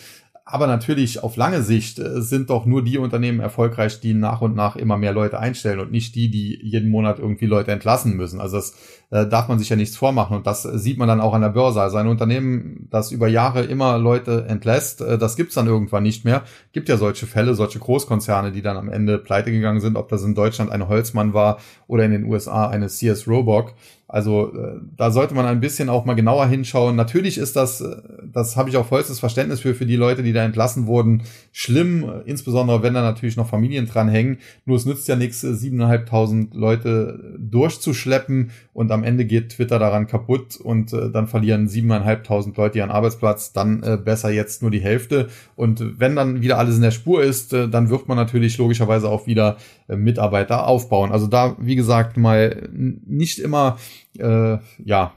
Aber 0.54 0.68
natürlich 0.68 1.24
auf 1.24 1.36
lange 1.36 1.64
Sicht 1.64 1.98
äh, 1.98 2.22
sind 2.22 2.52
doch 2.52 2.68
nur 2.68 2.84
die 2.84 3.00
Unternehmen 3.00 3.40
erfolgreich, 3.40 4.02
die 4.02 4.14
nach 4.14 4.42
und 4.42 4.56
nach 4.56 4.76
immer 4.76 5.00
mehr 5.00 5.12
Leute 5.12 5.40
einstellen 5.40 5.80
und 5.80 5.92
nicht 5.92 6.14
die, 6.14 6.30
die 6.30 6.60
jeden 6.62 6.92
Monat 6.92 7.18
irgendwie 7.18 7.48
Leute 7.48 7.72
entlassen 7.72 8.16
müssen. 8.16 8.40
Also 8.40 8.58
das 8.58 8.76
äh, 9.10 9.26
darf 9.26 9.48
man 9.48 9.58
sich 9.58 9.70
ja 9.70 9.76
nichts 9.76 9.98
vormachen 9.98 10.38
und 10.38 10.46
das 10.46 10.62
sieht 10.62 11.00
man 11.00 11.08
dann 11.08 11.22
auch 11.22 11.34
an 11.34 11.42
der 11.42 11.50
Börse. 11.50 11.82
Also 11.82 11.98
ein 11.98 12.06
Unternehmen, 12.06 12.88
das 12.92 13.12
über 13.12 13.28
Jahre 13.28 13.64
immer 13.64 13.98
Leute 13.98 14.46
entlässt, 14.48 15.02
äh, 15.02 15.18
das 15.18 15.38
gibt's 15.38 15.56
dann 15.56 15.66
irgendwann 15.66 16.04
nicht 16.04 16.24
mehr. 16.24 16.44
Gibt 16.72 16.88
ja 16.88 16.98
solche 16.98 17.26
Fälle, 17.26 17.56
solche 17.56 17.80
Großkonzerne, 17.80 18.52
die 18.52 18.62
dann 18.62 18.78
am 18.78 18.90
Ende 18.90 19.18
pleite 19.18 19.52
gegangen 19.52 19.82
sind, 19.82 19.98
ob 19.98 20.08
das 20.10 20.22
in 20.22 20.36
Deutschland 20.36 20.70
eine 20.70 20.88
Holzmann 20.88 21.34
war 21.34 21.58
oder 21.88 22.06
in 22.06 22.12
den 22.12 22.26
USA 22.26 22.68
eine 22.68 22.90
CS 22.90 23.28
Roebuck. 23.28 23.74
Also 24.14 24.54
äh, 24.54 24.80
da 24.96 25.10
sollte 25.10 25.34
man 25.34 25.48
ein 25.48 25.60
bisschen 25.60 25.90
auch 25.90 26.06
mal 26.06 26.14
genauer 26.14 26.46
hinschauen. 26.46 26.96
Natürlich 26.96 27.40
ist 27.40 27.56
das, 27.56 27.82
äh, 27.82 27.96
das 28.32 28.56
habe 28.56 28.70
ich 28.70 28.78
auch 28.78 28.86
vollstes 28.86 29.20
Verständnis 29.20 29.62
für, 29.62 29.74
für 29.74 29.88
die 29.88 29.96
Leute, 29.96 30.22
die 30.22 30.34
da 30.34 30.44
entlassen 30.44 30.86
wurden, 30.86 31.24
schlimm, 31.52 32.04
äh, 32.04 32.30
insbesondere 32.30 32.84
wenn 32.84 32.94
da 32.94 33.02
natürlich 33.02 33.38
noch 33.38 33.50
Familien 33.50 33.88
dran 33.88 34.10
hängen. 34.10 34.38
Nur 34.66 34.78
es 34.78 34.86
nützt 34.86 35.08
ja 35.08 35.16
nichts, 35.16 35.42
siebeneinhalbtausend 35.42 36.54
Leute 36.54 37.40
durchzuschleppen 37.40 38.52
und 38.74 38.92
am 38.92 39.04
Ende 39.04 39.26
geht 39.26 39.54
Twitter 39.54 39.80
daran 39.80 40.06
kaputt 40.06 40.58
und 40.58 40.94
dann 40.94 41.28
verlieren 41.28 41.68
siebeneinhalbtausend 41.68 42.56
Leute 42.58 42.78
ihren 42.80 42.92
Arbeitsplatz. 42.92 43.54
Dann 43.54 44.02
besser 44.04 44.32
jetzt 44.32 44.62
nur 44.62 44.72
die 44.72 44.82
Hälfte. 44.82 45.28
Und 45.56 46.00
wenn 46.00 46.16
dann 46.16 46.42
wieder 46.42 46.58
alles 46.58 46.76
in 46.76 46.82
der 46.82 46.92
Spur 46.92 47.24
ist, 47.24 47.54
dann 47.54 47.90
wird 47.90 48.08
man 48.08 48.18
natürlich 48.18 48.58
logischerweise 48.58 49.10
auch 49.10 49.28
wieder 49.28 49.58
Mitarbeiter 49.88 50.68
aufbauen. 50.68 51.12
Also 51.12 51.28
da, 51.28 51.56
wie 51.60 51.76
gesagt, 51.76 52.18
mal 52.18 52.70
nicht 52.72 53.38
immer 53.38 53.78
äh, 54.18 54.58
ja, 54.84 55.14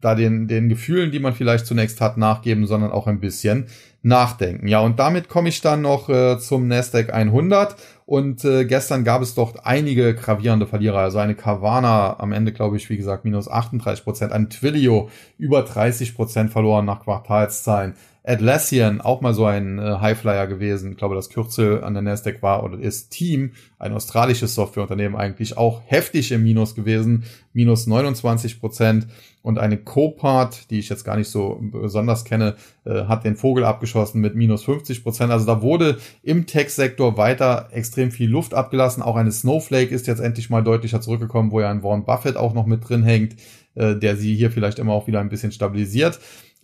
da 0.00 0.14
den, 0.14 0.48
den 0.48 0.68
Gefühlen, 0.68 1.12
die 1.12 1.20
man 1.20 1.32
vielleicht 1.32 1.66
zunächst 1.66 2.00
hat, 2.00 2.18
nachgeben, 2.18 2.66
sondern 2.66 2.90
auch 2.90 3.06
ein 3.06 3.20
bisschen 3.20 3.66
nachdenken. 4.02 4.66
Ja, 4.66 4.80
und 4.80 4.98
damit 4.98 5.28
komme 5.28 5.48
ich 5.48 5.60
dann 5.60 5.82
noch 5.82 6.08
äh, 6.08 6.38
zum 6.38 6.66
Nasdaq 6.66 7.14
100. 7.14 7.76
Und 8.04 8.44
äh, 8.44 8.64
gestern 8.64 9.04
gab 9.04 9.22
es 9.22 9.34
doch 9.34 9.54
einige 9.62 10.14
gravierende 10.14 10.66
Verlierer. 10.66 10.98
Also 10.98 11.18
eine 11.18 11.36
Carvana 11.36 12.18
am 12.18 12.32
Ende, 12.32 12.52
glaube 12.52 12.76
ich, 12.76 12.90
wie 12.90 12.96
gesagt, 12.96 13.24
minus 13.24 13.48
38 13.48 14.04
Prozent. 14.04 14.32
Ein 14.32 14.50
Twilio 14.50 15.08
über 15.38 15.62
30 15.62 16.16
Prozent 16.16 16.50
verloren 16.50 16.84
nach 16.84 17.04
Quartalszahlen. 17.04 17.94
Atlassian, 18.24 19.00
auch 19.00 19.20
mal 19.20 19.34
so 19.34 19.46
ein 19.46 19.80
äh, 19.80 19.96
Highflyer 20.00 20.46
gewesen. 20.46 20.92
Ich 20.92 20.96
glaube, 20.96 21.16
das 21.16 21.28
Kürzel 21.28 21.82
an 21.82 21.94
der 21.94 22.02
Nasdaq 22.02 22.40
war 22.40 22.62
oder 22.62 22.78
ist 22.78 23.10
Team, 23.10 23.52
ein 23.80 23.92
australisches 23.92 24.54
Softwareunternehmen, 24.54 25.18
eigentlich 25.18 25.56
auch 25.56 25.82
heftig 25.86 26.30
im 26.30 26.44
Minus 26.44 26.76
gewesen, 26.76 27.24
minus 27.52 27.88
29 27.88 28.60
Prozent. 28.60 29.08
Und 29.42 29.58
eine 29.58 29.76
Copart, 29.76 30.70
die 30.70 30.78
ich 30.78 30.88
jetzt 30.88 31.02
gar 31.02 31.16
nicht 31.16 31.28
so 31.28 31.58
besonders 31.60 32.24
kenne, 32.24 32.54
äh, 32.84 33.06
hat 33.06 33.24
den 33.24 33.34
Vogel 33.34 33.64
abgeschossen 33.64 34.20
mit 34.20 34.36
minus 34.36 34.62
50 34.64 35.02
Prozent. 35.02 35.32
Also 35.32 35.44
da 35.44 35.60
wurde 35.60 35.98
im 36.22 36.46
Tech-Sektor 36.46 37.16
weiter 37.16 37.70
extrem 37.72 38.12
viel 38.12 38.30
Luft 38.30 38.54
abgelassen. 38.54 39.02
Auch 39.02 39.16
eine 39.16 39.32
Snowflake 39.32 39.92
ist 39.92 40.06
jetzt 40.06 40.20
endlich 40.20 40.48
mal 40.48 40.62
deutlicher 40.62 41.00
zurückgekommen, 41.00 41.50
wo 41.50 41.60
ja 41.60 41.70
ein 41.70 41.82
Warren 41.82 42.04
Buffett 42.04 42.36
auch 42.36 42.54
noch 42.54 42.66
mit 42.66 42.88
drin 42.88 43.02
hängt, 43.02 43.34
äh, 43.74 43.96
der 43.96 44.16
sie 44.16 44.36
hier 44.36 44.52
vielleicht 44.52 44.78
immer 44.78 44.92
auch 44.92 45.08
wieder 45.08 45.18
ein 45.18 45.28
bisschen 45.28 45.50
stabilisiert. 45.50 46.20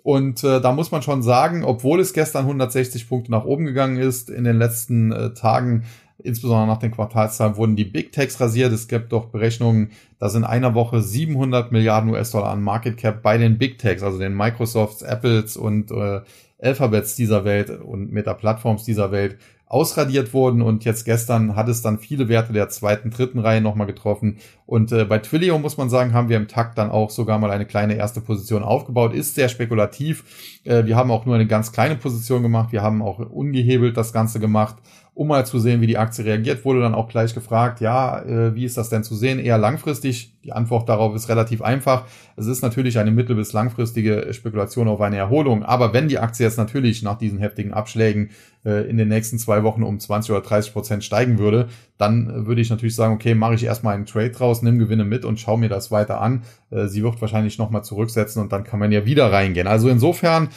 Und 0.08 0.42
äh, 0.42 0.62
da 0.62 0.72
muss 0.72 0.90
man 0.90 1.02
schon 1.02 1.22
sagen, 1.22 1.64
obwohl 1.64 2.00
es 2.00 2.14
gestern 2.14 2.46
160 2.46 3.10
Punkte 3.10 3.30
nach 3.30 3.44
oben 3.44 3.66
gegangen 3.66 3.98
ist, 3.98 4.30
in 4.30 4.44
den 4.44 4.56
letzten 4.56 5.12
äh, 5.12 5.34
Tagen, 5.34 5.84
insbesondere 6.16 6.66
nach 6.66 6.78
den 6.78 6.92
Quartalszahlen, 6.92 7.58
wurden 7.58 7.76
die 7.76 7.84
Big 7.84 8.12
Techs 8.12 8.40
rasiert. 8.40 8.72
Es 8.72 8.88
gibt 8.88 9.12
doch 9.12 9.26
Berechnungen, 9.26 9.90
dass 10.18 10.34
in 10.34 10.44
einer 10.44 10.74
Woche 10.74 11.02
700 11.02 11.72
Milliarden 11.72 12.08
US-Dollar 12.08 12.48
an 12.48 12.62
Market 12.62 12.96
Cap 12.96 13.22
bei 13.22 13.36
den 13.36 13.58
Big 13.58 13.76
Techs, 13.76 14.02
also 14.02 14.18
den 14.18 14.34
Microsofts, 14.34 15.02
Apples 15.02 15.58
und 15.58 15.90
äh, 15.90 16.22
Alphabets 16.58 17.14
dieser 17.14 17.44
Welt 17.44 17.68
und 17.68 18.10
Meta-Plattforms 18.10 18.84
dieser 18.84 19.12
Welt 19.12 19.36
ausradiert 19.68 20.32
wurden 20.32 20.62
und 20.62 20.84
jetzt 20.84 21.04
gestern 21.04 21.56
hat 21.56 21.68
es 21.68 21.82
dann 21.82 21.98
viele 21.98 22.28
Werte 22.28 22.52
der 22.52 22.68
zweiten, 22.68 23.10
dritten 23.10 23.38
Reihe 23.38 23.60
nochmal 23.60 23.86
getroffen 23.86 24.38
und 24.66 24.92
äh, 24.92 25.04
bei 25.04 25.18
Twilio 25.18 25.58
muss 25.58 25.76
man 25.76 25.90
sagen, 25.90 26.12
haben 26.12 26.28
wir 26.28 26.36
im 26.36 26.48
Takt 26.48 26.78
dann 26.78 26.90
auch 26.90 27.10
sogar 27.10 27.38
mal 27.38 27.50
eine 27.50 27.66
kleine 27.66 27.96
erste 27.96 28.20
Position 28.20 28.62
aufgebaut, 28.62 29.14
ist 29.14 29.34
sehr 29.34 29.48
spekulativ. 29.48 30.60
Äh, 30.64 30.86
wir 30.86 30.96
haben 30.96 31.10
auch 31.10 31.26
nur 31.26 31.34
eine 31.34 31.46
ganz 31.46 31.72
kleine 31.72 31.96
Position 31.96 32.42
gemacht, 32.42 32.72
wir 32.72 32.82
haben 32.82 33.02
auch 33.02 33.18
ungehebelt 33.18 33.96
das 33.96 34.12
Ganze 34.12 34.40
gemacht 34.40 34.76
um 35.18 35.26
mal 35.26 35.44
zu 35.44 35.58
sehen, 35.58 35.80
wie 35.80 35.88
die 35.88 35.98
Aktie 35.98 36.24
reagiert, 36.24 36.64
wurde 36.64 36.80
dann 36.80 36.94
auch 36.94 37.08
gleich 37.08 37.34
gefragt, 37.34 37.80
ja, 37.80 38.22
äh, 38.22 38.54
wie 38.54 38.64
ist 38.64 38.76
das 38.76 38.88
denn 38.88 39.02
zu 39.02 39.16
sehen? 39.16 39.40
Eher 39.40 39.58
langfristig. 39.58 40.32
Die 40.48 40.54
Antwort 40.54 40.88
darauf 40.88 41.14
ist 41.14 41.28
relativ 41.28 41.60
einfach. 41.60 42.06
Es 42.34 42.46
ist 42.46 42.62
natürlich 42.62 42.98
eine 42.98 43.10
mittel- 43.10 43.36
bis 43.36 43.52
langfristige 43.52 44.32
Spekulation 44.32 44.88
auf 44.88 45.02
eine 45.02 45.18
Erholung. 45.18 45.62
Aber 45.62 45.92
wenn 45.92 46.08
die 46.08 46.18
Aktie 46.18 46.46
jetzt 46.46 46.56
natürlich 46.56 47.02
nach 47.02 47.18
diesen 47.18 47.38
heftigen 47.38 47.74
Abschlägen 47.74 48.30
äh, 48.64 48.88
in 48.88 48.96
den 48.96 49.08
nächsten 49.08 49.38
zwei 49.38 49.62
Wochen 49.62 49.82
um 49.82 50.00
20 50.00 50.30
oder 50.30 50.40
30 50.40 50.72
Prozent 50.72 51.04
steigen 51.04 51.38
würde, 51.38 51.68
dann 51.98 52.30
äh, 52.30 52.46
würde 52.46 52.62
ich 52.62 52.70
natürlich 52.70 52.94
sagen, 52.94 53.12
okay, 53.12 53.34
mache 53.34 53.56
ich 53.56 53.64
erstmal 53.64 53.94
einen 53.94 54.06
Trade 54.06 54.30
draus, 54.30 54.62
nimm 54.62 54.78
Gewinne 54.78 55.04
mit 55.04 55.26
und 55.26 55.38
schau 55.38 55.58
mir 55.58 55.68
das 55.68 55.90
weiter 55.90 56.20
an. 56.20 56.44
Äh, 56.70 56.86
sie 56.86 57.02
wird 57.02 57.20
wahrscheinlich 57.20 57.58
nochmal 57.58 57.84
zurücksetzen 57.84 58.40
und 58.40 58.50
dann 58.50 58.64
kann 58.64 58.80
man 58.80 58.90
ja 58.90 59.04
wieder 59.04 59.30
reingehen. 59.30 59.66
Also 59.66 59.88
insofern 59.90 60.48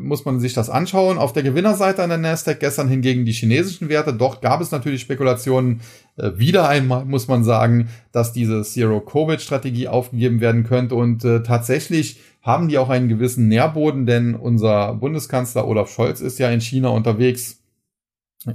muss 0.00 0.24
man 0.24 0.38
sich 0.38 0.52
das 0.54 0.70
anschauen. 0.70 1.18
Auf 1.18 1.32
der 1.32 1.42
Gewinnerseite 1.42 2.04
an 2.04 2.10
der 2.10 2.18
Nasdaq 2.18 2.60
gestern 2.60 2.86
hingegen 2.86 3.24
die 3.24 3.32
chinesischen 3.32 3.88
Werte. 3.88 4.12
Doch 4.12 4.40
gab 4.40 4.60
es 4.60 4.70
natürlich 4.70 5.00
Spekulationen. 5.00 5.80
Äh, 6.16 6.32
wieder 6.36 6.68
einmal 6.68 7.04
muss 7.04 7.28
man 7.28 7.44
sagen, 7.44 7.88
dass 8.12 8.32
diese 8.32 8.62
Zero-Covid-Strategie 8.62 9.88
aufgegeben 9.88 10.40
werden 10.40 10.64
könnte. 10.64 10.94
Und 10.94 11.24
äh, 11.24 11.42
tatsächlich 11.42 12.20
haben 12.42 12.68
die 12.68 12.78
auch 12.78 12.88
einen 12.88 13.08
gewissen 13.08 13.48
Nährboden, 13.48 14.06
denn 14.06 14.34
unser 14.34 14.94
Bundeskanzler 14.94 15.66
Olaf 15.66 15.90
Scholz 15.90 16.20
ist 16.20 16.38
ja 16.38 16.50
in 16.50 16.60
China 16.60 16.88
unterwegs 16.88 17.60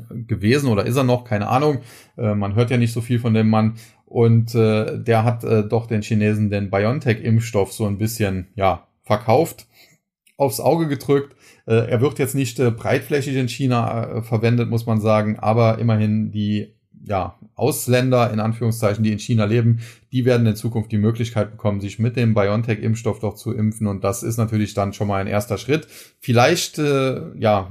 gewesen 0.10 0.70
oder 0.70 0.86
ist 0.86 0.96
er 0.96 1.04
noch, 1.04 1.26
keine 1.26 1.48
Ahnung. 1.48 1.80
Äh, 2.18 2.36
man 2.36 2.56
hört 2.56 2.72
ja 2.72 2.78
nicht 2.78 2.94
so 2.94 3.02
viel 3.02 3.20
von 3.20 3.34
dem 3.34 3.50
Mann. 3.50 3.76
Und 4.06 4.56
äh, 4.56 4.98
der 5.02 5.24
hat 5.24 5.44
äh, 5.44 5.68
doch 5.68 5.88
den 5.88 6.02
Chinesen 6.02 6.50
den 6.50 6.70
BioNTech-Impfstoff 6.70 7.74
so 7.74 7.86
ein 7.86 7.98
bisschen, 7.98 8.48
ja, 8.56 8.88
verkauft 9.04 9.68
aufs 10.38 10.60
Auge 10.60 10.88
gedrückt. 10.88 11.36
Äh, 11.66 11.90
er 11.90 12.02
wird 12.02 12.20
jetzt 12.20 12.36
nicht 12.36 12.60
äh, 12.60 12.72
breitflächig 12.72 13.36
in 13.36 13.48
China 13.48 14.18
äh, 14.18 14.22
verwendet, 14.22 14.70
muss 14.70 14.86
man 14.86 15.00
sagen, 15.02 15.40
aber 15.40 15.80
immerhin 15.80 16.32
die 16.32 16.75
ja, 17.08 17.36
Ausländer 17.56 18.32
in 18.32 18.40
Anführungszeichen, 18.40 19.04
die 19.04 19.12
in 19.12 19.20
China 19.20 19.46
leben, 19.46 19.80
die 20.12 20.26
werden 20.26 20.46
in 20.46 20.56
Zukunft 20.56 20.92
die 20.92 20.98
Möglichkeit 20.98 21.52
bekommen, 21.52 21.82
sich 21.82 22.00
mit 22.00 22.16
dem 22.16 22.34
BioNTech-Impfstoff 22.34 23.20
doch 23.20 23.36
zu 23.36 23.54
impfen. 23.54 23.88
Und 23.88 24.04
das 24.04 24.24
ist 24.24 24.38
natürlich 24.38 24.74
dann 24.74 24.94
schon 24.94 25.08
mal 25.08 25.22
ein 25.22 25.28
erster 25.28 25.58
Schritt. 25.58 25.88
Vielleicht, 26.20 26.80
äh, 26.80 27.22
ja, 27.38 27.70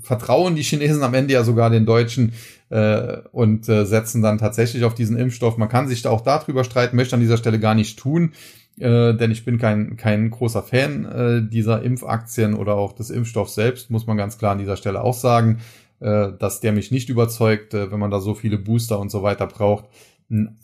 vertrauen 0.00 0.54
die 0.54 0.62
Chinesen 0.62 1.02
am 1.02 1.12
Ende 1.12 1.34
ja 1.34 1.44
sogar 1.44 1.68
den 1.68 1.84
Deutschen 1.84 2.32
äh, 2.70 3.18
und 3.32 3.68
äh, 3.68 3.84
setzen 3.84 4.22
dann 4.22 4.38
tatsächlich 4.38 4.84
auf 4.84 4.94
diesen 4.94 5.18
Impfstoff. 5.18 5.58
Man 5.58 5.68
kann 5.68 5.88
sich 5.88 6.00
da 6.00 6.10
auch 6.10 6.22
darüber 6.22 6.64
streiten, 6.64 6.96
möchte 6.96 7.14
an 7.14 7.20
dieser 7.20 7.36
Stelle 7.36 7.60
gar 7.60 7.74
nicht 7.74 7.98
tun 7.98 8.32
äh, 8.78 9.14
denn 9.14 9.30
ich 9.30 9.44
bin 9.44 9.58
kein, 9.58 9.96
kein 9.96 10.30
großer 10.30 10.62
Fan 10.62 11.04
äh, 11.06 11.48
dieser 11.48 11.82
Impfaktien 11.82 12.54
oder 12.54 12.74
auch 12.74 12.92
des 12.92 13.10
Impfstoffs 13.10 13.54
selbst, 13.54 13.90
muss 13.90 14.06
man 14.06 14.16
ganz 14.16 14.36
klar 14.36 14.52
an 14.52 14.58
dieser 14.58 14.76
Stelle 14.76 15.02
auch 15.02 15.14
sagen, 15.14 15.60
dass 16.00 16.60
der 16.60 16.72
mich 16.72 16.90
nicht 16.90 17.08
überzeugt, 17.08 17.74
äh, 17.74 17.90
wenn 17.90 18.00
man 18.00 18.10
da 18.10 18.20
so 18.20 18.34
viele 18.34 18.58
Booster 18.58 18.98
und 18.98 19.10
so 19.10 19.22
weiter 19.22 19.46
braucht. 19.46 19.86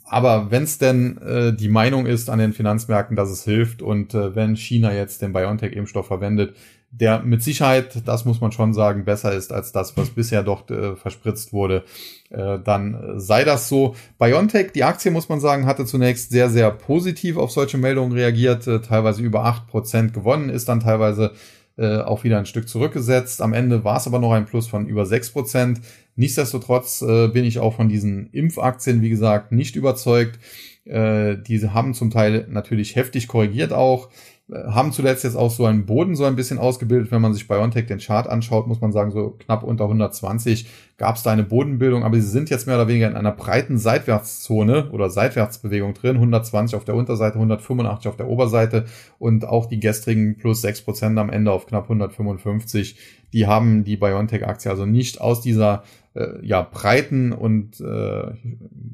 Aber 0.04 0.50
wenn 0.50 0.64
es 0.64 0.78
denn 0.78 1.18
äh, 1.18 1.52
die 1.54 1.68
Meinung 1.68 2.06
ist 2.06 2.28
an 2.28 2.40
den 2.40 2.52
Finanzmärkten, 2.52 3.16
dass 3.16 3.30
es 3.30 3.44
hilft 3.44 3.80
und 3.80 4.12
äh, 4.12 4.34
wenn 4.34 4.56
China 4.56 4.92
jetzt 4.92 5.22
den 5.22 5.32
BioNTech-Impfstoff 5.32 6.06
verwendet, 6.06 6.56
der 6.90 7.20
mit 7.20 7.42
Sicherheit, 7.42 8.02
das 8.06 8.26
muss 8.26 8.40
man 8.40 8.52
schon 8.52 8.74
sagen, 8.74 9.06
besser 9.06 9.32
ist 9.32 9.52
als 9.52 9.72
das, 9.72 9.96
was 9.96 10.10
bisher 10.10 10.42
dort 10.42 10.70
äh, 10.70 10.94
verspritzt 10.94 11.52
wurde, 11.52 11.84
äh, 12.28 12.58
dann 12.58 13.18
sei 13.18 13.44
das 13.44 13.68
so. 13.68 13.94
BioNTech, 14.18 14.72
die 14.72 14.84
Aktie, 14.84 15.10
muss 15.10 15.28
man 15.28 15.40
sagen, 15.40 15.64
hatte 15.64 15.86
zunächst 15.86 16.30
sehr, 16.30 16.50
sehr 16.50 16.70
positiv 16.70 17.38
auf 17.38 17.50
solche 17.50 17.78
Meldungen 17.78 18.12
reagiert, 18.12 18.66
äh, 18.66 18.80
teilweise 18.80 19.22
über 19.22 19.44
acht 19.44 19.68
Prozent 19.68 20.12
gewonnen, 20.12 20.50
ist 20.50 20.68
dann 20.68 20.80
teilweise 20.80 21.32
äh, 21.76 21.98
auch 21.98 22.24
wieder 22.24 22.38
ein 22.38 22.46
Stück 22.46 22.68
zurückgesetzt. 22.68 23.40
Am 23.40 23.52
Ende 23.52 23.84
war 23.84 23.96
es 23.96 24.06
aber 24.06 24.18
noch 24.18 24.32
ein 24.32 24.46
Plus 24.46 24.66
von 24.66 24.86
über 24.86 25.06
sechs 25.06 25.30
Prozent. 25.30 25.80
Nichtsdestotrotz 26.16 27.02
äh, 27.02 27.28
bin 27.28 27.44
ich 27.44 27.58
auch 27.58 27.74
von 27.74 27.88
diesen 27.88 28.28
Impfaktien, 28.30 29.02
wie 29.02 29.10
gesagt, 29.10 29.52
nicht 29.52 29.76
überzeugt. 29.76 30.38
Äh, 30.84 31.36
diese 31.38 31.74
haben 31.74 31.94
zum 31.94 32.10
Teil 32.10 32.46
natürlich 32.50 32.96
heftig 32.96 33.28
korrigiert 33.28 33.72
auch 33.72 34.10
haben 34.50 34.92
zuletzt 34.92 35.24
jetzt 35.24 35.36
auch 35.36 35.50
so 35.50 35.64
einen 35.64 35.86
Boden 35.86 36.14
so 36.14 36.24
ein 36.24 36.36
bisschen 36.36 36.58
ausgebildet. 36.58 37.10
Wenn 37.10 37.22
man 37.22 37.32
sich 37.32 37.48
bei 37.48 37.58
OnTech 37.58 37.86
den 37.86 37.98
Chart 37.98 38.26
anschaut, 38.26 38.66
muss 38.66 38.80
man 38.80 38.92
sagen, 38.92 39.10
so 39.10 39.30
knapp 39.30 39.62
unter 39.62 39.84
120 39.84 40.66
gab 40.98 41.16
es 41.16 41.22
da 41.22 41.30
eine 41.30 41.44
Bodenbildung, 41.44 42.04
aber 42.04 42.16
sie 42.16 42.28
sind 42.28 42.50
jetzt 42.50 42.66
mehr 42.66 42.76
oder 42.76 42.88
weniger 42.88 43.08
in 43.08 43.16
einer 43.16 43.32
breiten 43.32 43.78
Seitwärtszone 43.78 44.90
oder 44.90 45.10
Seitwärtsbewegung 45.10 45.94
drin. 45.94 46.16
120 46.16 46.76
auf 46.76 46.84
der 46.84 46.96
Unterseite, 46.96 47.36
185 47.36 48.08
auf 48.08 48.16
der 48.16 48.28
Oberseite 48.28 48.84
und 49.18 49.46
auch 49.46 49.66
die 49.66 49.80
gestrigen 49.80 50.36
plus 50.36 50.62
6% 50.64 51.18
am 51.18 51.30
Ende 51.30 51.50
auf 51.50 51.66
knapp 51.66 51.84
155. 51.84 52.96
Die 53.32 53.46
haben 53.46 53.84
die 53.84 53.96
BioNTech-Aktie 53.96 54.70
also 54.70 54.84
nicht 54.84 55.20
aus 55.20 55.40
dieser 55.40 55.84
äh, 56.14 56.44
ja, 56.46 56.62
breiten 56.62 57.32
und 57.32 57.80
äh, 57.80 58.34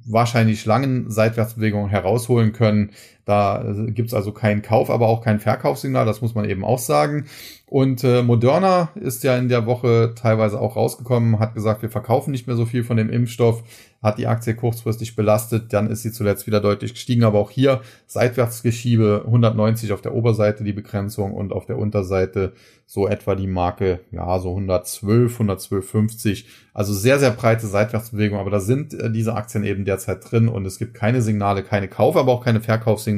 wahrscheinlich 0.06 0.64
langen 0.64 1.10
Seitwärtsbewegungen 1.10 1.88
herausholen 1.88 2.52
können. 2.52 2.90
Da 3.28 3.62
äh, 3.62 3.90
gibt's 3.90 4.14
also 4.14 4.32
keinen 4.32 4.62
Kauf, 4.62 4.88
aber 4.88 5.06
auch 5.06 5.22
kein 5.22 5.38
Verkaufssignal, 5.38 6.06
das 6.06 6.22
muss 6.22 6.34
man 6.34 6.48
eben 6.48 6.64
auch 6.64 6.78
sagen. 6.78 7.26
Und 7.66 8.02
äh, 8.02 8.22
Moderna 8.22 8.88
ist 8.94 9.22
ja 9.24 9.36
in 9.36 9.50
der 9.50 9.66
Woche 9.66 10.14
teilweise 10.16 10.58
auch 10.58 10.76
rausgekommen, 10.76 11.38
hat 11.38 11.54
gesagt, 11.54 11.82
wir 11.82 11.90
verkaufen 11.90 12.30
nicht 12.30 12.46
mehr 12.46 12.56
so 12.56 12.64
viel 12.64 12.84
von 12.84 12.96
dem 12.96 13.10
Impfstoff, 13.10 13.62
hat 14.02 14.16
die 14.16 14.26
Aktie 14.26 14.54
kurzfristig 14.54 15.16
belastet, 15.16 15.74
dann 15.74 15.90
ist 15.90 16.02
sie 16.02 16.12
zuletzt 16.12 16.46
wieder 16.46 16.60
deutlich 16.60 16.94
gestiegen, 16.94 17.24
aber 17.24 17.38
auch 17.38 17.50
hier 17.50 17.82
Seitwärtsgeschiebe 18.06 19.24
190 19.26 19.92
auf 19.92 20.00
der 20.00 20.14
Oberseite 20.14 20.64
die 20.64 20.72
Begrenzung 20.72 21.34
und 21.34 21.52
auf 21.52 21.66
der 21.66 21.78
Unterseite 21.78 22.52
so 22.86 23.06
etwa 23.06 23.34
die 23.34 23.48
Marke, 23.48 24.00
ja, 24.12 24.38
so 24.38 24.50
112, 24.50 25.40
112,50. 25.40 26.44
Also 26.72 26.94
sehr, 26.94 27.18
sehr 27.18 27.32
breite 27.32 27.66
Seitwärtsbewegung, 27.66 28.38
aber 28.38 28.50
da 28.50 28.60
sind 28.60 28.94
äh, 28.94 29.10
diese 29.10 29.34
Aktien 29.34 29.64
eben 29.64 29.84
derzeit 29.84 30.30
drin 30.30 30.48
und 30.48 30.64
es 30.64 30.78
gibt 30.78 30.94
keine 30.94 31.20
Signale, 31.20 31.62
keine 31.62 31.88
Kauf, 31.88 32.16
aber 32.16 32.32
auch 32.32 32.42
keine 32.42 32.60
Verkaufssignale 32.60 33.17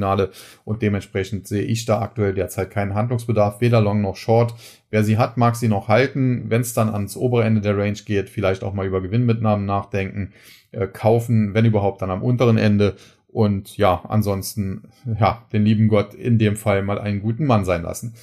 und 0.64 0.82
dementsprechend 0.82 1.46
sehe 1.46 1.62
ich 1.62 1.84
da 1.84 2.00
aktuell 2.00 2.34
derzeit 2.34 2.70
keinen 2.70 2.94
Handlungsbedarf, 2.94 3.60
weder 3.60 3.80
Long 3.80 4.00
noch 4.00 4.16
Short. 4.16 4.54
Wer 4.90 5.04
sie 5.04 5.18
hat, 5.18 5.36
mag 5.36 5.56
sie 5.56 5.68
noch 5.68 5.88
halten. 5.88 6.44
Wenn 6.48 6.62
es 6.62 6.74
dann 6.74 6.88
ans 6.88 7.16
obere 7.16 7.44
Ende 7.44 7.60
der 7.60 7.76
Range 7.76 7.98
geht, 8.04 8.28
vielleicht 8.28 8.64
auch 8.64 8.74
mal 8.74 8.86
über 8.86 9.00
Gewinnmitnahmen 9.00 9.66
nachdenken, 9.66 10.32
äh, 10.72 10.86
kaufen, 10.86 11.54
wenn 11.54 11.64
überhaupt 11.64 12.02
dann 12.02 12.10
am 12.10 12.22
unteren 12.22 12.58
Ende. 12.58 12.96
Und 13.28 13.76
ja, 13.76 14.02
ansonsten, 14.08 14.88
ja, 15.18 15.46
den 15.52 15.64
lieben 15.64 15.88
Gott 15.88 16.14
in 16.14 16.38
dem 16.38 16.56
Fall 16.56 16.82
mal 16.82 16.98
einen 16.98 17.20
guten 17.22 17.46
Mann 17.46 17.64
sein 17.64 17.82
lassen. 17.82 18.14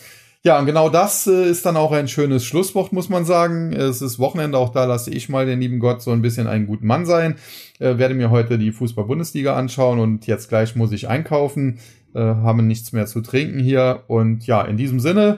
Ja, 0.48 0.58
und 0.58 0.66
genau 0.66 0.88
das 0.88 1.28
äh, 1.28 1.50
ist 1.50 1.66
dann 1.66 1.76
auch 1.76 1.91
ein 1.91 2.08
schönes 2.08 2.45
Schlusswort, 2.45 2.93
muss 2.93 3.10
man 3.10 3.26
sagen. 3.26 3.74
Es 3.74 4.02
ist 4.02 4.18
Wochenende, 4.18 4.58
auch 4.58 4.70
da 4.70 4.86
lasse 4.86 5.12
ich 5.12 5.28
mal 5.28 5.45
den 5.45 5.60
lieben 5.60 5.80
Gott 5.80 6.02
so 6.02 6.12
ein 6.12 6.22
bisschen 6.22 6.48
einen 6.48 6.68
guten 6.68 6.88
Mann 6.88 7.06
sein. 7.06 7.36
Äh, 7.80 7.98
werde 7.98 8.14
mir 8.14 8.30
heute 8.30 8.58
die 8.58 8.72
Fußball-Bundesliga 8.72 9.58
anschauen 9.58 10.00
und 10.00 10.26
jetzt 10.26 10.48
gleich 10.48 10.74
muss 10.78 10.93
ich 10.93 11.10
einkaufen. 11.10 11.80
Äh, 12.16 12.22
haben 12.22 12.66
nichts 12.66 12.93
mehr 12.93 13.08
zu 13.08 13.20
trinken 13.20 13.60
hier. 13.60 14.04
Und 14.08 14.48
ja, 14.48 14.62
in 14.62 14.78
diesem 14.78 15.02
Sinne 15.02 15.38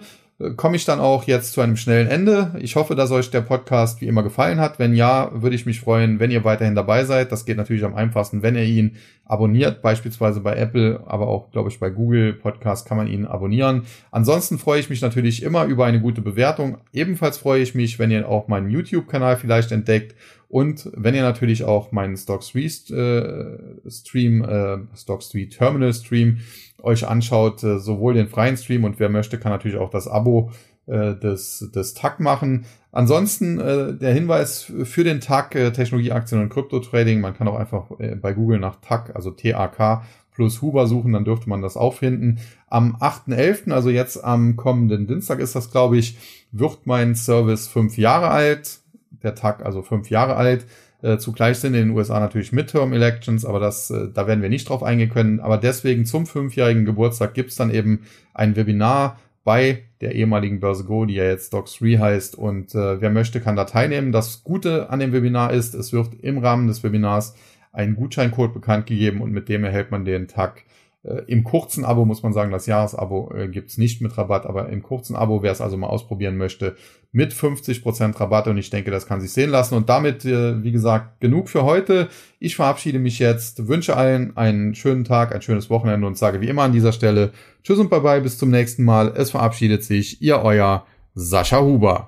komme 0.56 0.78
ich 0.78 0.86
dann 0.86 1.02
auch 1.02 1.26
jetzt 1.26 1.52
zu 1.52 1.60
einem 1.60 1.76
schnellen 1.76 2.08
Ende. 2.08 2.56
Ich 2.60 2.78
hoffe, 2.78 2.96
dass 2.96 3.12
euch 3.12 3.30
der 3.30 3.42
Podcast 3.42 4.00
wie 4.00 4.08
immer 4.08 4.24
gefallen 4.24 4.60
hat. 4.60 4.80
Wenn 4.80 4.94
ja, 4.94 5.32
würde 5.34 5.56
ich 5.56 5.66
mich 5.66 5.82
freuen, 5.82 6.20
wenn 6.22 6.32
ihr 6.32 6.46
weiterhin 6.46 6.76
dabei 6.76 7.04
seid. 7.04 7.34
Das 7.34 7.46
geht 7.46 7.58
natürlich 7.58 7.84
am 7.84 7.94
einfachsten, 7.94 8.42
wenn 8.42 8.56
ihr 8.56 8.64
ihn 8.64 8.96
abonniert, 9.26 9.82
beispielsweise 9.82 10.40
bei 10.40 10.56
Apple, 10.56 11.04
aber 11.06 11.28
auch, 11.28 11.52
glaube 11.52 11.70
ich, 11.70 11.80
bei 11.80 11.90
Google 11.90 12.34
Podcast 12.34 12.88
kann 12.88 12.98
man 12.98 13.08
ihn 13.08 13.26
abonnieren. 13.26 13.84
Ansonsten 14.12 14.58
freue 14.58 14.80
ich 14.80 14.90
mich 14.90 15.02
natürlich 15.02 15.44
immer 15.44 15.66
über 15.66 15.86
eine 15.86 16.00
gute 16.00 16.22
Bewertung. 16.22 16.78
Ebenfalls 16.94 17.38
freue 17.38 17.62
ich 17.62 17.76
mich, 17.76 18.00
wenn 18.00 18.10
ihr 18.10 18.28
auch 18.28 18.48
meinen 18.48 18.70
YouTube-Kanal 18.70 19.36
vielleicht 19.38 19.74
entdeckt 19.74 20.16
und 20.48 20.90
wenn 20.96 21.14
ihr 21.14 21.22
natürlich 21.22 21.64
auch 21.64 21.92
meinen 21.92 22.18
Stock 22.18 22.42
3 22.42 22.60
äh, 22.60 23.90
Stream, 23.90 24.44
äh, 24.44 24.78
Stock 24.98 25.22
3 25.22 25.46
Terminal 25.46 25.94
Stream 25.94 26.40
euch 26.84 27.08
anschaut, 27.08 27.64
äh, 27.64 27.80
sowohl 27.80 28.14
den 28.14 28.28
freien 28.28 28.58
Stream 28.58 28.84
und 28.84 29.00
wer 29.00 29.10
möchte, 29.10 29.38
kann 29.38 29.52
natürlich 29.52 29.78
auch 29.78 29.90
das 29.90 30.08
Abo 30.08 30.52
äh, 30.88 31.16
des, 31.16 31.70
des 31.74 31.94
TAG 31.94 32.20
machen. 32.20 32.66
Ansonsten 32.92 33.60
äh, 33.60 33.94
der 33.94 34.14
Hinweis 34.14 34.72
für 34.84 35.04
den 35.04 35.22
TAG 35.22 35.54
äh, 35.56 35.72
Technologieaktien 35.72 36.42
und 36.42 36.50
Krypto-Trading. 36.50 37.22
Man 37.22 37.36
kann 37.36 37.48
auch 37.48 37.60
einfach 37.60 37.92
äh, 38.00 38.16
bei 38.16 38.34
Google 38.34 38.60
nach 38.60 38.78
TAG, 38.82 39.12
also 39.16 39.32
T-A-K 39.32 40.04
plus 40.40 40.62
Huber 40.62 40.88
suchen, 40.88 41.12
dann 41.12 41.26
dürfte 41.26 41.50
man 41.50 41.62
das 41.62 41.76
auffinden. 41.76 42.40
Am 42.68 42.96
8.11., 42.96 43.72
also 43.72 43.90
jetzt 43.90 44.24
am 44.24 44.56
kommenden 44.56 45.06
Dienstag 45.06 45.40
ist 45.40 45.54
das, 45.54 45.70
glaube 45.70 45.98
ich, 45.98 46.18
wird 46.54 46.86
mein 46.88 47.14
Service 47.14 47.68
fünf 47.68 47.98
Jahre 47.98 48.30
alt. 48.30 48.80
Der 49.22 49.36
TAG 49.36 49.66
also 49.66 49.82
fünf 49.82 50.10
Jahre 50.10 50.38
alt. 50.38 50.66
Äh, 51.02 51.18
zugleich 51.18 51.58
sind 51.58 51.74
in 51.74 51.88
den 51.88 51.98
USA 51.98 52.20
natürlich 52.20 52.52
Midterm 52.52 52.94
Elections, 52.94 53.46
aber 53.46 53.60
das, 53.60 53.90
äh, 53.90 54.10
da 54.14 54.28
werden 54.28 54.42
wir 54.42 54.50
nicht 54.50 54.68
drauf 54.68 54.84
eingehen 54.84 55.10
können. 55.10 55.40
Aber 55.40 55.58
deswegen 55.58 56.06
zum 56.06 56.26
fünfjährigen 56.26 56.86
Geburtstag 56.86 57.34
gibt's 57.34 57.56
dann 57.56 57.74
eben 57.74 58.04
ein 58.34 58.56
Webinar 58.56 59.20
bei 59.44 59.86
der 60.02 60.16
ehemaligen 60.16 60.60
Börse 60.60 60.84
Go, 60.84 61.06
die 61.06 61.16
ja 61.16 61.24
jetzt 61.24 61.54
Docs3 61.54 62.00
heißt. 62.00 62.36
Und 62.38 62.76
äh, 62.76 63.02
wer 63.02 63.10
möchte, 63.10 63.40
kann 63.40 63.56
da 63.56 63.66
teilnehmen. 63.66 64.12
Das 64.12 64.44
Gute 64.44 64.90
an 64.90 65.00
dem 65.00 65.14
Webinar 65.14 65.54
ist, 65.54 65.74
es 65.74 65.94
wird 65.94 66.14
im 66.22 66.38
Rahmen 66.38 66.68
des 66.68 66.84
Webinars 66.84 67.36
ein 67.72 67.96
Gutscheincode 67.96 68.54
bekannt 68.54 68.88
gegeben 68.88 69.22
und 69.22 69.32
mit 69.32 69.48
dem 69.48 69.64
erhält 69.64 69.92
man 69.92 70.04
den 70.04 70.28
Tag 70.28 70.64
äh, 71.04 71.22
Im 71.28 71.44
kurzen 71.44 71.86
Abo 71.86 72.06
muss 72.06 72.24
man 72.24 72.34
sagen, 72.34 72.52
das 72.52 72.66
Jahresabo 72.66 73.32
äh, 73.34 73.48
gibt's 73.48 73.78
nicht 73.78 74.02
mit 74.02 74.18
Rabatt, 74.18 74.46
aber 74.46 74.70
im 74.70 74.84
kurzen 74.84 75.16
Abo, 75.16 75.42
wer 75.42 75.52
es 75.52 75.62
also 75.62 75.78
mal 75.78 75.88
ausprobieren 75.88 76.38
möchte, 76.38 76.76
mit 77.12 77.34
50% 77.34 78.20
Rabatt 78.20 78.48
und 78.48 78.58
ich 78.58 78.70
denke, 78.70 78.92
das 78.92 79.08
kann 79.08 79.20
sich 79.20 79.32
sehen 79.32 79.50
lassen. 79.50 79.76
Und 79.76 79.90
damit, 79.90 80.26
äh, 80.26 80.64
wie 80.64 80.72
gesagt, 80.72 81.20
genug 81.20 81.50
für 81.50 81.64
heute. 81.64 82.08
Ich 82.40 82.56
verabschiede 82.56 83.00
mich 83.00 83.18
jetzt, 83.20 83.68
wünsche 83.68 83.98
allen 83.98 84.38
einen 84.38 84.76
schönen 84.76 85.06
Tag, 85.06 85.34
ein 85.34 85.42
schönes 85.42 85.70
Wochenende 85.70 86.06
und 86.06 86.18
sage 86.18 86.40
wie 86.42 86.48
immer 86.48 86.64
an 86.64 86.74
dieser 86.74 86.92
Stelle 86.92 87.32
Tschüss 87.64 87.80
und 87.80 87.90
bye 87.90 88.02
bye, 88.02 88.22
bis 88.22 88.38
zum 88.38 88.52
nächsten 88.52 88.84
Mal. 88.84 89.14
Es 89.16 89.32
verabschiedet 89.32 89.84
sich 89.84 90.22
Ihr 90.22 90.42
euer 90.42 90.86
Sascha 91.14 91.60
Huber. 91.60 92.08